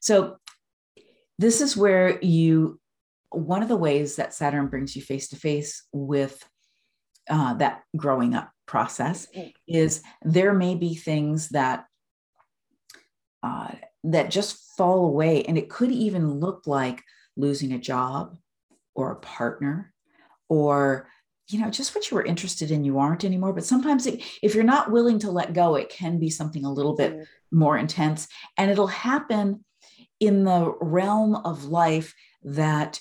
So 0.00 0.36
this 1.38 1.60
is 1.60 1.76
where 1.76 2.20
you 2.20 2.80
one 3.30 3.62
of 3.62 3.68
the 3.68 3.76
ways 3.76 4.16
that 4.16 4.34
saturn 4.34 4.68
brings 4.68 4.96
you 4.96 5.02
face 5.02 5.28
to 5.28 5.36
face 5.36 5.84
with 5.92 6.42
uh, 7.28 7.54
that 7.54 7.82
growing 7.96 8.34
up 8.34 8.50
process 8.66 9.26
mm. 9.36 9.52
is 9.66 10.02
there 10.22 10.54
may 10.54 10.74
be 10.74 10.94
things 10.94 11.50
that 11.50 11.84
uh, 13.42 13.70
that 14.04 14.30
just 14.30 14.76
fall 14.76 15.06
away 15.06 15.42
and 15.44 15.58
it 15.58 15.68
could 15.68 15.90
even 15.90 16.34
look 16.34 16.66
like 16.66 17.02
losing 17.36 17.72
a 17.72 17.78
job 17.78 18.36
or 18.94 19.12
a 19.12 19.16
partner 19.16 19.92
or 20.48 21.08
you 21.48 21.60
know 21.60 21.70
just 21.70 21.94
what 21.94 22.10
you 22.10 22.16
were 22.16 22.24
interested 22.24 22.70
in 22.70 22.84
you 22.84 22.98
aren't 22.98 23.24
anymore 23.24 23.52
but 23.52 23.64
sometimes 23.64 24.06
it, 24.06 24.22
if 24.42 24.54
you're 24.54 24.64
not 24.64 24.90
willing 24.90 25.18
to 25.18 25.30
let 25.30 25.52
go 25.52 25.76
it 25.76 25.88
can 25.88 26.18
be 26.18 26.30
something 26.30 26.64
a 26.64 26.72
little 26.72 26.94
bit 26.94 27.14
mm. 27.16 27.26
more 27.50 27.76
intense 27.76 28.28
and 28.56 28.70
it'll 28.70 28.86
happen 28.86 29.64
in 30.20 30.44
the 30.44 30.74
realm 30.80 31.34
of 31.36 31.66
life 31.66 32.14
that 32.42 33.00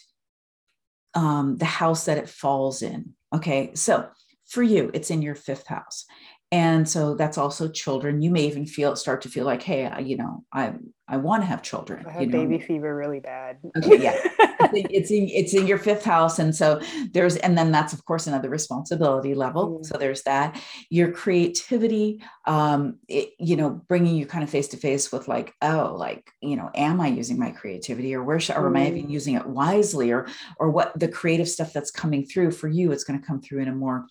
um, 1.13 1.57
the 1.57 1.65
house 1.65 2.05
that 2.05 2.17
it 2.17 2.29
falls 2.29 2.81
in. 2.81 3.13
Okay. 3.33 3.71
So 3.73 4.07
for 4.45 4.63
you, 4.63 4.91
it's 4.93 5.09
in 5.11 5.21
your 5.21 5.35
fifth 5.35 5.67
house. 5.67 6.05
And 6.51 6.87
so 6.87 7.13
that's 7.13 7.37
also 7.37 7.67
children. 7.67 8.21
You 8.21 8.31
may 8.31 8.45
even 8.45 8.65
feel 8.65 8.95
start 8.95 9.21
to 9.23 9.29
feel 9.29 9.45
like, 9.45 9.61
hey, 9.61 9.85
I, 9.85 9.99
you 9.99 10.15
know, 10.15 10.45
I 10.53 10.73
I 11.09 11.17
want 11.17 11.41
to 11.41 11.47
have 11.47 11.61
children. 11.61 12.05
I 12.05 12.11
have 12.11 12.21
you 12.21 12.27
know? 12.27 12.39
baby 12.39 12.59
fever 12.59 12.95
really 12.95 13.21
bad. 13.21 13.57
Okay, 13.77 14.01
yeah, 14.01 14.17
it's 14.73 15.09
in 15.11 15.29
it's 15.29 15.53
in 15.53 15.67
your 15.67 15.77
fifth 15.77 16.03
house, 16.03 16.39
and 16.39 16.55
so 16.55 16.81
there's 17.13 17.37
and 17.37 17.57
then 17.57 17.71
that's 17.71 17.91
of 17.91 18.03
course 18.05 18.27
another 18.27 18.49
responsibility 18.49 19.33
level. 19.33 19.79
Mm. 19.79 19.85
So 19.85 19.97
there's 19.97 20.23
that. 20.23 20.61
Your 20.89 21.11
creativity, 21.11 22.23
um, 22.45 22.97
it, 23.09 23.29
you 23.39 23.55
know, 23.55 23.69
bringing 23.69 24.15
you 24.15 24.25
kind 24.25 24.43
of 24.43 24.49
face 24.49 24.69
to 24.69 24.77
face 24.77 25.11
with 25.11 25.29
like, 25.29 25.53
oh, 25.61 25.95
like 25.97 26.29
you 26.41 26.55
know, 26.57 26.69
am 26.75 26.99
I 26.99 27.07
using 27.07 27.37
my 27.37 27.51
creativity, 27.51 28.13
or 28.13 28.23
where 28.23 28.39
should, 28.39 28.55
or 28.55 28.67
am 28.67 28.75
I 28.77 28.87
even 28.87 29.07
mm. 29.07 29.11
using 29.11 29.35
it 29.35 29.45
wisely, 29.45 30.11
or 30.11 30.27
or 30.59 30.69
what 30.69 30.97
the 30.97 31.07
creative 31.07 31.49
stuff 31.49 31.73
that's 31.73 31.91
coming 31.91 32.25
through 32.25 32.51
for 32.51 32.67
you? 32.69 32.93
It's 32.93 33.03
going 33.05 33.19
to 33.19 33.25
come 33.25 33.41
through 33.41 33.61
in 33.61 33.67
a 33.69 33.75
more 33.75 34.07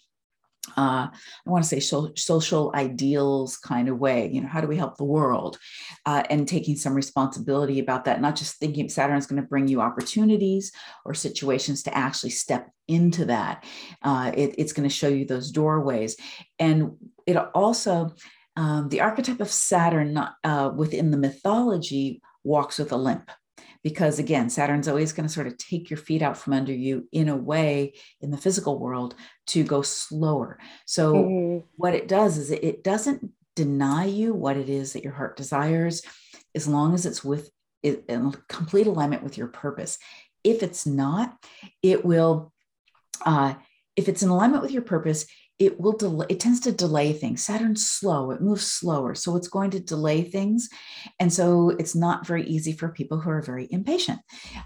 uh, 0.77 1.09
I 1.11 1.11
want 1.45 1.65
to 1.65 1.69
say 1.69 1.81
so, 1.81 2.13
social 2.17 2.73
ideals 2.75 3.57
kind 3.57 3.89
of 3.89 3.99
way. 3.99 4.31
You 4.33 4.43
know, 4.43 4.49
how 4.49 4.61
do 4.61 4.67
we 4.67 4.77
help 4.77 4.97
the 4.97 5.05
world? 5.05 5.59
Uh, 6.05 6.23
and 6.31 6.47
taking 6.47 6.77
some 6.77 6.95
responsibility 6.95 7.79
about 7.79 8.05
that, 8.05 8.21
not 8.21 8.37
just 8.37 8.57
thinking 8.57 8.89
Saturn 8.89 9.17
is 9.17 9.27
going 9.27 9.41
to 9.41 9.49
bring 9.49 9.69
you 9.69 9.81
opportunities 9.81 10.73
or 11.05 11.15
situations 11.15 11.83
to 11.85 11.97
actually 11.97 12.31
step 12.31 12.71
into 12.89 13.25
that. 13.27 13.65
Uh, 14.03 14.33
it, 14.35 14.55
it's 14.59 14.73
going 14.73 14.89
to 14.89 14.95
show 14.95 15.09
you 15.09 15.25
those 15.25 15.51
doorways. 15.51 16.17
And 16.59 16.97
it 17.27 17.37
also, 17.37 18.15
um, 18.57 18.89
the 18.89 19.01
archetype 19.01 19.41
of 19.41 19.51
Saturn 19.51 20.17
uh, 20.17 20.71
within 20.75 21.11
the 21.11 21.19
mythology 21.19 22.23
walks 22.45 22.79
with 22.79 22.93
a 22.93 22.97
limp 22.97 23.31
because 23.87 24.19
again 24.19 24.51
saturn's 24.51 24.89
always 24.89 25.13
going 25.13 25.29
to 25.29 25.33
sort 25.33 25.47
of 25.47 25.57
take 25.59 25.91
your 25.91 25.97
feet 25.97 26.21
out 26.21 26.37
from 26.37 26.55
under 26.55 26.73
you 26.73 27.07
in 27.13 27.29
a 27.29 27.37
way 27.37 27.95
in 28.21 28.33
the 28.33 28.37
physical 28.37 28.81
world 28.81 29.15
to 29.47 29.63
go 29.63 29.81
slower 29.81 30.59
so 30.87 31.15
mm-hmm. 31.15 31.65
what 31.77 31.95
it 31.95 32.09
does 32.09 32.37
is 32.37 32.51
it 32.51 32.83
doesn't 32.83 33.31
deny 33.55 34.05
you 34.05 34.35
what 34.35 34.57
it 34.57 34.69
is 34.69 34.93
that 34.93 35.05
your 35.05 35.13
heart 35.13 35.37
desires 35.37 36.03
as 36.57 36.67
long 36.67 36.95
as 36.95 37.07
it's 37.07 37.23
with 37.23 37.49
it 37.85 38.05
in 38.09 38.35
complete 38.49 38.89
alignment 38.89 39.23
with 39.23 39.39
your 39.39 39.47
purpose 39.47 39.99
if 40.43 40.65
it's 40.65 40.85
not 40.85 41.37
it 41.81 42.05
will 42.05 42.53
uh, 43.25 43.55
if 43.95 44.09
it's 44.09 44.25
in 44.25 44.31
alignment 44.31 44.65
with 44.65 44.73
your 44.73 44.83
purpose 44.83 45.27
it 45.59 45.81
will 45.81 45.93
delay 45.93 46.27
it 46.29 46.39
tends 46.39 46.61
to 46.61 46.73
delay 46.73 47.13
things. 47.13 47.45
Saturn's 47.45 47.87
slow 47.87 48.31
it 48.31 48.41
moves 48.41 48.71
slower 48.71 49.15
so 49.15 49.37
it's 49.37 49.49
going 49.49 49.71
to 49.71 49.81
delay 49.81 50.23
things 50.23 50.69
and 51.19 51.33
so 51.33 51.71
it's 51.71 51.95
not 51.95 52.27
very 52.27 52.45
easy 52.45 52.73
for 52.73 52.89
people 52.89 53.19
who 53.19 53.31
are 53.31 53.41
very 53.41 53.67
impatient. 53.71 54.19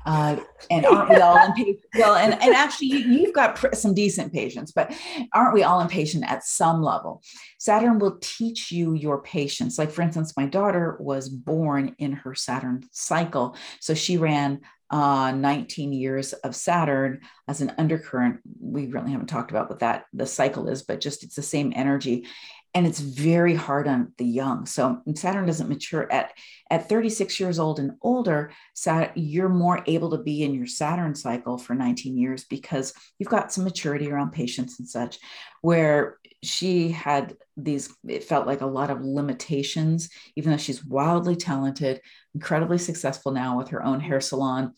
Uh, 0.04 0.36
and 0.70 0.84
aren't 0.86 1.10
we 1.10 1.16
all 1.16 1.36
impatient 1.46 1.78
well 1.96 2.16
and, 2.16 2.34
and 2.42 2.54
actually 2.54 2.88
you, 2.88 3.26
have 3.26 3.34
got 3.34 3.76
some 3.76 3.94
decent 3.94 4.32
patience 4.32 4.72
but 4.72 4.92
aren't 5.32 5.54
we 5.54 5.62
all 5.62 5.80
impatient 5.80 6.24
at 6.26 6.44
some 6.44 6.82
level? 6.82 7.22
Saturn 7.58 7.98
will 7.98 8.18
teach 8.20 8.72
you 8.72 8.94
your 8.94 9.22
patience. 9.22 9.78
Like 9.78 9.90
for 9.90 10.02
instance 10.02 10.36
my 10.36 10.46
daughter 10.46 10.96
was 10.98 11.28
born 11.28 11.94
in 11.98 12.12
her 12.12 12.34
saturn 12.34 12.84
cycle 12.90 13.56
so 13.78 13.94
she 13.94 14.16
ran 14.16 14.60
uh, 14.90 15.32
19 15.32 15.92
years 15.92 16.32
of 16.32 16.56
Saturn 16.56 17.20
as 17.48 17.60
an 17.60 17.72
undercurrent. 17.78 18.40
We 18.60 18.86
really 18.86 19.12
haven't 19.12 19.28
talked 19.28 19.50
about 19.50 19.68
what 19.70 19.80
that 19.80 20.04
the 20.12 20.26
cycle 20.26 20.68
is, 20.68 20.82
but 20.82 21.00
just 21.00 21.22
it's 21.22 21.36
the 21.36 21.42
same 21.42 21.72
energy 21.74 22.26
and 22.74 22.86
it's 22.86 23.00
very 23.00 23.54
hard 23.54 23.88
on 23.88 24.12
the 24.16 24.24
young. 24.24 24.64
So 24.64 25.02
Saturn 25.14 25.46
doesn't 25.46 25.68
mature 25.68 26.10
at 26.10 26.32
at 26.70 26.88
36 26.88 27.40
years 27.40 27.58
old 27.58 27.80
and 27.80 27.92
older. 28.00 28.52
Saturn, 28.74 29.10
you're 29.16 29.48
more 29.48 29.82
able 29.86 30.10
to 30.10 30.18
be 30.18 30.44
in 30.44 30.54
your 30.54 30.66
Saturn 30.66 31.14
cycle 31.14 31.58
for 31.58 31.74
19 31.74 32.16
years 32.16 32.44
because 32.44 32.94
you've 33.18 33.28
got 33.28 33.52
some 33.52 33.64
maturity 33.64 34.10
around 34.10 34.30
patience 34.30 34.78
and 34.78 34.88
such. 34.88 35.18
Where 35.62 36.18
she 36.42 36.90
had 36.90 37.36
these, 37.56 37.94
it 38.06 38.24
felt 38.24 38.46
like 38.46 38.60
a 38.60 38.66
lot 38.66 38.90
of 38.90 39.02
limitations, 39.02 40.08
even 40.36 40.52
though 40.52 40.56
she's 40.56 40.84
wildly 40.84 41.36
talented, 41.36 42.00
incredibly 42.34 42.78
successful 42.78 43.32
now 43.32 43.58
with 43.58 43.68
her 43.68 43.82
own 43.82 43.98
hair 43.98 44.20
salon. 44.20 44.74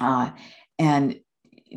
Uh, 0.00 0.30
and 0.78 1.20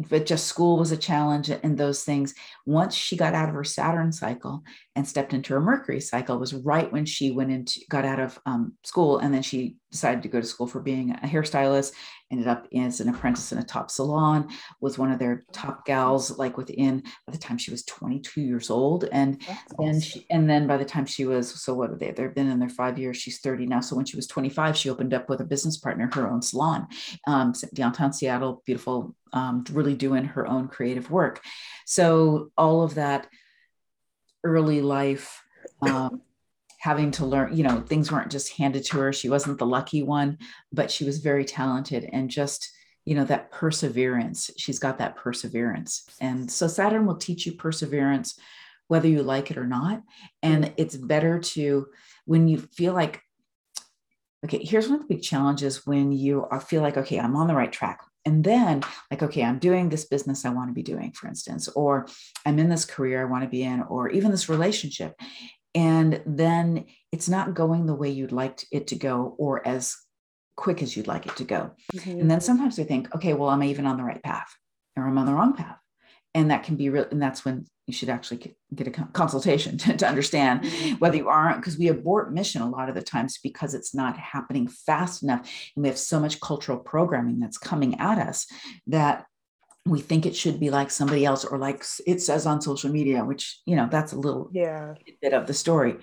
but 0.09 0.26
just 0.26 0.47
school 0.47 0.78
was 0.78 0.91
a 0.91 0.97
challenge 0.97 1.49
and 1.49 1.78
those 1.78 2.03
things. 2.03 2.36
Once 2.65 2.93
she 2.93 3.17
got 3.17 3.34
out 3.34 3.49
of 3.49 3.55
her 3.55 3.63
Saturn 3.63 4.11
cycle 4.11 4.63
and 4.95 5.07
stepped 5.07 5.34
into 5.34 5.53
her 5.53 5.61
Mercury 5.61 5.99
cycle, 5.99 6.38
was 6.38 6.53
right 6.53 6.91
when 6.91 7.05
she 7.05 7.32
went 7.32 7.51
into 7.51 7.82
got 7.89 8.05
out 8.05 8.20
of 8.20 8.39
um, 8.45 8.74
school, 8.84 9.17
and 9.17 9.34
then 9.34 9.41
she 9.41 9.78
decided 9.91 10.24
to 10.24 10.30
go 10.30 10.39
to 10.39 10.45
school 10.45 10.67
for 10.67 10.80
being 10.80 11.11
a 11.11 11.28
hairstylist. 11.28 11.93
Ended 12.32 12.48
up 12.48 12.68
as 12.76 13.00
an 13.00 13.10
apprentice 13.10 13.52
in 13.52 13.58
a 13.58 13.64
top 13.64 13.90
salon. 13.90 14.50
Was 14.82 14.98
one 14.98 15.12
of 15.12 15.18
their 15.18 15.44
top 15.52 15.86
gals, 15.86 16.38
like 16.38 16.58
within 16.58 17.02
by 17.26 17.32
the 17.32 17.40
time 17.40 17.58
she 17.58 17.72
was 17.72 17.84
22 17.86 18.42
years 18.42 18.70
old, 18.70 19.06
and 19.12 19.42
and 19.80 20.04
she 20.04 20.26
and 20.30 20.50
then 20.50 20.68
by 20.68 20.78
the 20.78 20.86
time 20.86 21.06
she 21.06 21.26
was 21.26 21.50
so 21.62 21.74
what 21.74 21.98
they? 21.98 22.12
They've 22.12 22.34
been 22.34 22.50
in 22.50 22.60
there 22.60 22.70
five 22.70 23.00
years. 23.00 23.18
She's 23.18 23.40
30 23.40 23.66
now. 23.66 23.80
So 23.80 23.96
when 23.96 24.06
she 24.06 24.16
was 24.16 24.28
25, 24.28 24.78
she 24.78 24.90
opened 24.90 25.14
up 25.14 25.28
with 25.28 25.42
a 25.42 25.46
business 25.46 25.78
partner 25.78 26.10
her 26.14 26.30
own 26.30 26.42
salon, 26.42 26.88
um, 27.26 27.54
downtown 27.74 28.14
Seattle. 28.14 28.62
Beautiful 28.66 29.16
um, 29.34 29.64
really 29.72 29.96
doing 29.96 30.26
her 30.26 30.48
own 30.48 30.68
creative 30.68 31.10
work. 31.12 31.44
So 31.86 32.52
all 32.58 32.84
of 32.84 32.96
that 32.96 33.28
early 34.44 34.82
life, 34.82 35.44
um, 35.82 36.22
having 36.80 37.12
to 37.12 37.26
learn, 37.26 37.56
you 37.56 37.64
know, 37.64 37.82
things 37.82 38.12
weren't 38.12 38.32
just 38.32 38.54
handed 38.54 38.86
to 38.86 38.98
her. 38.98 39.14
She 39.14 39.30
wasn't 39.30 39.60
the 39.60 39.66
lucky 39.66 40.02
one, 40.02 40.38
but 40.72 40.90
she 40.90 41.04
was 41.04 41.20
very 41.20 41.44
talented 41.44 42.10
and 42.12 42.30
just, 42.30 42.72
you 43.06 43.16
know, 43.16 43.26
that 43.26 43.52
perseverance. 43.52 44.50
She's 44.58 44.80
got 44.80 44.98
that 45.00 45.18
perseverance. 45.18 46.10
And 46.22 46.50
so 46.50 46.68
Saturn 46.68 47.06
will 47.06 47.18
teach 47.18 47.46
you 47.46 47.54
perseverance, 47.54 48.40
whether 48.88 49.10
you 49.10 49.24
like 49.24 49.52
it 49.52 49.58
or 49.58 49.68
not. 49.68 50.02
And 50.42 50.74
it's 50.78 50.96
better 50.96 51.40
to, 51.40 51.88
when 52.26 52.48
you 52.48 52.60
feel 52.60 52.94
like, 52.94 53.22
okay, 54.46 54.64
here's 54.64 54.88
one 54.88 55.02
of 55.02 55.08
the 55.08 55.16
big 55.16 55.24
challenges 55.24 55.86
when 55.86 56.14
you 56.14 56.48
feel 56.68 56.82
like, 56.82 56.96
okay, 56.96 57.20
I'm 57.20 57.36
on 57.36 57.48
the 57.48 57.56
right 57.56 57.72
track 57.72 58.02
and 58.26 58.44
then 58.44 58.82
like 59.10 59.24
okay 59.24 59.44
i'm 59.44 59.60
doing 59.60 59.88
this 59.88 60.06
business 60.06 60.44
i 60.44 60.50
want 60.50 60.70
to 60.70 60.74
be 60.74 60.84
doing 60.84 61.12
for 61.12 61.28
instance 61.28 61.70
or 61.70 62.06
i'm 62.46 62.60
in 62.60 62.70
this 62.70 62.84
career 62.84 63.22
i 63.22 63.26
want 63.26 63.44
to 63.44 63.50
be 63.50 63.64
in 63.64 63.82
or 63.84 64.10
even 64.10 64.30
this 64.30 64.50
relationship 64.50 65.16
and 65.76 66.22
then 66.26 66.86
it's 67.11 67.30
not 67.30 67.53
going 67.53 67.86
the 67.86 67.95
way 67.95 68.09
you'd 68.09 68.32
like 68.32 68.65
it 68.72 68.88
to 68.88 68.95
go 68.95 69.36
or 69.38 69.65
as 69.67 69.95
quick 70.55 70.82
as 70.82 70.97
you'd 70.97 71.07
like 71.07 71.26
it 71.26 71.36
to 71.38 71.43
go 71.43 71.72
mm-hmm. 71.93 72.20
and 72.20 72.30
then 72.30 72.41
sometimes 72.41 72.78
we 72.78 72.84
think 72.84 73.13
okay 73.15 73.34
well 73.34 73.49
i'm 73.49 73.63
even 73.63 73.86
on 73.86 73.97
the 73.97 74.03
right 74.03 74.22
path 74.24 74.53
or 74.97 75.03
i'm 75.07 75.17
on 75.17 75.26
the 75.26 75.34
wrong 75.34 75.55
path 75.55 75.78
and 76.36 76.51
that 76.51 76.63
can 76.63 76.76
be 76.76 76.89
real 76.89 77.05
and 77.11 77.22
that's 77.22 77.45
when 77.45 77.65
you 77.88 77.93
should 77.93 78.09
actually 78.09 78.55
get 78.76 78.88
a 78.88 78.91
consultation 78.91 79.78
to, 79.80 79.95
to 79.95 80.07
understand 80.07 80.61
mm-hmm. 80.61 80.95
whether 80.95 81.17
you 81.17 81.28
aren't 81.28 81.57
because 81.57 81.78
we 81.78 81.88
abort 81.88 82.34
mission 82.34 82.61
a 82.61 82.70
lot 82.70 82.89
of 82.89 82.95
the 82.95 83.01
times 83.01 83.39
because 83.41 83.74
it's 83.74 83.95
not 83.95 84.17
happening 84.17 84.67
fast 84.67 85.24
enough 85.24 85.39
and 85.76 85.84
we 85.84 85.89
have 85.89 85.97
so 85.97 86.20
much 86.20 86.39
cultural 86.39 86.78
programming 86.78 87.39
that's 87.39 87.57
coming 87.57 87.99
at 87.99 88.17
us 88.17 88.45
that 88.88 89.26
we 89.86 90.02
think 90.02 90.26
it 90.26 90.36
should 90.36 90.60
be 90.60 90.70
like 90.70 90.92
somebody 90.92 91.26
else 91.26 91.46
or 91.46 91.58
like 91.58 91.84
it 92.06 92.22
says 92.22 92.46
on 92.46 92.62
social 92.62 92.92
media 92.92 93.24
which 93.24 93.62
you 93.66 93.76
know 93.76 93.88
that's 93.90 94.14
a 94.14 94.20
little 94.20 94.50
yeah. 94.54 94.94
bit 95.22 95.34
of 95.34 95.48
the 95.48 95.54
story. 95.54 95.98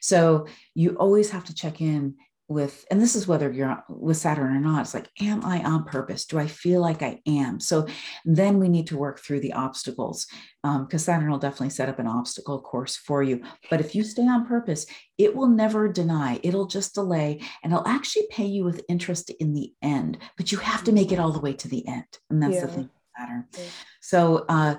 So 0.00 0.46
you 0.74 0.96
always 0.96 1.30
have 1.30 1.44
to 1.44 1.54
check 1.54 1.80
in 1.80 2.16
with 2.48 2.84
and 2.90 3.00
this 3.00 3.16
is 3.16 3.26
whether 3.26 3.50
you're 3.50 3.82
with 3.88 4.16
saturn 4.16 4.54
or 4.54 4.60
not 4.60 4.82
it's 4.82 4.92
like 4.92 5.08
am 5.20 5.44
i 5.44 5.62
on 5.62 5.84
purpose? 5.84 6.26
Do 6.26 6.38
i 6.38 6.46
feel 6.46 6.80
like 6.80 7.02
i 7.02 7.20
am? 7.26 7.58
So 7.60 7.86
then 8.24 8.58
we 8.58 8.68
need 8.68 8.88
to 8.88 8.98
work 8.98 9.20
through 9.20 9.40
the 9.40 9.54
obstacles 9.54 10.26
because 10.62 11.08
um, 11.08 11.14
saturn 11.14 11.30
will 11.30 11.38
definitely 11.38 11.70
set 11.70 11.88
up 11.88 11.98
an 11.98 12.06
obstacle 12.06 12.60
course 12.60 12.96
for 12.96 13.22
you. 13.22 13.42
But 13.70 13.80
if 13.80 13.94
you 13.94 14.04
stay 14.04 14.26
on 14.26 14.46
purpose 14.46 14.86
it 15.18 15.36
will 15.36 15.46
never 15.46 15.88
deny. 15.88 16.40
It'll 16.42 16.66
just 16.66 16.94
delay 16.94 17.40
and 17.62 17.72
it'll 17.72 17.86
actually 17.86 18.26
pay 18.30 18.46
you 18.46 18.64
with 18.64 18.84
interest 18.88 19.30
in 19.30 19.54
the 19.54 19.72
end 19.80 20.18
but 20.36 20.52
you 20.52 20.58
have 20.58 20.84
to 20.84 20.92
make 20.92 21.12
it 21.12 21.18
all 21.18 21.32
the 21.32 21.40
way 21.40 21.54
to 21.54 21.68
the 21.68 21.86
end 21.88 22.04
and 22.28 22.42
that's 22.42 22.54
yeah. 22.54 22.66
the 22.66 22.72
thing 22.72 22.90
saturn 23.16 23.44
yeah. 23.56 23.64
so 24.00 24.44
uh, 24.48 24.76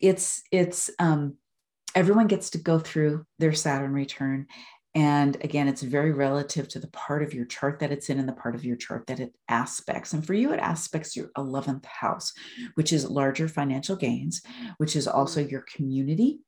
it's 0.00 0.42
it's 0.50 0.90
um, 0.98 1.34
everyone 1.94 2.26
gets 2.26 2.50
to 2.50 2.58
go 2.58 2.78
through 2.78 3.24
their 3.38 3.52
saturn 3.52 3.92
return 3.92 4.46
and 4.94 5.38
again, 5.40 5.68
it's 5.68 5.82
very 5.82 6.12
relative 6.12 6.68
to 6.68 6.78
the 6.78 6.88
part 6.88 7.22
of 7.22 7.32
your 7.32 7.46
chart 7.46 7.78
that 7.78 7.92
it's 7.92 8.10
in 8.10 8.18
and 8.18 8.28
the 8.28 8.34
part 8.34 8.54
of 8.54 8.64
your 8.64 8.76
chart 8.76 9.06
that 9.06 9.20
it 9.20 9.34
aspects. 9.48 10.12
And 10.12 10.26
for 10.26 10.34
you, 10.34 10.52
it 10.52 10.60
aspects 10.60 11.16
your 11.16 11.30
11th 11.38 11.86
house, 11.86 12.32
which 12.74 12.92
is 12.92 13.08
larger 13.08 13.48
financial 13.48 13.96
gains, 13.96 14.42
which 14.76 14.94
is 14.94 15.08
also 15.08 15.40
your 15.40 15.62
community 15.62 16.40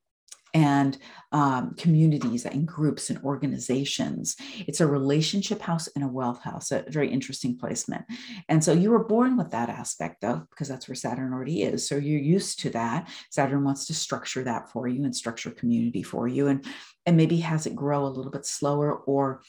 and 0.55 0.97
um, 1.33 1.75
communities 1.75 2.47
and 2.47 2.67
groups 2.67 3.11
and 3.11 3.23
organizations. 3.25 4.37
It's 4.69 4.81
a 4.81 4.87
relationship 4.87 5.61
house 5.61 5.89
and 5.97 6.05
a 6.05 6.09
wealth 6.09 6.43
house, 6.43 6.71
a 6.71 6.85
very 6.89 7.11
interesting 7.11 7.59
placement. 7.59 8.05
And 8.49 8.63
so 8.63 8.73
you 8.73 8.91
were 8.91 9.05
born 9.05 9.37
with 9.37 9.51
that 9.51 9.69
aspect, 9.69 10.21
though, 10.21 10.47
because 10.51 10.69
that's 10.69 10.89
where 10.89 10.95
Saturn 10.95 11.33
already 11.33 11.65
is. 11.65 11.87
So 11.89 11.97
you're 11.97 12.21
used 12.21 12.61
to 12.61 12.71
that. 12.71 13.11
Saturn 13.31 13.65
wants 13.65 13.87
to 13.87 13.95
structure 13.95 14.45
that 14.45 14.71
for 14.71 14.87
you 14.87 15.05
and 15.05 15.15
structure 15.15 15.51
community 15.51 16.05
for 16.05 16.29
you 16.29 16.47
and, 16.47 16.65
and 17.05 17.17
maybe 17.17 17.39
has 17.39 17.67
it 17.67 17.75
grow 17.75 18.07
a 18.07 18.09
little 18.09 18.31
bit 18.31 18.47
slower 18.47 18.95
or 18.95 19.43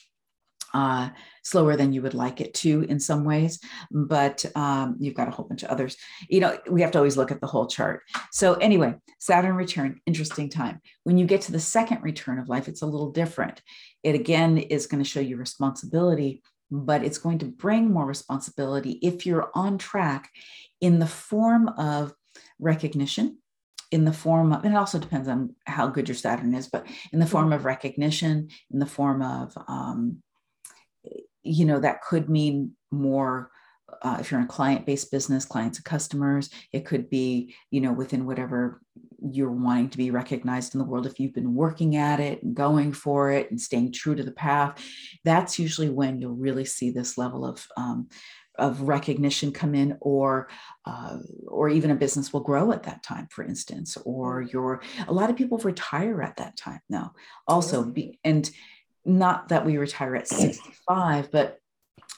uh, 0.76 1.10
slower 1.42 1.78
than 1.78 1.94
you 1.94 2.02
would 2.02 2.14
like 2.14 2.42
it 2.42 2.54
to 2.54 2.82
in 2.84 3.00
some 3.00 3.24
ways, 3.24 3.62
but 3.90 4.46
um, 4.56 4.98
you've 5.00 5.14
got 5.14 5.30
a 5.30 5.32
whole 5.32 5.46
bunch 5.48 5.64
of 5.64 5.70
others. 5.70 5.96
You 6.28 6.42
know, 6.42 6.58
we 6.70 6.82
have 6.82 6.92
to 6.92 6.98
always 6.98 7.16
look 7.16 7.32
at 7.32 7.40
the 7.40 7.48
whole 7.48 7.66
chart. 7.66 8.02
So, 8.32 8.56
anyway, 8.56 8.96
Saturn 9.20 9.56
return, 9.56 10.02
interesting 10.06 10.50
time. 10.50 10.82
When 11.06 11.18
you 11.18 11.26
get 11.26 11.42
to 11.42 11.54
the 11.54 11.62
second 11.62 12.04
return 12.04 12.40
of 12.40 12.50
life, 12.50 12.68
it's 12.68 12.82
a 12.82 12.88
little 12.88 13.12
different. 13.12 13.62
It 14.04 14.16
again 14.16 14.58
is 14.58 14.86
going 14.86 15.02
to 15.02 15.10
show 15.10 15.22
you 15.22 15.38
responsibility, 15.38 16.44
but 16.70 17.06
it's 17.06 17.20
going 17.20 17.40
to 17.40 17.46
bring 17.46 17.90
more 17.90 18.06
responsibility 18.06 19.00
if 19.02 19.26
you're 19.26 19.50
on 19.56 19.78
track 19.78 20.30
in 20.82 21.00
the 21.00 21.08
form 21.08 21.70
of 21.70 22.14
recognition 22.60 23.38
in 23.92 24.04
the 24.04 24.12
form 24.12 24.52
of, 24.52 24.66
and 24.66 24.74
it 24.74 24.78
also 24.78 25.00
depends 25.00 25.28
on 25.28 25.56
how 25.66 25.88
good 25.88 26.10
your 26.10 26.16
Saturn 26.16 26.54
is, 26.54 26.68
but 26.68 26.86
in 27.14 27.20
the 27.20 27.26
form 27.26 27.54
of 27.54 27.64
recognition, 27.64 28.50
in 28.72 28.80
the 28.80 28.86
form 28.86 29.22
of 29.22 29.56
um, 29.68 30.22
you 31.46 31.66
know, 31.66 31.80
that 31.80 32.02
could 32.02 32.30
mean 32.30 32.72
more 32.92 33.52
uh, 34.02 34.18
if 34.20 34.32
you're 34.32 34.40
in 34.40 34.46
a 34.46 34.50
client-based 34.50 35.12
business, 35.12 35.46
clients 35.46 35.78
and 35.78 35.86
customers. 35.86 36.50
It 36.72 36.86
could 36.86 37.10
be, 37.10 37.56
you 37.72 37.82
know, 37.82 37.94
within 37.94 38.26
whatever 38.26 38.82
you're 39.22 39.52
wanting 39.52 39.90
to 39.90 39.98
be 39.98 40.12
recognized 40.12 40.76
in 40.76 40.80
the 40.80 40.86
world. 40.86 41.06
If 41.06 41.20
you've 41.20 41.34
been 41.34 41.56
working 41.56 41.96
at 41.96 42.20
it 42.20 42.44
and 42.44 42.56
going 42.56 42.94
for 42.94 43.32
it 43.32 43.50
and 43.50 43.60
staying 43.60 43.94
true 43.94 44.16
to 44.16 44.24
the 44.24 44.32
path, 44.32 44.84
that's 45.24 45.58
usually 45.58 45.90
when 45.90 46.20
you'll 46.20 46.36
really 46.36 46.66
see 46.66 46.92
this 46.92 47.18
level 47.18 47.46
of 47.46 47.66
um, 47.78 48.10
of 48.58 48.82
recognition 48.82 49.52
come 49.52 49.76
in 49.76 49.98
or 50.00 50.48
uh, 50.86 51.18
or 51.48 51.70
even 51.70 51.92
a 51.92 51.96
business 51.96 52.32
will 52.32 52.42
grow 52.42 52.72
at 52.72 52.84
that 52.84 53.04
time 53.04 53.28
for 53.30 53.44
instance 53.44 53.98
or 54.06 54.44
mm. 54.44 54.54
your 54.54 54.82
a 55.08 55.14
lot 55.14 55.30
of 55.30 55.36
people 55.36 55.58
retire 55.60 56.22
at 56.22 56.38
that 56.38 56.56
time 56.56 56.80
now 56.90 57.14
also 57.48 57.84
be 57.84 58.18
and 58.24 58.50
not 59.06 59.50
that 59.50 59.66
we 59.66 59.78
retire 59.78 60.16
at 60.16 60.28
65, 60.28 61.32
but 61.32 61.60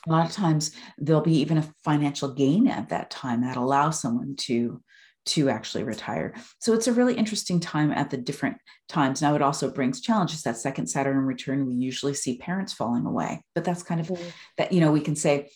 a 0.07 0.11
lot 0.11 0.25
of 0.25 0.31
times 0.31 0.71
there'll 0.97 1.21
be 1.21 1.39
even 1.39 1.57
a 1.57 1.73
financial 1.83 2.33
gain 2.33 2.67
at 2.67 2.89
that 2.89 3.09
time 3.09 3.41
that 3.41 3.57
allows 3.57 3.99
someone 3.99 4.35
to 4.37 4.81
to 5.25 5.49
actually 5.49 5.83
retire. 5.83 6.33
So 6.59 6.73
it's 6.73 6.87
a 6.87 6.93
really 6.93 7.13
interesting 7.13 7.59
time 7.59 7.91
at 7.91 8.09
the 8.09 8.15
different 8.15 8.57
times. 8.87 9.21
Now 9.21 9.35
it 9.35 9.41
also 9.41 9.69
brings 9.69 9.99
challenges. 9.99 10.43
That 10.43 10.55
second 10.55 10.87
Saturn 10.87 11.17
return, 11.17 11.67
we 11.67 11.75
usually 11.75 12.13
see 12.13 12.37
parents 12.37 12.71
falling 12.71 13.05
away, 13.05 13.43
but 13.53 13.65
that's 13.65 13.83
kind 13.83 13.99
of 13.99 14.07
mm-hmm. 14.07 14.29
that 14.57 14.71
you 14.71 14.79
know 14.79 14.91
we 14.91 15.01
can 15.01 15.17
say 15.17 15.49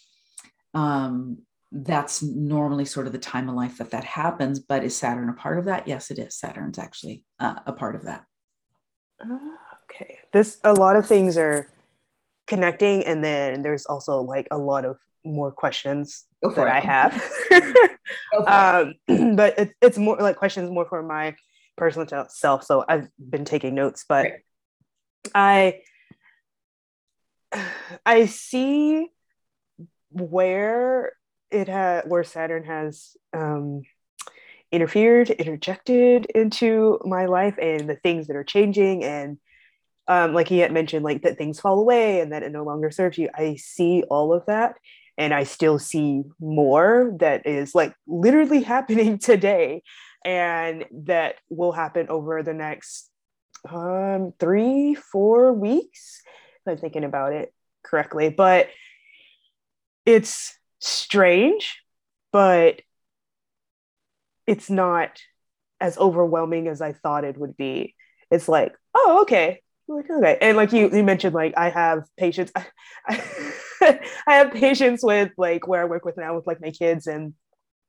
um, 0.74 1.38
that's 1.72 2.22
normally 2.22 2.84
sort 2.84 3.08
of 3.08 3.14
the 3.14 3.20
time 3.20 3.48
of 3.48 3.56
life 3.56 3.78
that 3.78 3.92
that 3.92 4.04
happens. 4.04 4.60
But 4.60 4.84
is 4.84 4.96
Saturn 4.96 5.30
a 5.30 5.34
part 5.34 5.58
of 5.58 5.66
that? 5.66 5.88
Yes, 5.88 6.12
it 6.12 6.20
is. 6.20 6.36
Saturn's 6.36 6.78
actually 6.78 7.24
uh, 7.40 7.56
a 7.66 7.72
part 7.72 7.96
of 7.96 8.04
that. 8.04 8.26
Uh, 9.24 9.38
okay 9.92 10.20
this 10.32 10.60
a 10.64 10.74
lot 10.74 10.96
of 10.96 11.08
things 11.08 11.38
are 11.38 11.68
connecting 12.48 13.06
and 13.06 13.24
then 13.24 13.62
there's 13.62 13.86
also 13.86 14.22
like 14.22 14.48
a 14.52 14.58
lot 14.58 14.86
of 14.86 14.98
more 15.24 15.52
questions 15.52 16.26
that 16.42 16.58
it. 16.58 16.72
i 16.72 16.80
have 16.80 17.14
um, 18.48 18.96
but 19.36 19.58
it, 19.60 19.74
it's 19.82 19.98
more 19.98 20.18
like 20.18 20.36
questions 20.36 20.70
more 20.70 20.86
for 20.86 21.04
my 21.04 21.36
personal 21.78 22.28
self 22.30 22.64
so 22.64 22.84
i've 22.88 23.08
been 23.18 23.46
taking 23.46 23.76
notes 23.76 24.06
but 24.08 24.26
right. 24.26 25.82
i 27.54 27.60
i 28.06 28.26
see 28.26 29.08
where 30.10 31.14
it 31.52 31.68
had 31.68 32.10
where 32.10 32.24
Saturn 32.24 32.64
has 32.64 33.16
um, 33.34 33.84
interfered, 34.72 35.30
interjected 35.30 36.26
into 36.34 37.00
my 37.04 37.26
life 37.26 37.58
and 37.62 37.90
the 37.90 37.96
things 37.96 38.28
that 38.28 38.36
are 38.36 38.44
changing 38.44 39.04
and 39.04 39.38
um, 40.12 40.34
like 40.34 40.50
he 40.50 40.58
had 40.60 40.74
mentioned, 40.74 41.06
like 41.06 41.22
that 41.22 41.38
things 41.38 41.62
fall 41.62 41.80
away 41.80 42.20
and 42.20 42.34
that 42.34 42.44
it 42.44 42.52
no 42.52 42.66
longer 42.66 42.92
serves 42.92 43.18
you. 43.18 43.30
I 43.34 43.56
see 43.56 44.04
all 44.10 44.34
of 44.34 44.46
that 44.48 44.76
and 45.18 45.34
I 45.34 45.46
still 45.46 45.80
see 45.80 46.24
more 46.38 47.14
that 47.22 47.48
is 47.48 47.74
like 47.74 47.96
literally 48.06 48.62
happening 48.76 49.20
today 49.20 49.84
and 50.26 50.84
that 51.06 51.36
will 51.50 51.72
happen 51.72 52.08
over 52.10 52.44
the 52.44 52.54
next 52.54 53.10
um, 53.70 54.34
three, 54.38 54.96
four 54.96 55.54
weeks. 55.54 56.22
If 56.66 56.74
I'm 56.74 56.78
thinking 56.78 57.06
about 57.06 57.32
it 57.32 57.54
correctly, 57.82 58.28
but 58.28 58.68
it's 60.06 60.60
strange, 60.80 61.80
but 62.34 62.82
it's 64.46 64.70
not 64.70 65.22
as 65.80 65.98
overwhelming 65.98 66.68
as 66.68 66.82
I 66.82 66.92
thought 66.92 67.24
it 67.24 67.38
would 67.38 67.56
be. 67.56 67.96
It's 68.30 68.50
like, 68.50 68.76
oh, 68.94 69.22
okay. 69.22 69.62
Like, 69.92 70.10
okay. 70.10 70.38
And 70.42 70.58
like 70.58 70.72
you, 70.72 70.90
you 70.92 71.04
mentioned, 71.04 71.36
like 71.36 71.54
I 71.58 71.70
have 71.70 72.04
patience. 72.18 72.52
I, 73.08 74.00
have 74.28 74.54
patience 74.54 75.04
with 75.04 75.32
like 75.38 75.68
where 75.68 75.82
I 75.82 75.86
work 75.86 76.06
with 76.06 76.18
now 76.18 76.36
with 76.36 76.48
like 76.48 76.62
my 76.62 76.72
kids 76.72 77.08
and 77.08 77.34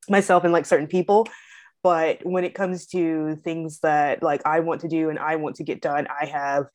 myself 0.09 0.45
and 0.45 0.53
like 0.53 0.67
certain 0.67 0.89
people. 0.89 1.29
But 1.83 2.25
when 2.25 2.45
it 2.45 2.55
comes 2.55 2.87
to 2.89 3.37
things 3.45 3.81
that 3.81 4.23
like 4.23 4.43
I 4.47 4.61
want 4.61 4.83
to 4.83 4.89
do 4.89 5.11
and 5.11 5.19
I 5.19 5.37
want 5.37 5.57
to 5.57 5.65
get 5.65 5.81
done, 5.81 6.07
I 6.09 6.27
have 6.27 6.67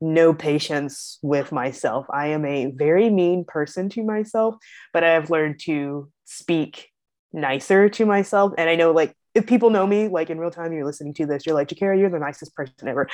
no 0.00 0.34
patience 0.34 1.18
with 1.22 1.52
myself. 1.52 2.06
I 2.12 2.28
am 2.28 2.44
a 2.44 2.66
very 2.66 3.08
mean 3.08 3.44
person 3.46 3.88
to 3.90 4.04
myself, 4.04 4.56
but 4.92 5.04
I 5.04 5.10
have 5.10 5.30
learned 5.30 5.60
to 5.60 6.10
speak 6.24 6.90
nicer 7.32 7.88
to 7.90 8.06
myself. 8.06 8.52
And 8.58 8.68
I 8.68 8.76
know 8.76 8.92
like 8.92 9.14
if 9.36 9.46
people 9.46 9.70
know 9.70 9.86
me 9.86 10.08
like 10.08 10.30
in 10.30 10.38
real 10.38 10.50
time, 10.50 10.72
you're 10.72 10.84
listening 10.84 11.14
to 11.14 11.26
this, 11.26 11.44
you're 11.44 11.54
like, 11.54 11.68
Jakara, 11.68 11.98
you're 11.98 12.10
the 12.10 12.18
nicest 12.18 12.54
person 12.54 12.88
ever. 12.88 13.08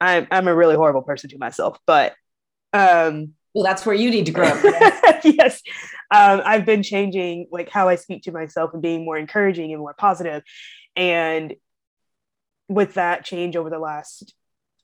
I'm 0.00 0.26
I'm 0.30 0.48
a 0.48 0.54
really 0.54 0.74
horrible 0.74 1.02
person 1.02 1.30
to 1.30 1.38
myself. 1.38 1.78
But 1.86 2.14
um 2.72 3.34
well, 3.54 3.64
that's 3.64 3.86
where 3.86 3.94
you 3.94 4.10
need 4.10 4.26
to 4.26 4.32
grow. 4.32 4.48
yes. 5.24 5.62
Um, 6.10 6.42
I've 6.44 6.66
been 6.66 6.82
changing 6.82 7.46
like 7.50 7.70
how 7.70 7.88
I 7.88 7.94
speak 7.94 8.24
to 8.24 8.32
myself 8.32 8.74
and 8.74 8.82
being 8.82 9.04
more 9.04 9.16
encouraging 9.16 9.72
and 9.72 9.80
more 9.80 9.94
positive. 9.94 10.42
And 10.94 11.54
with 12.68 12.94
that 12.94 13.24
change 13.24 13.56
over 13.56 13.70
the 13.70 13.78
last 13.78 14.34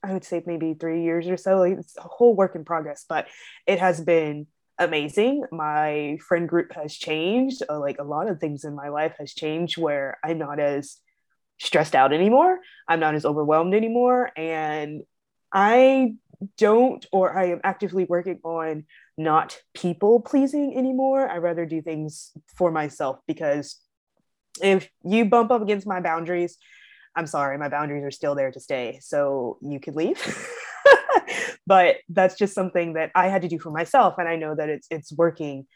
I 0.03 0.11
would 0.11 0.25
say 0.25 0.43
maybe 0.45 0.73
three 0.73 1.03
years 1.03 1.27
or 1.27 1.37
so. 1.37 1.59
Like 1.59 1.77
it's 1.77 1.97
a 1.97 2.01
whole 2.01 2.35
work 2.35 2.55
in 2.55 2.65
progress, 2.65 3.05
but 3.07 3.27
it 3.65 3.79
has 3.79 4.01
been 4.01 4.47
amazing. 4.79 5.43
My 5.51 6.17
friend 6.27 6.47
group 6.47 6.73
has 6.73 6.95
changed. 6.95 7.63
Uh, 7.69 7.79
like 7.79 7.99
a 7.99 8.03
lot 8.03 8.29
of 8.29 8.39
things 8.39 8.63
in 8.63 8.75
my 8.75 8.89
life 8.89 9.15
has 9.19 9.33
changed 9.33 9.77
where 9.77 10.17
I'm 10.23 10.37
not 10.37 10.59
as 10.59 10.97
stressed 11.59 11.95
out 11.95 12.13
anymore. 12.13 12.59
I'm 12.87 12.99
not 12.99 13.15
as 13.15 13.25
overwhelmed 13.25 13.73
anymore. 13.73 14.31
And 14.35 15.03
I 15.51 16.15
don't, 16.57 17.05
or 17.11 17.37
I 17.37 17.49
am 17.49 17.61
actively 17.63 18.05
working 18.05 18.39
on 18.43 18.85
not 19.17 19.59
people 19.73 20.19
pleasing 20.19 20.75
anymore. 20.75 21.29
I 21.29 21.37
rather 21.37 21.65
do 21.65 21.81
things 21.81 22.31
for 22.57 22.71
myself 22.71 23.19
because 23.27 23.79
if 24.61 24.89
you 25.03 25.25
bump 25.25 25.51
up 25.51 25.61
against 25.61 25.87
my 25.87 25.99
boundaries, 25.99 26.57
I'm 27.15 27.27
sorry, 27.27 27.57
my 27.57 27.69
boundaries 27.69 28.03
are 28.03 28.11
still 28.11 28.35
there 28.35 28.51
to 28.51 28.59
stay. 28.59 28.99
So 29.01 29.57
you 29.61 29.79
could 29.79 29.95
leave. 29.95 30.19
but 31.67 31.97
that's 32.09 32.35
just 32.35 32.53
something 32.53 32.93
that 32.93 33.11
I 33.15 33.27
had 33.27 33.41
to 33.43 33.47
do 33.47 33.59
for 33.59 33.71
myself. 33.71 34.15
And 34.17 34.27
I 34.27 34.35
know 34.35 34.55
that 34.55 34.69
it's 34.69 34.87
it's 34.89 35.11
working 35.13 35.67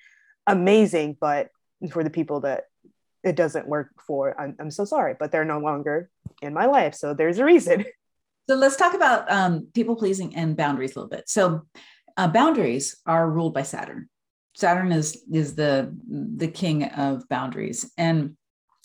amazing, 0.45 1.17
but 1.19 1.49
for 1.91 2.03
the 2.03 2.09
people 2.09 2.41
that 2.41 2.65
it 3.23 3.35
doesn't 3.35 3.67
work 3.67 3.89
for, 4.05 4.39
I'm, 4.39 4.55
I'm 4.59 4.71
so 4.71 4.85
sorry, 4.85 5.15
but 5.19 5.31
they're 5.31 5.45
no 5.45 5.59
longer 5.59 6.09
in 6.41 6.53
my 6.53 6.65
life. 6.65 6.95
So 6.95 7.13
there's 7.13 7.39
a 7.39 7.45
reason. 7.45 7.85
So 8.49 8.55
let's 8.55 8.77
talk 8.77 8.93
about 8.93 9.29
um, 9.29 9.67
people 9.73 9.97
pleasing 9.97 10.33
and 10.33 10.55
boundaries 10.55 10.95
a 10.95 10.99
little 10.99 11.09
bit. 11.09 11.27
So 11.27 11.63
uh, 12.15 12.29
boundaries 12.29 12.95
are 13.05 13.29
ruled 13.29 13.53
by 13.53 13.63
Saturn. 13.63 14.07
Saturn 14.55 14.93
is 14.93 15.21
is 15.29 15.55
the 15.55 15.93
the 16.07 16.47
king 16.47 16.85
of 16.85 17.27
boundaries, 17.27 17.91
and 17.97 18.36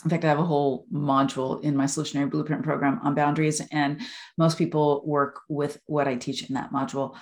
in 0.05 0.11
fact, 0.11 0.25
I 0.25 0.29
have 0.29 0.39
a 0.39 0.45
whole 0.45 0.87
module 0.93 1.63
in 1.63 1.77
my 1.77 1.85
solutionary 1.85 2.31
blueprint 2.31 2.63
program 2.63 2.99
on 3.03 3.15
boundaries, 3.15 3.61
and 3.71 4.01
most 4.37 4.59
people 4.59 5.03
work 5.07 5.41
with 5.49 5.81
what 5.87 6.09
I 6.09 6.17
teach 6.17 6.49
in 6.49 6.55
that 6.55 6.73
module 6.73 7.17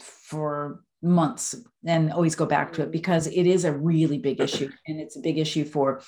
for 0.00 0.80
months 1.00 1.54
and 1.86 2.12
always 2.12 2.34
go 2.34 2.44
back 2.44 2.72
to 2.72 2.82
it 2.82 2.90
because 2.90 3.28
it 3.28 3.46
is 3.46 3.64
a 3.64 3.72
really 3.72 4.18
big 4.18 4.40
issue, 4.40 4.70
and 4.86 5.00
it's 5.00 5.16
a 5.16 5.20
big 5.20 5.38
issue 5.38 5.64
for 5.64 6.02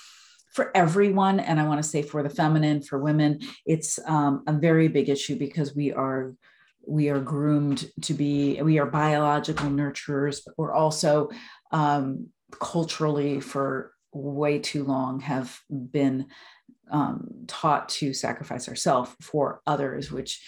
for 0.55 0.76
everyone. 0.76 1.39
And 1.39 1.61
I 1.61 1.68
want 1.68 1.81
to 1.81 1.89
say 1.89 2.03
for 2.03 2.24
the 2.24 2.31
feminine, 2.31 2.83
for 2.83 2.99
women, 2.99 3.39
it's 3.66 4.01
um, 4.07 4.43
a 4.49 4.53
very 4.53 4.89
big 4.89 5.09
issue 5.09 5.37
because 5.37 5.76
we 5.76 5.93
are 5.93 6.35
we 6.87 7.09
are 7.09 7.20
groomed 7.20 7.89
to 8.03 8.14
be 8.14 8.61
we 8.62 8.78
are 8.81 8.87
biological 8.87 9.70
nurturers, 9.70 10.41
but 10.45 10.55
we're 10.57 10.74
also 10.74 11.31
um, 11.70 12.28
culturally 12.59 13.41
for 13.41 13.93
way 14.13 14.59
too 14.59 14.85
long 14.85 15.21
have 15.21 15.61
been 15.71 16.27
um, 16.91 17.29
taught 17.47 17.89
to 17.89 18.13
sacrifice 18.13 18.69
ourselves 18.69 19.15
for 19.21 19.61
others 19.67 20.11
which 20.11 20.43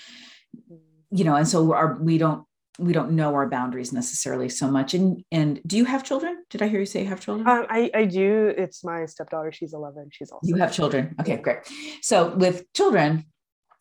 you 1.10 1.24
know 1.24 1.36
and 1.36 1.46
so 1.46 1.72
our 1.72 1.98
we 2.00 2.18
don't 2.18 2.44
we 2.78 2.92
don't 2.92 3.12
know 3.12 3.34
our 3.34 3.48
boundaries 3.48 3.92
necessarily 3.92 4.48
so 4.48 4.70
much. 4.70 4.94
And 4.94 5.22
and 5.30 5.60
do 5.66 5.76
you 5.76 5.84
have 5.84 6.04
children? 6.04 6.44
Did 6.50 6.62
i 6.62 6.68
hear 6.68 6.80
you 6.80 6.86
say 6.86 7.02
you 7.02 7.08
have 7.08 7.20
children? 7.20 7.46
Um, 7.46 7.66
i 7.68 7.90
i 7.94 8.04
do. 8.04 8.52
It's 8.56 8.82
my 8.82 9.04
stepdaughter. 9.06 9.52
She's 9.52 9.74
11 9.74 10.08
she's 10.12 10.30
also 10.30 10.46
you 10.46 10.56
have 10.56 10.72
children. 10.72 11.14
Okay 11.20 11.36
great. 11.36 11.58
So 12.00 12.34
with 12.34 12.72
children 12.72 13.26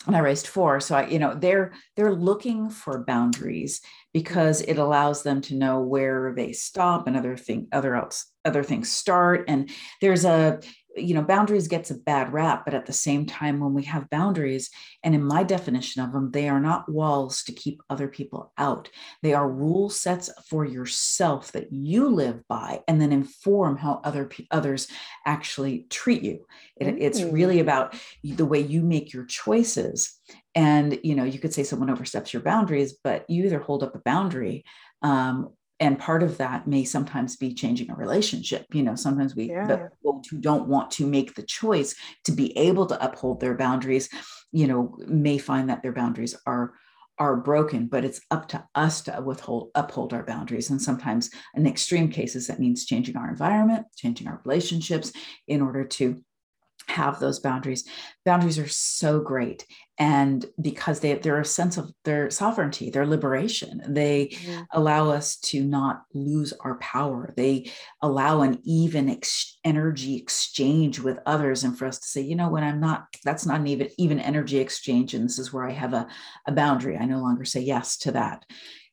and 0.08 0.16
I 0.16 0.20
raised 0.20 0.48
four. 0.48 0.80
So 0.80 0.96
I, 0.96 1.08
you 1.08 1.20
know, 1.20 1.34
they're 1.36 1.74
they're 1.96 2.14
looking 2.14 2.70
for 2.70 3.04
boundaries 3.06 3.82
because 4.14 4.62
it 4.62 4.78
allows 4.78 5.24
them 5.24 5.42
to 5.42 5.56
know 5.56 5.82
where 5.82 6.34
they 6.36 6.54
stop 6.54 7.08
and 7.08 7.16
other 7.16 7.38
thing 7.38 7.68
other 7.72 7.96
else 7.96 8.26
other 8.44 8.64
things 8.64 8.92
start 8.92 9.46
and 9.48 9.70
there's 10.02 10.26
a 10.26 10.60
you 10.96 11.14
know 11.14 11.22
boundaries 11.22 11.68
gets 11.68 11.90
a 11.90 11.96
bad 11.96 12.34
rap 12.34 12.66
but 12.66 12.74
at 12.74 12.86
the 12.86 12.94
same 12.94 13.26
time 13.26 13.60
when 13.60 13.74
we 13.74 13.84
have 13.84 14.10
boundaries 14.10 14.70
and 15.04 15.16
in 15.16 15.24
my 15.24 15.44
definition 15.44 16.02
of 16.02 16.12
them 16.12 16.32
they 16.32 16.50
are 16.50 16.60
not 16.60 16.90
walls 16.92 17.44
to 17.44 17.52
keep 17.52 17.82
other 17.90 18.08
people 18.08 18.52
out 18.58 18.90
they 19.22 19.34
are 19.34 19.50
rule 19.50 19.90
sets 19.90 20.30
for 20.48 20.66
yourself 20.66 21.52
that 21.52 21.72
you 21.72 22.10
live 22.10 22.46
by 22.48 22.82
and 22.88 23.00
then 23.00 23.12
inform 23.12 23.78
how 23.78 24.02
other 24.04 24.30
others 24.52 24.88
actually 25.26 25.86
treat 25.90 26.24
you 26.24 26.46
it, 26.76 26.88
mm-hmm. 26.88 26.98
it's 27.02 27.22
really 27.22 27.58
mm. 27.58 27.62
about 27.62 27.96
the 28.24 28.46
way 28.46 28.60
you 28.60 28.82
make 28.82 29.14
your 29.14 29.26
choices 29.26 30.20
and 30.56 31.00
you 31.04 31.16
know 31.16 31.24
you 31.24 31.40
could 31.40 31.54
say 31.54 31.64
someone 31.64 31.90
oversteps 31.90 32.34
your 32.34 32.42
boundaries 32.42 32.96
but 33.04 33.30
you 33.30 33.46
either 33.46 33.60
hold 33.60 33.84
up 33.84 33.96
a 33.96 34.00
boundary 34.00 34.66
um, 35.04 35.50
and 35.82 35.98
part 35.98 36.22
of 36.22 36.38
that 36.38 36.68
may 36.68 36.86
sometimes 36.86 37.36
be 37.36 37.54
changing 37.54 37.90
a 37.92 37.96
relationship 37.96 38.66
you 38.72 38.84
know 38.84 38.96
sometimes 38.96 39.36
we 39.36 39.50
yeah. 39.50 39.68
the 39.68 39.90
folks 40.04 40.30
who 40.30 40.38
don't 40.38 40.68
want 40.68 40.90
to 40.92 41.06
make 41.06 41.36
the 41.36 41.44
choice 41.44 41.96
to 42.24 42.32
be 42.32 42.58
able 42.58 42.86
to 42.86 43.04
uphold 43.04 43.42
their 43.42 43.56
boundaries 43.56 44.08
you 44.54 44.68
know 44.68 44.96
may 45.08 45.38
find 45.38 45.70
that 45.70 45.82
their 45.82 45.92
boundaries 45.92 46.36
are 46.46 46.74
are 47.20 47.36
broken 47.36 47.88
but 47.88 48.06
it's 48.06 48.22
up 48.32 48.48
to 48.48 48.64
us 48.76 49.02
to 49.02 49.22
withhold 49.26 49.70
uphold 49.76 50.14
our 50.14 50.24
boundaries 50.24 50.70
and 50.70 50.82
sometimes 50.82 51.30
in 51.56 51.68
extreme 51.68 52.10
cases 52.10 52.48
that 52.48 52.60
means 52.60 52.86
changing 52.86 53.18
our 53.18 53.30
environment 53.30 53.86
changing 53.96 54.28
our 54.28 54.42
relationships 54.46 55.12
in 55.48 55.62
order 55.62 55.84
to 55.84 56.24
have 56.92 57.20
those 57.20 57.40
boundaries. 57.40 57.84
Boundaries 58.26 58.60
are 58.60 58.68
so 58.68 59.20
great. 59.20 59.66
And 59.98 60.46
because 60.60 61.00
they, 61.00 61.14
they're 61.14 61.40
a 61.40 61.46
sense 61.46 61.78
of 61.78 61.92
their 62.06 62.30
sovereignty, 62.30 62.90
their 62.90 63.06
liberation, 63.06 63.82
they 63.88 64.28
mm-hmm. 64.28 64.62
allow 64.72 65.10
us 65.10 65.38
to 65.38 65.64
not 65.64 66.04
lose 66.14 66.54
our 66.62 66.78
power. 66.80 67.34
They 67.36 67.72
allow 68.02 68.42
an 68.42 68.60
even 68.64 69.10
ex- 69.10 69.60
energy 69.64 70.16
exchange 70.16 71.00
with 71.00 71.20
others. 71.26 71.64
And 71.64 71.78
for 71.78 71.86
us 71.86 72.00
to 72.00 72.08
say, 72.08 72.22
you 72.22 72.36
know, 72.36 72.50
when 72.50 72.64
I'm 72.64 72.80
not, 72.80 73.06
that's 73.24 73.46
not 73.46 73.60
an 73.60 73.68
even, 73.68 73.90
even 73.98 74.20
energy 74.20 74.58
exchange. 74.58 75.14
And 75.14 75.26
this 75.26 75.40
is 75.40 75.54
where 75.54 75.68
I 75.68 75.72
have 75.72 75.94
a, 75.94 76.08
a 76.48 76.52
boundary. 76.52 76.98
I 76.98 77.06
no 77.06 77.22
longer 77.22 77.46
say 77.46 77.62
yes 77.62 77.98
to 78.00 78.12
that 78.14 78.46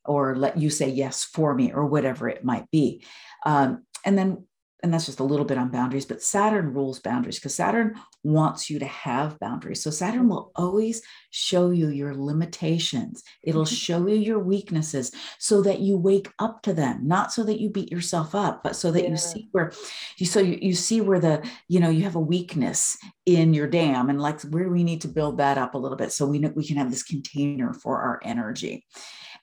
or 0.04 0.34
let 0.36 0.58
you 0.58 0.70
say 0.70 0.88
yes 0.88 1.24
for 1.24 1.54
me 1.54 1.72
or 1.72 1.86
whatever 1.86 2.28
it 2.28 2.44
might 2.44 2.70
be. 2.70 3.04
Um, 3.44 3.84
and 4.04 4.16
then 4.16 4.46
and 4.82 4.94
that's 4.94 5.06
just 5.06 5.20
a 5.20 5.24
little 5.24 5.44
bit 5.44 5.58
on 5.58 5.70
boundaries, 5.70 6.06
but 6.06 6.22
Saturn 6.22 6.72
rules 6.72 7.00
boundaries 7.00 7.36
because 7.36 7.54
Saturn 7.54 7.96
wants 8.22 8.70
you 8.70 8.78
to 8.78 8.86
have 8.86 9.38
boundaries. 9.40 9.82
So 9.82 9.90
Saturn 9.90 10.28
will 10.28 10.52
always 10.54 11.02
show 11.30 11.70
you 11.70 11.88
your 11.88 12.14
limitations. 12.14 13.24
It'll 13.42 13.64
mm-hmm. 13.64 13.74
show 13.74 14.06
you 14.06 14.16
your 14.16 14.38
weaknesses 14.38 15.10
so 15.38 15.62
that 15.62 15.80
you 15.80 15.96
wake 15.96 16.28
up 16.38 16.62
to 16.62 16.72
them, 16.72 17.00
not 17.02 17.32
so 17.32 17.42
that 17.44 17.60
you 17.60 17.70
beat 17.70 17.90
yourself 17.90 18.36
up, 18.36 18.62
but 18.62 18.76
so 18.76 18.92
that 18.92 19.02
yeah. 19.02 19.10
you 19.10 19.16
see 19.16 19.48
where 19.50 19.72
you 20.16 20.26
so 20.26 20.40
you, 20.40 20.58
you 20.62 20.74
see 20.74 21.00
where 21.00 21.20
the, 21.20 21.44
you 21.66 21.80
know, 21.80 21.90
you 21.90 22.04
have 22.04 22.16
a 22.16 22.20
weakness 22.20 22.96
in 23.26 23.54
your 23.54 23.66
dam 23.66 24.08
and 24.08 24.20
like 24.20 24.40
where 24.42 24.68
we 24.68 24.84
need 24.84 25.00
to 25.00 25.08
build 25.08 25.38
that 25.38 25.58
up 25.58 25.74
a 25.74 25.78
little 25.78 25.98
bit 25.98 26.12
so 26.12 26.26
we 26.26 26.38
know 26.38 26.52
we 26.54 26.66
can 26.66 26.76
have 26.76 26.90
this 26.90 27.02
container 27.02 27.72
for 27.72 28.00
our 28.00 28.20
energy. 28.22 28.84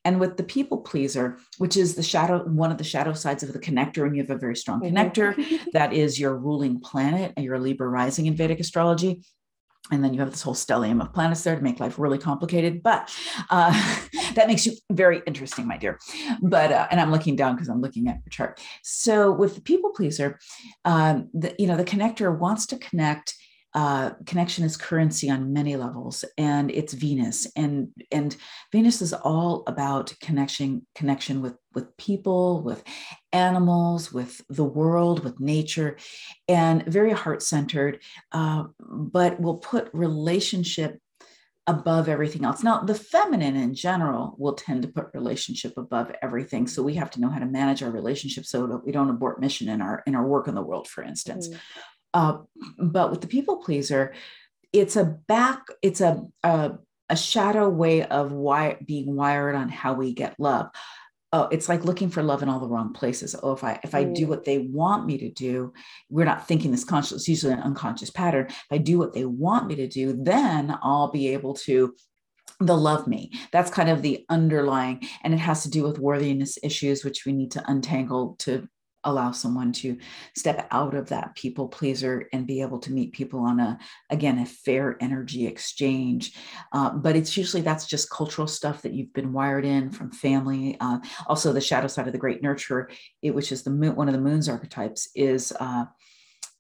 And 0.06 0.20
with 0.20 0.38
the 0.38 0.44
people 0.44 0.78
pleaser, 0.78 1.38
which 1.58 1.76
is 1.76 1.96
the 1.96 2.04
shadow, 2.04 2.44
one 2.46 2.72
of 2.72 2.78
the 2.78 2.84
shadow 2.84 3.14
sides 3.14 3.44
of 3.44 3.52
the 3.52 3.60
connector, 3.60 4.06
and 4.06 4.16
you 4.16 4.22
have 4.22 4.30
a 4.30 4.38
very 4.38 4.56
strong 4.56 4.80
mm-hmm. 4.80 4.96
connector, 4.96 5.36
that 5.74 5.92
is 5.92 6.20
your 6.20 6.38
ruling 6.38 6.80
planet 6.80 7.34
and 7.36 7.44
your 7.44 7.60
Libra 7.60 7.90
rising 7.90 8.28
in 8.28 8.36
Vedic 8.36 8.60
astrology. 8.60 9.24
And 9.92 10.04
then 10.04 10.14
you 10.16 10.20
have 10.20 10.32
this 10.32 10.42
whole 10.42 10.56
stellium 10.56 11.00
of 11.02 11.14
planets 11.14 11.44
there 11.44 11.56
to 11.56 11.62
make 11.62 11.80
life 11.80 12.00
really 12.00 12.18
complicated 12.18 12.82
but 12.82 13.16
uh, 13.52 13.72
that 14.34 14.48
makes 14.48 14.66
you 14.66 14.74
very 14.92 15.22
interesting 15.28 15.68
my 15.68 15.78
dear. 15.78 16.00
But 16.42 16.72
uh, 16.72 16.88
and 16.90 17.00
i'm 17.00 17.12
looking 17.12 17.36
down 17.36 17.54
because 17.54 17.70
i'm 17.70 17.82
looking 17.82 18.08
at 18.08 18.16
your 18.26 18.32
chart. 18.32 18.60
So 18.82 19.32
with 19.32 19.54
the 19.54 19.62
people 19.62 19.92
pleaser 19.92 20.40
um, 20.86 21.30
the, 21.36 21.54
you 21.60 21.68
know 21.68 21.78
the 21.78 21.86
connector 21.86 22.36
wants 22.36 22.66
to 22.68 22.78
connect 22.78 23.36
uh, 23.76 24.12
connection 24.26 24.64
is 24.64 24.78
currency 24.78 25.30
on 25.30 25.52
many 25.52 25.76
levels 25.76 26.24
and 26.38 26.72
it's 26.72 26.94
venus 26.94 27.46
and 27.58 27.90
and 28.10 28.38
venus 28.72 29.02
is 29.02 29.12
all 29.12 29.64
about 29.68 30.14
connection 30.22 30.88
connection 30.96 31.42
with 31.42 31.58
with 31.74 31.96
people 31.98 32.64
with 32.64 32.82
animals 33.34 34.14
with 34.14 34.42
the 34.48 34.64
world 34.64 35.26
with 35.26 35.42
nature 35.42 35.98
and 36.48 36.86
very 36.86 37.12
heart-centered 37.12 38.02
uh, 38.32 38.64
but 38.80 39.40
will 39.42 39.58
put 39.58 39.90
relationship 39.94 40.98
above 41.68 42.08
everything 42.08 42.46
else. 42.46 42.62
Now, 42.62 42.82
the 42.82 42.94
feminine 42.94 43.56
in 43.56 43.74
general 43.74 44.36
will 44.38 44.54
tend 44.54 44.84
to 44.84 44.88
put 44.88 45.08
relationship 45.16 45.74
above 45.78 46.12
everything. 46.22 46.68
So 46.68 46.84
we 46.84 46.94
have 46.94 47.10
to 47.12 47.20
know 47.20 47.30
how 47.30 47.40
to 47.40 47.46
manage 47.48 47.82
our 47.82 47.90
relationship 47.90 48.46
so 48.46 48.68
that 48.68 48.86
we 48.86 48.92
don't 48.92 49.10
abort 49.10 49.42
mission 49.42 49.70
in 49.70 49.82
our 49.82 50.04
in 50.06 50.16
our 50.16 50.26
work 50.26 50.48
in 50.48 50.54
the 50.54 50.62
world, 50.62 50.88
for 50.88 51.04
instance. 51.04 51.50
Mm. 51.50 51.58
Uh, 52.16 52.38
but 52.80 53.12
with 53.12 53.20
the 53.20 53.28
people 53.28 53.58
pleaser, 53.58 54.14
it's 54.72 54.96
a 54.96 55.04
back, 55.04 55.68
it's 55.82 56.00
a, 56.00 56.24
a, 56.44 56.72
a 57.10 57.16
shadow 57.16 57.70
way 57.70 58.04
of 58.04 58.32
why 58.32 58.78
being 58.86 59.16
wired 59.16 59.54
on 59.54 59.68
how 59.68 59.94
we 59.94 60.14
get 60.14 60.40
love. 60.40 60.70
Oh, 61.34 61.50
it's 61.52 61.68
like 61.68 61.84
looking 61.84 62.10
for 62.10 62.24
love 62.24 62.42
in 62.42 62.48
all 62.48 62.62
the 62.62 62.70
wrong 62.70 62.94
places. 62.94 63.36
Oh, 63.44 63.52
if 63.52 63.66
I 63.66 63.80
if 63.84 63.94
I 63.94 64.06
do 64.06 64.26
mm. 64.26 64.30
what 64.30 64.46
they 64.46 64.60
want 64.60 65.06
me 65.06 65.18
to 65.18 65.30
do, 65.30 65.74
we're 66.10 66.24
not 66.24 66.48
thinking 66.48 66.72
this 66.72 66.86
conscious, 66.86 67.12
it's 67.12 67.28
usually 67.28 67.52
an 67.52 67.60
unconscious 67.60 68.10
pattern. 68.10 68.46
If 68.48 68.72
I 68.72 68.78
do 68.78 68.98
what 68.98 69.14
they 69.14 69.26
want 69.26 69.68
me 69.68 69.76
to 69.76 69.88
do, 69.88 70.18
then 70.18 70.78
I'll 70.82 71.12
be 71.12 71.34
able 71.34 71.54
to 71.66 71.94
they'll 72.62 72.78
love 72.78 73.08
me. 73.08 73.32
That's 73.52 73.70
kind 73.70 73.90
of 73.90 74.02
the 74.02 74.26
underlying, 74.30 75.06
and 75.24 75.34
it 75.34 75.40
has 75.40 75.64
to 75.64 75.70
do 75.70 75.84
with 75.84 76.00
worthiness 76.00 76.58
issues, 76.64 77.04
which 77.04 77.26
we 77.26 77.34
need 77.34 77.52
to 77.52 77.64
untangle 77.70 78.38
to 78.40 78.70
allow 79.06 79.32
someone 79.32 79.72
to 79.72 79.98
step 80.36 80.68
out 80.72 80.94
of 80.94 81.10
that 81.10 81.36
people 81.36 81.68
pleaser 81.68 82.28
and 82.34 82.48
be 82.48 82.62
able 82.62 82.80
to 82.80 82.92
meet 82.92 83.14
people 83.14 83.40
on 83.40 83.60
a 83.60 83.78
again 84.10 84.40
a 84.40 84.46
fair 84.46 84.98
energy 85.00 85.48
exchange 85.48 86.34
uh, 86.74 86.90
but 86.90 87.16
it's 87.16 87.38
usually 87.38 87.62
that's 87.62 87.86
just 87.86 88.10
cultural 88.10 88.48
stuff 88.48 88.82
that 88.82 88.94
you've 88.94 89.14
been 89.14 89.34
wired 89.34 89.66
in 89.66 89.90
from 89.90 90.12
family 90.12 90.78
uh, 90.80 91.00
also 91.28 91.54
the 91.54 91.62
shadow 91.62 91.88
side 91.88 92.08
of 92.08 92.14
the 92.14 92.20
great 92.20 92.42
nurturer 92.42 92.92
it, 93.22 93.34
which 93.34 93.52
is 93.52 93.64
the 93.64 93.70
moon 93.70 93.96
one 93.96 94.08
of 94.08 94.14
the 94.14 94.22
moon's 94.22 94.50
archetypes 94.50 95.10
is 95.16 95.54
uh, 95.60 95.86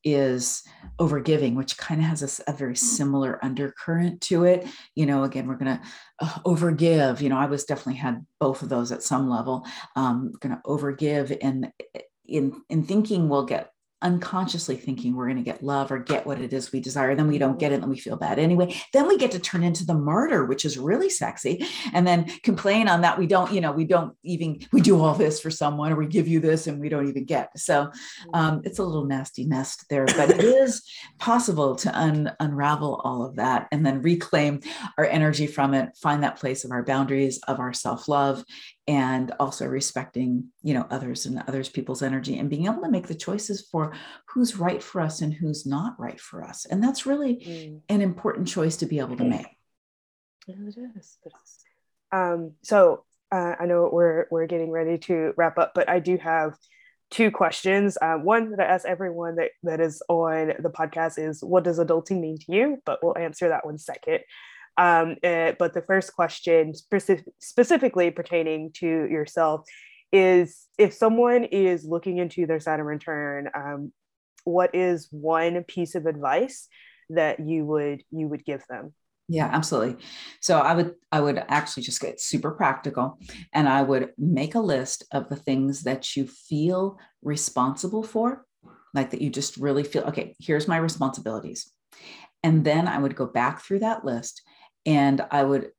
is 0.06 0.62
overgiving, 1.00 1.56
which 1.56 1.78
kind 1.78 2.00
of 2.00 2.06
has 2.06 2.39
a, 2.48 2.52
a, 2.52 2.54
very 2.56 2.76
similar 2.76 3.43
undercurrent 3.43 4.22
to 4.22 4.43
it. 4.43 4.68
You 4.93 5.08
know, 5.08 5.24
again, 5.24 5.48
we're 5.48 5.56
going 5.56 5.78
to 5.78 5.82
uh, 6.20 6.39
overgive. 6.46 7.22
You 7.22 7.30
know, 7.30 7.38
I 7.38 7.48
was 7.48 7.66
definitely 7.66 7.96
had 7.96 8.24
both 8.39 8.62
of 8.62 8.70
those 8.70 8.91
at 8.91 9.02
some 9.02 9.28
level. 9.28 9.66
Um, 9.96 10.32
going 10.39 10.56
to 10.56 10.62
overgive, 10.62 11.36
and 11.41 11.72
in 12.28 12.62
in 12.70 12.84
thinking 12.84 13.30
we'll 13.30 13.46
get 13.46 13.72
unconsciously 14.02 14.76
thinking 14.76 15.16
we're 15.16 15.26
going 15.26 15.38
to 15.38 15.42
get 15.44 15.64
love 15.64 15.92
or 15.92 15.98
get 15.98 16.28
what 16.28 16.40
it 16.40 16.54
is 16.54 16.72
we 16.72 16.80
desire 16.80 17.16
then 17.16 17.28
we 17.28 17.40
don't 17.40 17.58
get 17.58 17.72
it 17.72 17.82
and 17.82 17.90
we 17.90 17.98
feel 17.98 18.18
bad 18.18 18.38
anyway. 18.38 18.72
Then 18.94 19.08
we 19.08 19.18
get 19.18 19.32
to 19.32 19.40
turn 19.40 19.64
into 19.64 19.84
the 19.86 19.96
martyr 19.96 20.46
which 20.46 20.64
is 20.64 20.78
really 20.78 21.10
sexy 21.10 21.66
and 21.92 22.06
then 22.06 22.26
complain 22.44 22.88
on 22.88 23.02
that 23.02 23.18
we 23.18 23.26
don't 23.26 23.52
you 23.52 23.62
know 23.62 23.72
we 23.72 23.86
don't 23.86 24.14
even 24.24 24.60
we 24.72 24.82
do 24.82 25.02
all 25.02 25.16
this 25.16 25.40
for 25.40 25.50
someone 25.50 25.92
or 25.92 25.96
we 25.96 26.08
give 26.08 26.28
you 26.28 26.40
this 26.40 26.68
and 26.68 26.80
we 26.80 26.90
don't 26.90 27.10
even 27.10 27.26
get. 27.26 27.58
So 27.58 27.92
um, 28.34 28.62
it's 28.64 28.80
a 28.80 28.84
little 28.84 29.06
nasty 29.06 29.46
nest 29.46 29.86
there 29.90 30.06
but 30.06 30.30
it 30.30 30.44
is 30.44 30.84
possible 31.18 31.76
to 31.78 31.98
un- 31.98 32.34
unravel 32.40 33.02
all 33.04 33.26
of 33.26 33.38
that 33.38 33.68
and 33.72 33.84
then 33.84 34.04
reclaim 34.04 34.60
our 35.00 35.06
energy 35.06 35.48
from 35.48 35.74
it 35.74 35.98
find 35.98 36.22
that 36.22 36.38
place 36.38 36.64
of 36.64 36.72
our 36.72 36.84
boundaries 36.84 37.40
of 37.48 37.60
our 37.60 37.74
self-love 37.74 38.44
and 38.88 39.32
also 39.40 39.66
respecting 39.66 40.50
you 40.62 40.74
know 40.74 40.86
others 40.92 41.26
and 41.26 41.44
others 41.48 41.70
people's 41.70 42.04
energy 42.04 42.38
and 42.38 42.50
being 42.50 42.66
able 42.66 42.82
to 42.82 42.90
make 42.90 43.08
the 43.08 43.16
choices 43.16 43.68
for 43.72 43.94
who's 44.28 44.58
right 44.58 44.84
for 44.84 45.02
us 45.02 45.22
and 45.22 45.34
who's 45.34 45.66
not 45.66 46.00
right 46.00 46.20
for 46.20 46.44
us. 46.44 46.66
And 46.66 46.84
that's 46.84 47.06
really 47.06 47.38
mm. 47.38 47.82
an 47.90 48.02
important 48.02 48.48
choice 48.48 48.78
to 48.78 48.86
be 48.86 49.00
able 49.00 49.18
to 49.18 49.26
make. 49.26 49.48
It 50.48 50.58
is, 50.68 50.78
it 50.78 50.90
is. 50.96 51.18
Um, 52.12 52.54
so 52.62 53.04
uh, 53.32 53.56
i 53.60 53.66
know 53.66 53.90
we're 53.92 54.28
we're 54.30 54.46
getting 54.46 54.70
ready 54.70 55.00
to 55.00 55.34
wrap 55.36 55.58
up 55.58 55.72
but 55.74 55.90
i 55.90 56.00
do 56.00 56.16
have 56.18 56.56
two 57.12 57.32
questions. 57.32 57.98
Uh, 58.02 58.16
one 58.16 58.52
that 58.52 58.60
i 58.60 58.64
ask 58.64 58.86
everyone 58.86 59.36
that, 59.36 59.52
that 59.64 59.80
is 59.80 60.02
on 60.10 60.54
the 60.60 60.70
podcast 60.70 61.18
is 61.18 61.44
what 61.44 61.64
does 61.64 61.80
adulting 61.80 62.20
mean 62.20 62.38
to 62.38 62.52
you? 62.52 62.82
But 62.86 63.04
we'll 63.04 63.18
answer 63.18 63.50
that 63.50 63.66
one 63.66 63.78
second 63.78 64.20
um, 64.78 65.16
uh, 65.24 65.54
but 65.58 65.74
the 65.74 65.84
first 65.86 66.14
question, 66.14 66.74
specific, 66.74 67.26
specifically 67.40 68.12
pertaining 68.12 68.72
to 68.76 68.86
yourself, 68.86 69.62
is 70.12 70.68
if 70.78 70.94
someone 70.94 71.46
is 71.46 71.86
looking 71.86 72.18
into 72.18 72.46
their 72.46 72.60
Saturn 72.60 72.86
return, 72.86 73.50
um, 73.56 73.94
what 74.44 74.74
is 74.76 75.08
one 75.12 75.64
piece 75.64 75.96
of 75.96 76.06
advice 76.06 76.68
that 77.10 77.40
you 77.40 77.66
would 77.66 78.04
you 78.12 78.28
would 78.28 78.46
give 78.46 78.64
them? 78.70 78.94
Yeah, 79.28 79.50
absolutely. 79.52 80.04
So 80.40 80.60
I 80.60 80.76
would 80.76 80.94
I 81.12 81.20
would 81.20 81.44
actually 81.48 81.84
just 81.84 82.02
get 82.02 82.22
super 82.22 82.52
practical 82.52 83.18
and 83.54 83.68
I 83.68 83.82
would 83.82 84.12
make 84.18 84.56
a 84.56 84.60
list 84.60 85.04
of 85.12 85.30
the 85.30 85.36
things 85.36 85.84
that 85.84 86.16
you 86.16 86.28
feel 86.28 87.00
responsible 87.24 88.04
for, 88.04 88.46
like 88.94 89.12
that 89.12 89.22
you 89.22 89.30
just 89.30 89.58
really 89.58 89.84
feel 89.84 90.04
okay, 90.04 90.36
here's 90.40 90.68
my 90.68 90.78
responsibilities. 90.78 91.72
And 92.44 92.64
then 92.64 92.88
I 92.88 93.00
would 93.00 93.16
go 93.16 93.26
back 93.26 93.62
through 93.62 93.80
that 93.80 94.06
list 94.06 94.44
and 94.86 95.26
I 95.32 95.44
would 95.44 95.72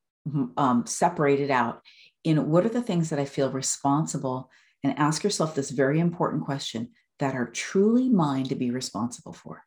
um, 0.56 0.84
separate 0.86 1.40
it 1.40 1.50
out 1.50 1.82
in 2.24 2.50
what 2.50 2.64
are 2.66 2.70
the 2.70 2.82
things 2.82 3.10
that 3.10 3.18
I 3.18 3.24
feel 3.24 3.50
responsible 3.50 4.50
and 4.82 4.98
ask 4.98 5.22
yourself 5.22 5.54
this 5.54 5.70
very 5.70 6.00
important 6.00 6.44
question 6.44 6.90
that 7.18 7.34
are 7.34 7.46
truly 7.46 8.08
mine 8.08 8.44
to 8.44 8.54
be 8.54 8.70
responsible 8.70 9.32
for. 9.32 9.62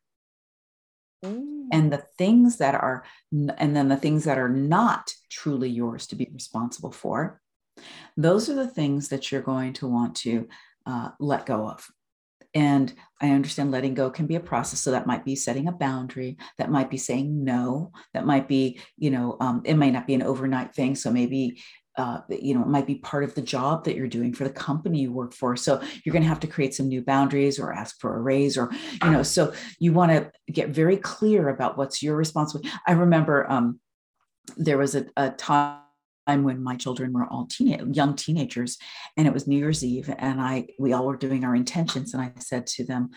Mm. 1.23 1.67
And 1.71 1.91
the 1.91 2.03
things 2.17 2.57
that 2.57 2.75
are, 2.75 3.03
and 3.31 3.75
then 3.75 3.89
the 3.89 3.97
things 3.97 4.25
that 4.25 4.37
are 4.37 4.49
not 4.49 5.11
truly 5.29 5.69
yours 5.69 6.07
to 6.07 6.15
be 6.15 6.29
responsible 6.33 6.91
for, 6.91 7.41
those 8.17 8.49
are 8.49 8.55
the 8.55 8.67
things 8.67 9.09
that 9.09 9.31
you're 9.31 9.41
going 9.41 9.73
to 9.73 9.87
want 9.87 10.15
to 10.15 10.47
uh, 10.85 11.09
let 11.19 11.45
go 11.45 11.67
of. 11.67 11.87
And 12.55 12.93
I 13.21 13.31
understand 13.31 13.71
letting 13.71 13.93
go 13.93 14.09
can 14.09 14.25
be 14.25 14.35
a 14.35 14.39
process. 14.39 14.79
So 14.79 14.91
that 14.91 15.05
might 15.05 15.23
be 15.23 15.35
setting 15.35 15.67
a 15.67 15.71
boundary, 15.71 16.37
that 16.57 16.71
might 16.71 16.89
be 16.89 16.97
saying 16.97 17.43
no, 17.43 17.91
that 18.13 18.25
might 18.25 18.47
be, 18.47 18.79
you 18.97 19.11
know, 19.11 19.37
um, 19.39 19.61
it 19.65 19.75
might 19.75 19.93
not 19.93 20.07
be 20.07 20.15
an 20.15 20.23
overnight 20.23 20.73
thing. 20.73 20.95
So 20.95 21.11
maybe 21.11 21.61
uh, 21.99 22.21
you 22.29 22.53
know, 22.53 22.61
it 22.61 22.67
might 22.67 22.87
be 22.87 22.95
part 22.95 23.25
of 23.25 23.35
the 23.35 23.41
job 23.41 23.83
that 23.83 23.93
you're 23.93 24.07
doing 24.07 24.33
for 24.33 24.45
the 24.45 24.49
company 24.49 25.01
you 25.01 25.11
work 25.11 25.33
for. 25.33 25.57
So 25.57 25.81
you're 26.03 26.13
going 26.13 26.23
to 26.23 26.29
have 26.29 26.39
to 26.39 26.47
create 26.47 26.73
some 26.73 26.87
new 26.87 27.01
boundaries 27.01 27.59
or 27.59 27.73
ask 27.73 27.99
for 27.99 28.15
a 28.15 28.21
raise 28.21 28.57
or, 28.57 28.71
you 29.03 29.11
know, 29.11 29.21
so 29.21 29.51
you 29.79 29.91
want 29.91 30.11
to 30.11 30.31
get 30.49 30.69
very 30.69 30.95
clear 30.95 31.49
about 31.49 31.77
what's 31.77 32.01
your 32.01 32.15
responsibility. 32.15 32.69
I 32.87 32.93
remember 32.93 33.51
um, 33.51 33.81
there 34.55 34.77
was 34.77 34.95
a, 34.95 35.07
a 35.17 35.31
time 35.31 35.81
time 36.29 36.43
when 36.43 36.63
my 36.63 36.75
children 36.75 37.13
were 37.13 37.25
all 37.25 37.47
teen, 37.47 37.93
young 37.93 38.15
teenagers 38.15 38.77
and 39.17 39.27
it 39.27 39.33
was 39.33 39.47
new 39.47 39.57
year's 39.57 39.83
eve 39.83 40.13
and 40.17 40.41
i 40.41 40.65
we 40.77 40.93
all 40.93 41.05
were 41.05 41.17
doing 41.17 41.43
our 41.43 41.55
intentions 41.55 42.13
and 42.13 42.21
i 42.21 42.31
said 42.39 42.65
to 42.67 42.83
them 42.83 43.09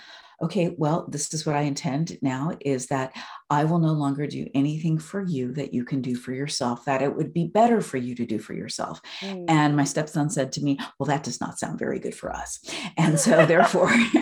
okay 0.43 0.75
well 0.77 1.07
this 1.09 1.33
is 1.33 1.47
what 1.47 1.57
i 1.57 1.61
intend 1.61 2.19
now 2.21 2.53
is 2.61 2.87
that 2.87 3.13
i 3.51 3.65
will 3.65 3.79
no 3.79 3.93
longer 3.93 4.27
do 4.27 4.47
anything 4.55 4.99
for 4.99 5.23
you 5.23 5.53
that 5.53 5.73
you 5.73 5.85
can 5.85 6.01
do 6.03 6.15
for 6.15 6.33
yourself 6.33 6.85
that 6.85 7.03
it 7.03 7.15
would 7.15 7.33
be 7.33 7.47
better 7.47 7.81
for 7.81 7.97
you 7.97 8.15
to 8.15 8.27
do 8.27 8.39
for 8.39 8.55
yourself 8.55 9.01
mm. 9.21 9.45
and 9.49 9.77
my 9.77 9.85
stepson 9.85 10.29
said 10.29 10.53
to 10.53 10.63
me 10.63 10.79
well 10.99 11.07
that 11.07 11.23
does 11.23 11.41
not 11.41 11.59
sound 11.59 11.79
very 11.79 11.99
good 11.99 12.15
for 12.15 12.31
us 12.31 12.59
and 12.97 13.19
so 13.19 13.47
therefore 13.53 13.89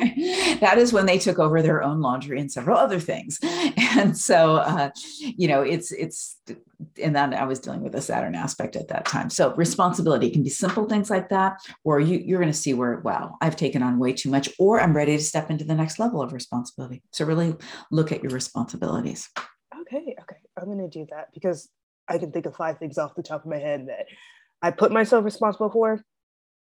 that 0.61 0.75
is 0.77 0.93
when 0.93 1.07
they 1.07 1.19
took 1.19 1.39
over 1.39 1.63
their 1.63 1.83
own 1.83 2.01
laundry 2.01 2.39
and 2.39 2.53
several 2.53 2.77
other 2.77 3.01
things 3.01 3.39
and 3.97 4.17
so 4.17 4.57
uh, 4.57 4.91
you 5.21 5.49
know 5.49 5.63
it's 5.63 5.93
it's 5.93 6.37
and 7.03 7.15
then 7.15 7.35
I 7.35 7.45
was 7.45 7.59
dealing 7.59 7.83
with 7.83 7.95
a 7.95 8.01
Saturn 8.01 8.35
aspect 8.35 8.77
at 8.77 8.89
that 8.89 9.05
time. 9.05 9.31
So 9.31 9.55
responsibility 9.55 10.31
can 10.31 10.43
be 10.43 10.49
simple 10.49 10.87
things 10.87 11.11
like 11.11 11.29
that, 11.29 11.59
or 11.85 12.01
you, 12.01 12.19
you're 12.19 12.41
going 12.41 12.53
to 12.53 12.59
see 12.59 12.75
where, 12.75 13.01
wow, 13.01 13.37
I've 13.41 13.57
taken 13.57 13.83
on 13.83 13.99
way 13.99 14.13
too 14.13 14.31
much, 14.31 14.49
or 14.59 14.81
I'm 14.81 14.97
ready 14.97 15.17
to 15.17 15.23
step 15.23 15.51
into 15.51 15.65
the 15.65 15.75
next 15.75 15.99
level 15.99 16.10
of 16.19 16.33
responsibility. 16.33 17.03
So 17.13 17.25
really 17.25 17.55
look 17.91 18.13
at 18.13 18.23
your 18.23 18.33
responsibilities. 18.33 19.29
Okay. 19.83 20.17
Okay. 20.21 20.37
I'm 20.59 20.67
going 20.67 20.79
to 20.79 20.89
do 20.89 21.07
that 21.11 21.29
because 21.33 21.69
I 22.09 22.19
can 22.19 22.33
think 22.33 22.47
of 22.47 22.57
five 22.57 22.79
things 22.79 22.99
off 22.99 23.15
the 23.15 23.23
top 23.23 23.45
of 23.45 23.51
my 23.51 23.59
head 23.59 23.89
that 23.89 24.07
I 24.63 24.71
put 24.71 24.93
myself 24.93 25.25
responsible 25.25 25.71
for, 25.71 26.03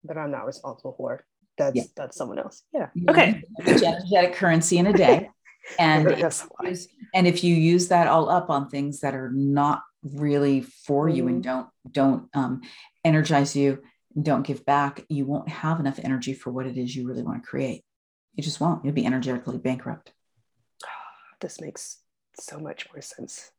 but 0.05 0.17
I'm 0.17 0.31
not 0.31 0.47
responsible 0.47 0.95
for. 0.97 1.25
That's 1.57 1.77
yeah. 1.77 1.83
that's 1.97 2.17
someone 2.17 2.39
else. 2.39 2.63
Yeah. 2.73 2.89
Okay. 3.09 3.43
Energetic 3.67 4.35
currency 4.35 4.79
in 4.79 4.87
a 4.87 4.93
day. 4.93 5.31
and 5.79 6.09
and 7.15 7.27
if 7.27 7.45
you 7.45 7.55
use 7.55 7.89
that 7.89 8.07
all 8.07 8.29
up 8.29 8.51
on 8.51 8.69
things 8.69 9.01
that 9.01 9.15
are 9.15 9.31
not 9.31 9.83
really 10.03 10.61
for 10.61 11.07
mm-hmm. 11.07 11.17
you 11.17 11.29
and 11.29 11.45
mm-hmm. 11.45 11.51
don't 11.51 11.69
don't 11.93 12.29
um, 12.35 12.61
energize 13.05 13.57
you 13.57 13.83
don't 14.21 14.47
give 14.47 14.65
back 14.65 15.05
you 15.09 15.27
won't 15.27 15.49
have 15.49 15.81
enough 15.81 15.99
energy 16.03 16.33
for 16.33 16.51
what 16.51 16.67
it 16.67 16.77
is 16.77 16.95
you 16.95 17.07
really 17.07 17.23
want 17.23 17.43
to 17.43 17.49
create 17.49 17.85
you 18.39 18.45
just 18.45 18.61
won't. 18.61 18.85
You'll 18.85 18.95
be 18.95 19.05
energetically 19.05 19.59
bankrupt. 19.59 20.13
This 21.41 21.61
makes 21.61 21.99
so 22.41 22.59
much 22.59 22.89
more 22.93 23.03
sense 23.03 23.51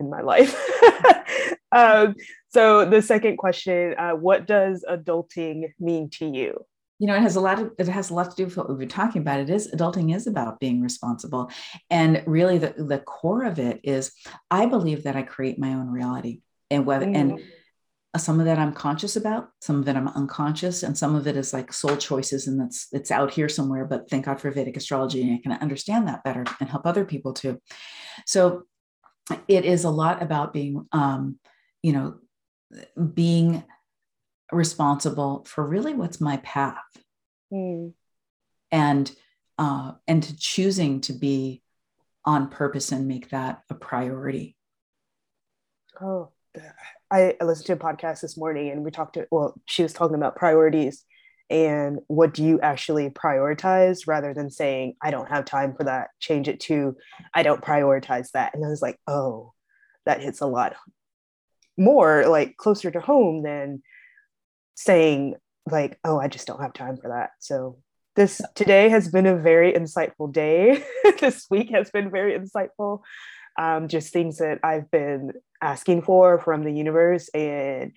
in 0.00 0.08
my 0.08 0.22
life. 0.22 0.56
Um, 1.70 2.14
so 2.48 2.86
the 2.86 3.02
second 3.02 3.36
question 3.36 3.94
uh, 3.98 4.12
what 4.12 4.46
does 4.46 4.86
adulting 4.88 5.74
mean 5.78 6.08
to 6.12 6.26
you? 6.26 6.64
You 6.98 7.06
know 7.06 7.14
it 7.14 7.20
has 7.20 7.36
a 7.36 7.40
lot 7.40 7.58
of 7.60 7.72
it 7.78 7.88
has 7.88 8.08
a 8.08 8.14
lot 8.14 8.30
to 8.30 8.36
do 8.36 8.46
with 8.46 8.56
what 8.56 8.70
we've 8.70 8.78
been 8.78 8.88
talking 8.88 9.20
about. 9.20 9.40
It 9.40 9.50
is 9.50 9.70
adulting 9.72 10.14
is 10.16 10.26
about 10.26 10.60
being 10.60 10.80
responsible. 10.80 11.50
And 11.90 12.22
really 12.26 12.56
the, 12.56 12.72
the 12.76 13.00
core 13.00 13.44
of 13.44 13.58
it 13.58 13.80
is 13.84 14.12
i 14.50 14.64
believe 14.64 15.02
that 15.02 15.14
i 15.14 15.22
create 15.22 15.58
my 15.58 15.74
own 15.74 15.90
reality 15.90 16.40
and 16.70 16.86
whether 16.86 17.04
mm. 17.06 17.16
and 17.16 17.40
some 18.16 18.40
of 18.40 18.46
that 18.46 18.58
i'm 18.58 18.72
conscious 18.72 19.16
about 19.16 19.50
some 19.60 19.80
of 19.80 19.88
it 19.88 19.94
i'm 19.94 20.08
unconscious 20.08 20.82
and 20.82 20.96
some 20.96 21.14
of 21.14 21.26
it 21.26 21.36
is 21.36 21.52
like 21.52 21.72
soul 21.72 21.96
choices 21.96 22.46
and 22.46 22.58
that's 22.58 22.88
it's 22.92 23.10
out 23.10 23.30
here 23.30 23.48
somewhere 23.48 23.84
but 23.84 24.08
thank 24.08 24.24
god 24.24 24.40
for 24.40 24.50
vedic 24.50 24.76
astrology 24.76 25.22
and 25.22 25.34
i 25.34 25.38
can 25.42 25.52
understand 25.52 26.08
that 26.08 26.24
better 26.24 26.44
and 26.60 26.68
help 26.68 26.86
other 26.86 27.04
people 27.04 27.32
too. 27.32 27.60
So 28.26 28.64
it 29.46 29.64
is 29.64 29.84
a 29.84 29.90
lot 29.90 30.22
about 30.22 30.52
being 30.52 30.86
um 30.92 31.38
you 31.82 31.92
know 31.92 32.16
being 33.14 33.62
responsible 34.52 35.44
for 35.46 35.66
really 35.66 35.94
what's 35.94 36.20
my 36.20 36.38
path. 36.38 36.76
Mm. 37.52 37.94
and 38.70 39.10
uh, 39.58 39.92
and 40.06 40.22
to 40.22 40.36
choosing 40.36 41.00
to 41.00 41.12
be 41.14 41.62
on 42.24 42.48
purpose 42.48 42.92
and 42.92 43.08
make 43.08 43.30
that 43.30 43.62
a 43.70 43.74
priority. 43.74 44.54
Oh 46.00 46.30
I, 47.10 47.36
I 47.40 47.44
listened 47.44 47.66
to 47.66 47.72
a 47.72 47.76
podcast 47.76 48.20
this 48.20 48.36
morning 48.36 48.70
and 48.70 48.84
we 48.84 48.90
talked 48.90 49.14
to 49.14 49.26
well 49.30 49.54
she 49.66 49.82
was 49.82 49.92
talking 49.92 50.16
about 50.16 50.36
priorities 50.36 51.04
and 51.50 52.00
what 52.08 52.34
do 52.34 52.44
you 52.44 52.60
actually 52.60 53.08
prioritize 53.08 54.06
rather 54.06 54.34
than 54.34 54.50
saying 54.50 54.94
i 55.02 55.10
don't 55.10 55.28
have 55.28 55.44
time 55.44 55.74
for 55.74 55.84
that. 55.84 56.08
Change 56.20 56.48
it 56.48 56.60
to 56.60 56.96
i 57.34 57.42
don't 57.42 57.62
prioritize 57.62 58.30
that. 58.32 58.54
And 58.54 58.64
i 58.64 58.68
was 58.68 58.82
like 58.82 58.98
oh 59.06 59.52
that 60.06 60.22
hits 60.22 60.40
a 60.40 60.46
lot 60.46 60.76
more 61.76 62.26
like 62.26 62.56
closer 62.56 62.90
to 62.90 63.00
home 63.00 63.42
than 63.42 63.82
saying 64.74 65.34
like 65.70 65.98
oh 66.04 66.18
i 66.18 66.28
just 66.28 66.46
don't 66.46 66.62
have 66.62 66.72
time 66.72 66.96
for 66.96 67.08
that. 67.08 67.30
So 67.38 67.78
this 68.16 68.40
today 68.54 68.88
has 68.88 69.08
been 69.08 69.26
a 69.26 69.36
very 69.36 69.72
insightful 69.72 70.32
day. 70.32 70.84
This 71.20 71.46
week 71.50 71.70
has 71.70 71.90
been 71.90 72.10
very 72.12 72.38
insightful 72.38 73.00
um, 73.58 73.88
just 73.88 74.12
things 74.12 74.38
that 74.38 74.58
i've 74.62 74.90
been 74.90 75.32
asking 75.60 76.02
for 76.02 76.38
from 76.38 76.64
the 76.64 76.72
universe 76.72 77.28
and 77.30 77.92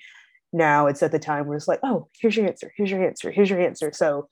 now 0.52 0.88
it's 0.88 1.04
at 1.04 1.12
the 1.12 1.20
time 1.20 1.46
where 1.46 1.56
it's 1.56 1.68
like 1.68 1.80
oh 1.84 2.10
here's 2.20 2.36
your 2.36 2.48
answer 2.48 2.74
here's 2.76 2.92
your 2.92 3.06
answer 3.06 3.32
here's 3.32 3.50
your 3.50 3.62
answer 3.62 3.92
so 3.94 4.28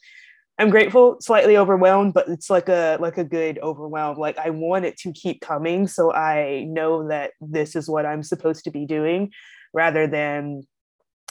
i'm 0.57 0.69
grateful 0.69 1.17
slightly 1.21 1.55
overwhelmed 1.55 2.13
but 2.13 2.27
it's 2.27 2.49
like 2.49 2.67
a 2.67 2.97
like 2.99 3.17
a 3.17 3.23
good 3.23 3.57
overwhelm 3.59 4.17
like 4.17 4.37
i 4.37 4.49
want 4.49 4.83
it 4.83 4.97
to 4.97 5.13
keep 5.13 5.39
coming 5.39 5.87
so 5.87 6.11
i 6.11 6.65
know 6.67 7.07
that 7.07 7.31
this 7.39 7.75
is 7.75 7.87
what 7.87 8.05
i'm 8.05 8.23
supposed 8.23 8.65
to 8.65 8.71
be 8.71 8.85
doing 8.85 9.31
rather 9.73 10.07
than 10.07 10.63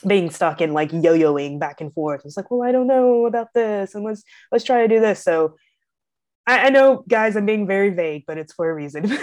being 0.07 0.30
stuck 0.30 0.61
in 0.61 0.72
like 0.72 0.92
yo-yoing 0.92 1.59
back 1.59 1.80
and 1.80 1.92
forth. 1.92 2.22
It's 2.24 2.36
like, 2.36 2.51
well, 2.51 2.62
I 2.62 2.72
don't 2.72 2.86
know 2.86 3.26
about 3.26 3.49
this, 3.55 3.94
and 3.94 4.05
let's 4.05 4.22
let's 4.53 4.64
try 4.64 4.82
to 4.82 4.88
do 4.88 5.01
this. 5.01 5.22
So 5.22 5.57
I, 6.46 6.66
I 6.66 6.68
know, 6.70 7.05
guys, 7.09 7.36
I'm 7.36 7.46
being 7.46 7.66
very 7.66 7.90
vague, 7.90 8.24
but 8.26 8.38
it's 8.38 8.53
for 8.53 8.70
a 8.70 8.74
reason. 8.74 9.05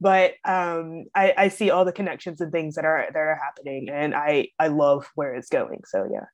but 0.00 0.34
um, 0.44 1.04
I, 1.14 1.34
I 1.36 1.48
see 1.48 1.70
all 1.70 1.84
the 1.84 1.92
connections 1.92 2.40
and 2.40 2.52
things 2.52 2.76
that 2.76 2.84
are 2.84 3.06
that 3.12 3.18
are 3.18 3.40
happening, 3.42 3.88
and 3.90 4.14
I 4.14 4.48
I 4.58 4.68
love 4.68 5.06
where 5.14 5.34
it's 5.34 5.48
going. 5.48 5.82
So 5.86 6.08
yeah. 6.10 6.26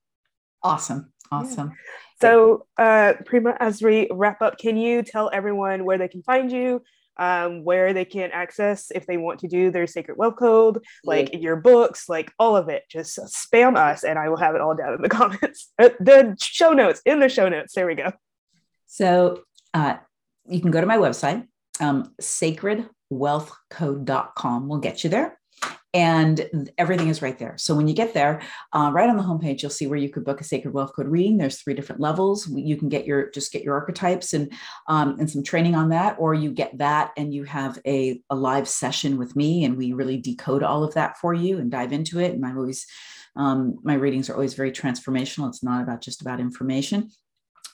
Awesome. 0.62 1.12
Awesome. 1.30 1.68
Yeah. 1.68 1.76
So, 2.20 2.66
uh, 2.78 3.14
Prema, 3.26 3.56
as 3.60 3.82
we 3.82 4.08
wrap 4.10 4.40
up, 4.40 4.56
can 4.56 4.76
you 4.76 5.02
tell 5.02 5.30
everyone 5.32 5.84
where 5.84 5.98
they 5.98 6.08
can 6.08 6.22
find 6.22 6.50
you, 6.50 6.82
um, 7.16 7.64
where 7.64 7.92
they 7.92 8.04
can 8.04 8.30
access 8.32 8.90
if 8.90 9.06
they 9.06 9.16
want 9.16 9.40
to 9.40 9.48
do 9.48 9.70
their 9.70 9.86
sacred 9.86 10.16
wealth 10.16 10.36
code, 10.36 10.82
like 11.04 11.32
yeah. 11.32 11.38
your 11.40 11.56
books, 11.56 12.08
like 12.08 12.32
all 12.38 12.56
of 12.56 12.68
it. 12.68 12.84
Just 12.90 13.18
spam 13.18 13.76
us 13.76 14.04
and 14.04 14.18
I 14.18 14.28
will 14.28 14.36
have 14.36 14.54
it 14.54 14.60
all 14.60 14.74
down 14.74 14.94
in 14.94 15.02
the 15.02 15.08
comments. 15.20 15.72
Uh, 15.78 15.90
the 16.00 16.36
show 16.40 16.72
notes, 16.72 17.00
in 17.04 17.20
the 17.20 17.28
show 17.28 17.48
notes. 17.48 17.74
There 17.74 17.86
we 17.86 17.94
go. 17.94 18.12
So 18.86 19.42
uh, 19.72 19.96
you 20.46 20.60
can 20.60 20.70
go 20.70 20.80
to 20.80 20.86
my 20.86 20.98
website, 20.98 21.46
um, 21.80 22.14
sacredwealthcode.com 23.12 24.68
will 24.68 24.78
get 24.78 25.04
you 25.04 25.10
there 25.10 25.38
and 25.94 26.68
everything 26.76 27.08
is 27.08 27.22
right 27.22 27.38
there. 27.38 27.54
So 27.56 27.76
when 27.76 27.86
you 27.86 27.94
get 27.94 28.14
there, 28.14 28.42
uh, 28.72 28.90
right 28.92 29.08
on 29.08 29.16
the 29.16 29.22
homepage, 29.22 29.62
you'll 29.62 29.70
see 29.70 29.86
where 29.86 29.98
you 29.98 30.08
could 30.08 30.24
book 30.24 30.40
a 30.40 30.44
Sacred 30.44 30.74
Wealth 30.74 30.92
Code 30.92 31.06
reading. 31.06 31.36
There's 31.36 31.60
three 31.60 31.74
different 31.74 32.00
levels. 32.00 32.48
You 32.48 32.76
can 32.76 32.88
get 32.88 33.06
your 33.06 33.30
just 33.30 33.52
get 33.52 33.62
your 33.62 33.74
archetypes 33.74 34.32
and 34.32 34.52
um, 34.88 35.16
and 35.20 35.30
some 35.30 35.44
training 35.44 35.76
on 35.76 35.90
that, 35.90 36.16
or 36.18 36.34
you 36.34 36.50
get 36.50 36.76
that 36.78 37.12
and 37.16 37.32
you 37.32 37.44
have 37.44 37.78
a, 37.86 38.20
a 38.28 38.34
live 38.34 38.66
session 38.66 39.18
with 39.18 39.36
me, 39.36 39.64
and 39.64 39.76
we 39.76 39.92
really 39.92 40.16
decode 40.16 40.64
all 40.64 40.82
of 40.82 40.94
that 40.94 41.16
for 41.18 41.32
you 41.32 41.58
and 41.58 41.70
dive 41.70 41.92
into 41.92 42.18
it. 42.18 42.32
And 42.32 42.44
I'm 42.44 42.58
always 42.58 42.86
um, 43.36 43.78
my 43.84 43.94
readings 43.94 44.28
are 44.28 44.34
always 44.34 44.54
very 44.54 44.72
transformational. 44.72 45.48
It's 45.48 45.62
not 45.62 45.82
about 45.82 46.00
just 46.00 46.22
about 46.22 46.40
information 46.40 47.10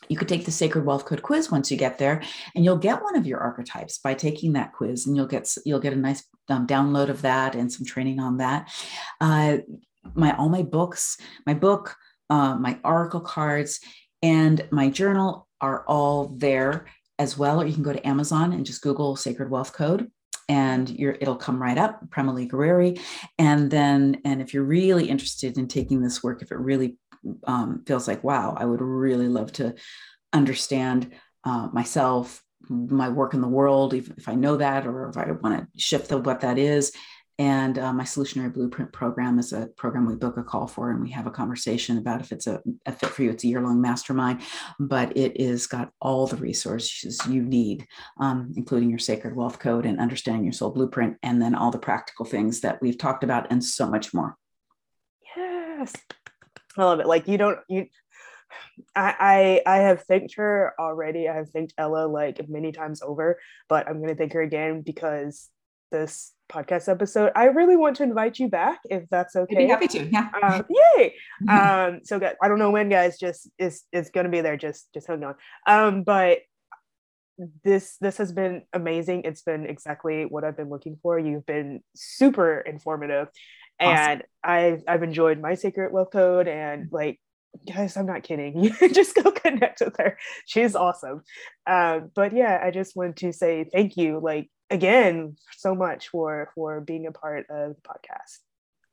you 0.09 0.17
could 0.17 0.29
take 0.29 0.45
the 0.45 0.51
Sacred 0.51 0.85
Wealth 0.85 1.05
Code 1.05 1.23
quiz 1.23 1.51
once 1.51 1.71
you 1.71 1.77
get 1.77 1.99
there, 1.99 2.23
and 2.55 2.65
you'll 2.65 2.77
get 2.77 3.03
one 3.03 3.17
of 3.17 3.27
your 3.27 3.39
archetypes 3.39 3.99
by 3.99 4.15
taking 4.15 4.55
that 4.55 4.73
quiz, 4.73 5.07
and 5.07 5.17
you'll 5.17 5.27
get 5.27 5.55
you'll 5.65 5.81
get 5.81 5.93
a 5.93 5.97
nice 5.97 6.25
um, 6.49 6.67
download 6.67 7.09
of 7.09 7.23
that 7.23 7.55
and 7.55 7.73
some 7.73 7.87
training 7.87 8.19
on 8.19 8.39
that. 8.39 8.71
Uh, 9.21 9.59
my 10.15 10.37
all 10.37 10.49
my 10.49 10.63
books, 10.63 11.17
my 11.47 11.55
book, 11.55 11.97
uh, 12.29 12.55
my 12.57 12.79
oracle 12.85 13.21
cards, 13.21 13.81
and 14.23 14.67
my 14.71 14.89
journal 14.89 15.47
are 15.61 15.85
all 15.87 16.29
there 16.37 16.87
as 17.19 17.37
well. 17.37 17.61
Or 17.61 17.67
you 17.67 17.75
can 17.75 17.83
go 17.83 17.93
to 17.93 18.07
Amazon 18.07 18.53
and 18.53 18.65
just 18.65 18.83
Google 18.83 19.17
Sacred 19.17 19.51
Wealth 19.51 19.73
Code 19.73 20.11
and 20.51 20.91
it'll 20.99 21.37
come 21.37 21.63
right 21.63 21.79
up, 21.79 22.11
Prema 22.11 22.33
Lee 22.33 22.49
Gerrard. 22.49 22.99
And 23.39 23.71
then, 23.71 24.21
and 24.25 24.43
if 24.43 24.53
you're 24.53 24.65
really 24.65 25.09
interested 25.09 25.57
in 25.57 25.69
taking 25.69 26.03
this 26.03 26.25
work, 26.25 26.43
if 26.43 26.51
it 26.51 26.57
really 26.57 26.97
um, 27.45 27.83
feels 27.87 28.09
like, 28.09 28.25
wow, 28.25 28.55
I 28.57 28.65
would 28.65 28.81
really 28.81 29.29
love 29.29 29.53
to 29.55 29.75
understand 30.33 31.13
uh, 31.45 31.69
myself, 31.73 32.43
my 32.69 33.09
work 33.09 33.35
in 33.35 33.41
the 33.41 33.49
world, 33.49 33.95
if, 33.95 34.11
if 34.17 34.29
I 34.29 34.35
know 34.35 34.57
that, 34.57 34.87
or 34.87 35.09
if 35.09 35.17
I 35.17 35.31
want 35.33 35.59
to 35.59 35.81
shift 35.81 36.09
the, 36.09 36.19
what 36.19 36.41
that 36.41 36.59
is. 36.59 36.93
And 37.39 37.79
uh, 37.79 37.95
my 37.95 38.05
solutionary 38.05 38.53
blueprint 38.53 38.93
program 38.93 39.39
is 39.39 39.55
a 39.55 39.69
program 39.79 40.05
we 40.05 40.15
book 40.15 40.37
a 40.37 40.43
call 40.43 40.67
for, 40.67 40.91
and 40.91 41.01
we 41.01 41.11
have 41.13 41.27
a 41.27 41.31
conversation 41.31 41.97
about 41.97 42.21
if 42.21 42.33
it's 42.33 42.47
a, 42.47 42.61
a 42.85 42.93
fit 42.93 43.09
for 43.09 43.23
you. 43.23 43.31
It's 43.31 43.45
a 43.45 43.47
year 43.47 43.63
long 43.63 43.81
mastermind, 43.81 44.43
but 44.79 45.17
it 45.17 45.41
is 45.41 45.67
got 45.67 45.91
all 46.03 46.27
the 46.27 46.37
resources 46.37 47.19
you 47.27 47.41
need, 47.41 47.87
um, 48.21 48.53
including 48.57 48.91
your 48.91 48.99
sacred 48.99 49.35
wealth 49.35 49.59
code 49.59 49.87
and 49.87 49.99
understanding 49.99 50.45
your 50.45 50.53
soul 50.53 50.69
blueprint, 50.69 51.17
and 51.23 51.41
then 51.41 51.55
all 51.55 51.71
the 51.71 51.79
practical 51.79 52.27
things 52.27 52.61
that 52.61 52.83
we've 52.83 52.99
talked 52.99 53.25
about, 53.25 53.51
and 53.51 53.65
so 53.65 53.89
much 53.89 54.13
more. 54.13 54.37
Yes. 55.35 55.95
I 56.77 56.85
love 56.85 57.01
it. 57.01 57.07
Like 57.07 57.29
you 57.29 57.39
don't 57.39 57.59
you 57.69 57.87
I, 58.97 59.63
I 59.67 59.75
I 59.75 59.77
have 59.79 60.03
thanked 60.05 60.35
her 60.37 60.75
already. 60.79 61.29
I 61.29 61.37
have 61.37 61.51
thanked 61.51 61.75
Ella 61.79 62.07
like 62.07 62.49
many 62.49 62.73
times 62.73 63.03
over, 63.03 63.39
but 63.69 63.89
I'm 63.89 64.01
gonna 64.01 64.15
thank 64.15 64.33
her 64.33 64.43
again 64.43 64.83
because 64.83 65.49
this 65.91 66.33
podcast 66.51 66.89
episode. 66.89 67.33
I 67.35 67.47
really 67.47 67.77
want 67.77 67.97
to 67.97 68.03
invite 68.03 68.39
you 68.39 68.49
back 68.49 68.81
if 68.85 69.09
that's 69.11 69.37
okay. 69.37 69.57
I'd 69.57 69.59
be 69.59 69.67
happy 69.67 69.89
to. 69.89 70.05
Yeah. 70.07 70.29
Um, 70.43 70.65
yay. 70.69 71.15
um, 71.49 72.01
so 72.05 72.21
I 72.43 72.49
don't 72.49 72.59
know 72.59 72.71
when, 72.71 72.89
guys. 72.89 73.19
Just 73.19 73.49
is 73.59 73.83
is 73.93 74.11
gonna 74.11 74.29
be 74.29 74.41
there. 74.41 74.57
Just 74.57 74.93
just 74.93 75.07
hang 75.07 75.23
on. 75.25 75.35
Um, 75.67 76.03
but 76.03 76.39
this 77.65 77.97
this 78.01 78.19
has 78.19 78.33
been 78.33 78.63
amazing. 78.73 79.23
It's 79.25 79.43
been 79.43 79.67
exactly 79.67 80.25
what 80.25 80.45
I've 80.45 80.57
been 80.57 80.69
looking 80.69 80.99
for. 81.03 81.19
You've 81.19 81.47
been 81.47 81.83
super 81.95 82.61
informative 82.61 83.29
and 83.81 84.23
I've 84.43 84.83
I've 84.87 85.03
enjoyed 85.03 85.41
my 85.41 85.55
Sacred 85.55 85.93
Wealth 85.93 86.11
Code 86.13 86.49
and 86.49 86.89
like 86.93 87.21
guys 87.67 87.97
i'm 87.97 88.07
not 88.07 88.23
kidding. 88.23 88.73
You 88.81 88.89
just 88.93 89.15
go 89.15 89.31
connect 89.31 89.81
with 89.81 89.97
her. 89.99 90.19
She's 90.47 90.75
awesome. 90.77 91.23
Um, 91.67 92.11
but 92.15 92.33
yeah 92.33 92.61
i 92.63 92.71
just 92.71 92.97
want 92.97 93.17
to 93.17 93.33
say 93.33 93.69
thank 93.73 93.97
you 93.97 94.21
like 94.23 94.51
again 94.71 95.37
so 95.57 95.75
much 95.75 96.09
for 96.09 96.51
for 96.55 96.81
being 96.81 97.07
a 97.07 97.13
part 97.13 97.47
of 97.51 97.75
the 97.75 97.83
podcast. 97.83 98.39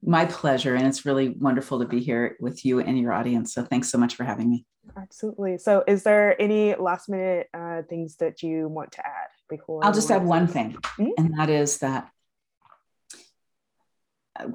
My 0.03 0.25
pleasure. 0.25 0.75
And 0.75 0.85
it's 0.85 1.05
really 1.05 1.29
wonderful 1.29 1.79
to 1.79 1.85
be 1.85 1.99
here 1.99 2.37
with 2.39 2.63
you 2.63 2.79
and 2.79 2.99
your 2.99 3.11
audience. 3.11 3.53
So 3.53 3.63
thanks 3.63 3.89
so 3.89 3.97
much 3.97 4.13
for 4.13 4.23
having 4.23 4.47
me. 4.47 4.63
Absolutely. 4.95 5.57
So 5.57 5.83
is 5.87 6.03
there 6.03 6.39
any 6.39 6.75
last 6.75 7.09
minute 7.09 7.47
uh, 7.51 7.81
things 7.89 8.17
that 8.17 8.43
you 8.43 8.67
want 8.67 8.91
to 8.93 8.99
add 9.05 9.29
before 9.49 9.83
i'll 9.85 9.93
just 9.93 10.11
add 10.11 10.23
one 10.23 10.47
thing 10.47 10.73
mm-hmm. 10.73 11.09
and 11.17 11.37
that 11.37 11.49
is 11.49 11.79
that 11.79 12.09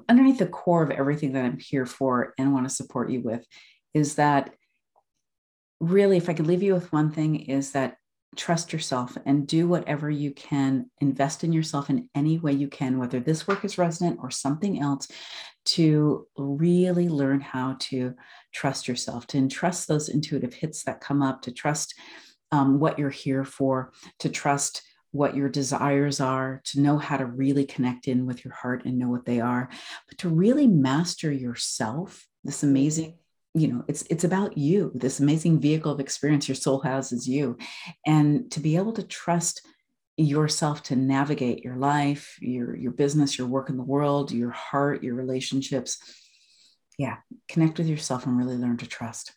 underneath 0.08 0.38
the 0.38 0.46
core 0.46 0.82
of 0.82 0.90
everything 0.90 1.32
that 1.32 1.44
I'm 1.44 1.58
here 1.58 1.86
for 1.86 2.34
and 2.38 2.52
want 2.52 2.68
to 2.68 2.74
support 2.74 3.10
you 3.10 3.20
with 3.20 3.44
is 3.94 4.16
that 4.16 4.54
really, 5.80 6.16
if 6.16 6.28
I 6.28 6.34
could 6.34 6.46
leave 6.46 6.62
you 6.62 6.74
with 6.74 6.92
one 6.92 7.10
thing, 7.10 7.36
is 7.36 7.72
that 7.72 7.96
trust 8.36 8.72
yourself 8.72 9.16
and 9.26 9.46
do 9.46 9.68
whatever 9.68 10.08
you 10.08 10.30
can 10.32 10.90
invest 11.00 11.44
in 11.44 11.52
yourself 11.52 11.90
in 11.90 12.08
any 12.14 12.38
way 12.38 12.52
you 12.52 12.66
can 12.66 12.98
whether 12.98 13.20
this 13.20 13.46
work 13.46 13.62
is 13.64 13.76
resonant 13.76 14.18
or 14.22 14.30
something 14.30 14.80
else 14.80 15.06
to 15.64 16.26
really 16.38 17.08
learn 17.08 17.40
how 17.40 17.76
to 17.78 18.14
trust 18.54 18.88
yourself 18.88 19.26
to 19.26 19.36
entrust 19.36 19.86
those 19.86 20.08
intuitive 20.08 20.54
hits 20.54 20.82
that 20.84 21.00
come 21.00 21.22
up 21.22 21.42
to 21.42 21.52
trust 21.52 21.94
um, 22.52 22.80
what 22.80 22.98
you're 22.98 23.10
here 23.10 23.44
for 23.44 23.92
to 24.18 24.30
trust 24.30 24.82
what 25.12 25.36
your 25.36 25.48
desires 25.48 26.20
are 26.20 26.60
to 26.64 26.80
know 26.80 26.98
how 26.98 27.16
to 27.16 27.24
really 27.24 27.64
connect 27.64 28.08
in 28.08 28.26
with 28.26 28.44
your 28.44 28.54
heart 28.54 28.84
and 28.84 28.98
know 28.98 29.08
what 29.08 29.24
they 29.24 29.40
are 29.40 29.68
but 30.08 30.18
to 30.18 30.28
really 30.28 30.66
master 30.66 31.30
yourself 31.30 32.26
this 32.44 32.58
mm-hmm. 32.58 32.70
amazing 32.70 33.18
you 33.54 33.68
know 33.68 33.84
it's 33.86 34.02
it's 34.08 34.24
about 34.24 34.56
you. 34.56 34.90
This 34.94 35.20
amazing 35.20 35.60
vehicle 35.60 35.92
of 35.92 36.00
experience 36.00 36.48
your 36.48 36.54
soul 36.54 36.80
has 36.80 37.12
is 37.12 37.28
you. 37.28 37.58
And 38.06 38.50
to 38.52 38.60
be 38.60 38.76
able 38.76 38.92
to 38.94 39.02
trust 39.02 39.62
yourself 40.16 40.82
to 40.84 40.96
navigate 40.96 41.64
your 41.64 41.76
life 41.76 42.36
your 42.40 42.76
your 42.76 42.92
business 42.92 43.38
your 43.38 43.46
work 43.46 43.70
in 43.70 43.78
the 43.78 43.82
world 43.82 44.30
your 44.30 44.50
heart 44.50 45.02
your 45.02 45.14
relationships. 45.14 45.98
Yeah 46.98 47.16
connect 47.48 47.78
with 47.78 47.88
yourself 47.88 48.26
and 48.26 48.36
really 48.36 48.56
learn 48.56 48.76
to 48.78 48.86
trust 48.86 49.32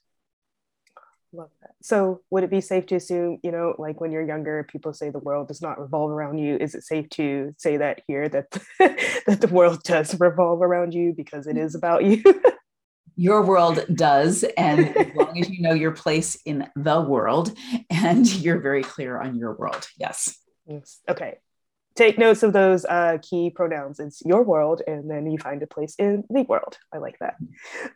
so 1.85 2.21
would 2.31 2.43
it 2.43 2.49
be 2.49 2.61
safe 2.61 2.85
to 2.87 2.95
assume 2.95 3.37
you 3.43 3.51
know 3.51 3.75
like 3.77 4.01
when 4.01 4.11
you're 4.11 4.25
younger 4.25 4.67
people 4.71 4.93
say 4.93 5.09
the 5.09 5.19
world 5.19 5.47
does 5.47 5.61
not 5.61 5.79
revolve 5.79 6.09
around 6.09 6.37
you 6.37 6.57
is 6.57 6.73
it 6.73 6.83
safe 6.83 7.07
to 7.09 7.53
say 7.57 7.77
that 7.77 8.01
here 8.07 8.27
that 8.27 8.49
that 8.79 9.39
the 9.41 9.47
world 9.51 9.81
does 9.83 10.19
revolve 10.19 10.61
around 10.61 10.93
you 10.93 11.13
because 11.15 11.47
it 11.47 11.57
is 11.57 11.75
about 11.75 12.03
you 12.03 12.23
your 13.15 13.43
world 13.43 13.85
does. 13.93 14.43
And 14.57 14.95
as 14.95 15.15
long 15.15 15.39
as 15.39 15.49
you 15.49 15.61
know 15.61 15.73
your 15.73 15.91
place 15.91 16.37
in 16.45 16.69
the 16.75 17.01
world 17.01 17.57
and 17.89 18.27
you're 18.35 18.59
very 18.59 18.83
clear 18.83 19.19
on 19.19 19.35
your 19.35 19.53
world. 19.53 19.87
Yes. 19.97 20.37
Yes. 20.65 20.99
Okay. 21.07 21.37
Take 21.95 22.17
notes 22.17 22.43
of 22.43 22.51
those 22.51 22.83
uh, 22.83 23.19
key 23.21 23.49
pronouns. 23.49 24.01
It's 24.01 24.21
your 24.25 24.43
world, 24.43 24.81
and 24.85 25.09
then 25.09 25.31
you 25.31 25.37
find 25.37 25.63
a 25.63 25.67
place 25.67 25.95
in 25.97 26.25
the 26.29 26.41
world. 26.41 26.77
I 26.93 26.97
like 26.97 27.17
that. 27.19 27.35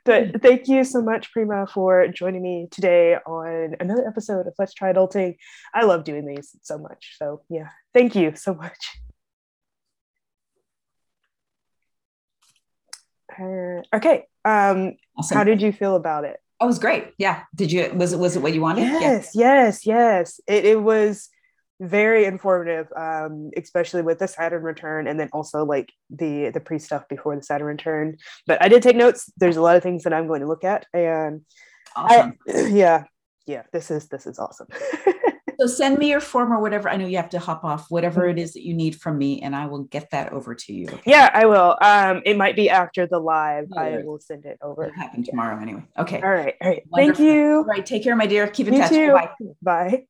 But 0.06 0.24
mm-hmm. 0.24 0.38
thank 0.38 0.70
you 0.70 0.86
so 0.86 1.02
much, 1.02 1.34
Prema, 1.34 1.68
for 1.68 2.08
joining 2.08 2.42
me 2.42 2.70
today 2.72 3.16
on 3.16 3.76
another 3.82 4.08
episode 4.08 4.48
of 4.48 4.54
Let's 4.58 4.74
Try 4.74 4.94
Adulting. 4.94 5.36
I 5.74 5.84
love 5.84 6.06
doing 6.06 6.26
these 6.26 6.56
so 6.62 6.78
much. 6.78 7.18
So, 7.18 7.42
yeah, 7.50 7.70
thank 7.94 8.16
you 8.16 8.34
so 8.36 8.54
much. 8.54 9.00
Uh, 13.38 13.82
okay. 13.94 14.28
Um, 14.46 14.96
awesome. 15.18 15.38
How 15.38 15.44
did 15.44 15.62
you 15.62 15.74
feel 15.74 15.98
about 15.98 16.24
it? 16.24 16.38
Oh, 16.62 16.66
it 16.66 16.68
was 16.68 16.80
great. 16.80 17.14
Yeah. 17.18 17.44
Did 17.54 17.70
you, 17.70 17.92
was 17.94 18.14
it, 18.14 18.20
was 18.20 18.38
it 18.38 18.42
what 18.42 18.54
you 18.54 18.62
wanted? 18.62 18.84
Yes, 18.84 19.32
yeah. 19.34 19.66
yes, 19.66 19.86
yes. 19.86 20.40
It, 20.48 20.66
it 20.66 20.82
was 20.82 21.30
very 21.80 22.26
informative, 22.26 22.88
um, 22.96 23.52
especially 23.56 24.02
with 24.02 24.20
the 24.20 24.28
Saturn 24.28 24.64
return 24.64 25.08
and 25.08 25.20
then 25.20 25.30
also 25.34 25.64
like 25.64 25.92
the, 26.10 26.50
the 26.50 26.60
pre 26.60 26.80
stuff 26.80 27.08
before 27.08 27.36
the 27.36 27.44
Saturn 27.44 27.68
return. 27.68 28.18
But 28.48 28.62
I 28.62 28.68
did 28.68 28.84
take 28.84 28.96
notes. 28.96 29.32
There's 29.38 29.58
a 29.58 29.62
lot 29.62 29.76
of 29.76 29.84
things 29.84 30.04
that 30.04 30.14
I'm 30.14 30.28
going 30.28 30.42
to 30.42 30.48
look 30.48 30.64
at 30.64 30.86
and 30.94 31.42
awesome. 31.96 32.38
I, 32.48 32.62
yeah, 32.68 33.04
yeah, 33.48 33.64
this 33.72 33.92
is, 33.92 34.08
this 34.10 34.28
is 34.28 34.40
awesome. 34.40 34.68
So 35.60 35.68
send 35.68 35.98
me 35.98 36.10
your 36.10 36.22
form 36.22 36.54
or 36.54 36.62
whatever. 36.62 36.88
I 36.88 36.96
know 36.96 37.06
you 37.06 37.18
have 37.18 37.32
to 37.32 37.40
hop 37.40 37.66
off, 37.66 37.88
whatever 37.90 38.26
it 38.30 38.40
is 38.40 38.54
that 38.54 38.66
you 38.66 38.74
need 38.74 38.96
from 38.96 39.18
me, 39.18 39.42
and 39.42 39.54
I 39.54 39.66
will 39.66 39.84
get 39.84 40.10
that 40.12 40.32
over 40.32 40.56
to 40.56 40.74
you. 40.74 40.88
Okay? 40.88 41.02
Yeah, 41.06 41.30
I 41.34 41.48
will. 41.48 41.78
Um, 41.82 42.22
it 42.26 42.38
might 42.38 42.56
be 42.56 42.70
after 42.70 43.06
the 43.06 43.20
live. 43.20 43.66
I 43.78 43.98
will 44.06 44.22
send 44.22 44.46
it 44.46 44.58
over. 44.62 44.86
It'll 44.86 44.96
happen 44.96 45.22
tomorrow 45.22 45.62
anyway. 45.62 45.84
Okay. 45.98 46.22
All 46.22 46.30
right. 46.30 46.56
All 46.62 46.70
right. 46.70 46.84
Wonderful. 46.88 47.26
Thank 47.26 47.36
you. 47.36 47.56
All 47.58 47.64
right. 47.66 47.86
Take 47.86 48.06
care, 48.06 48.16
my 48.16 48.26
dear. 48.26 48.48
Keep 48.48 48.70
in 48.70 48.76
you 48.76 48.80
touch. 48.80 48.92
Bye. 48.92 49.30
Bye. 49.62 50.04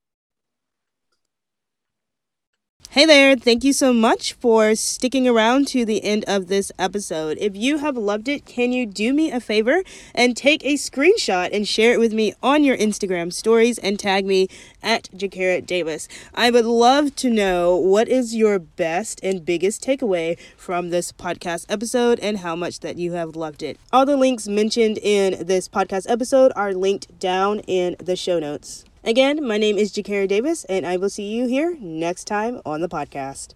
Hey 2.91 3.05
there, 3.05 3.35
thank 3.35 3.63
you 3.63 3.71
so 3.71 3.93
much 3.93 4.33
for 4.33 4.73
sticking 4.73 5.27
around 5.27 5.67
to 5.67 5.85
the 5.85 6.03
end 6.03 6.25
of 6.27 6.47
this 6.47 6.71
episode. 6.79 7.37
If 7.39 7.55
you 7.55 7.77
have 7.77 7.95
loved 7.95 8.27
it, 8.27 8.47
can 8.47 8.71
you 8.71 8.87
do 8.87 9.13
me 9.13 9.29
a 9.29 9.39
favor 9.39 9.83
and 10.15 10.35
take 10.35 10.65
a 10.65 10.73
screenshot 10.73 11.51
and 11.53 11.67
share 11.67 11.93
it 11.93 11.99
with 11.99 12.13
me 12.13 12.33
on 12.41 12.63
your 12.63 12.75
Instagram 12.75 13.31
stories 13.31 13.77
and 13.77 13.99
tag 13.99 14.25
me 14.25 14.47
at 14.81 15.03
Jakara 15.15 15.63
Davis? 15.63 16.07
I 16.33 16.49
would 16.49 16.65
love 16.65 17.15
to 17.17 17.29
know 17.29 17.75
what 17.75 18.07
is 18.07 18.35
your 18.35 18.57
best 18.57 19.19
and 19.21 19.45
biggest 19.45 19.83
takeaway 19.83 20.39
from 20.57 20.89
this 20.89 21.11
podcast 21.11 21.67
episode 21.69 22.19
and 22.21 22.39
how 22.39 22.55
much 22.55 22.79
that 22.79 22.97
you 22.97 23.11
have 23.11 23.35
loved 23.35 23.61
it. 23.61 23.79
All 23.93 24.07
the 24.07 24.17
links 24.17 24.47
mentioned 24.47 24.97
in 24.97 25.45
this 25.45 25.69
podcast 25.69 26.09
episode 26.09 26.51
are 26.55 26.73
linked 26.73 27.19
down 27.19 27.59
in 27.67 27.97
the 27.99 28.15
show 28.15 28.39
notes. 28.39 28.83
Again, 29.04 29.45
my 29.45 29.58
name 29.58 29.78
is 29.78 29.91
Jakara 29.91 30.28
Davis, 30.28 30.66
and 30.66 30.86
I 30.86 30.97
will 30.97 31.10
see 31.10 31.28
you 31.34 31.47
here 31.47 31.78
next 31.80 32.26
time 32.26 32.62
on 32.66 32.82
the 32.82 32.89
podcast. 32.89 33.54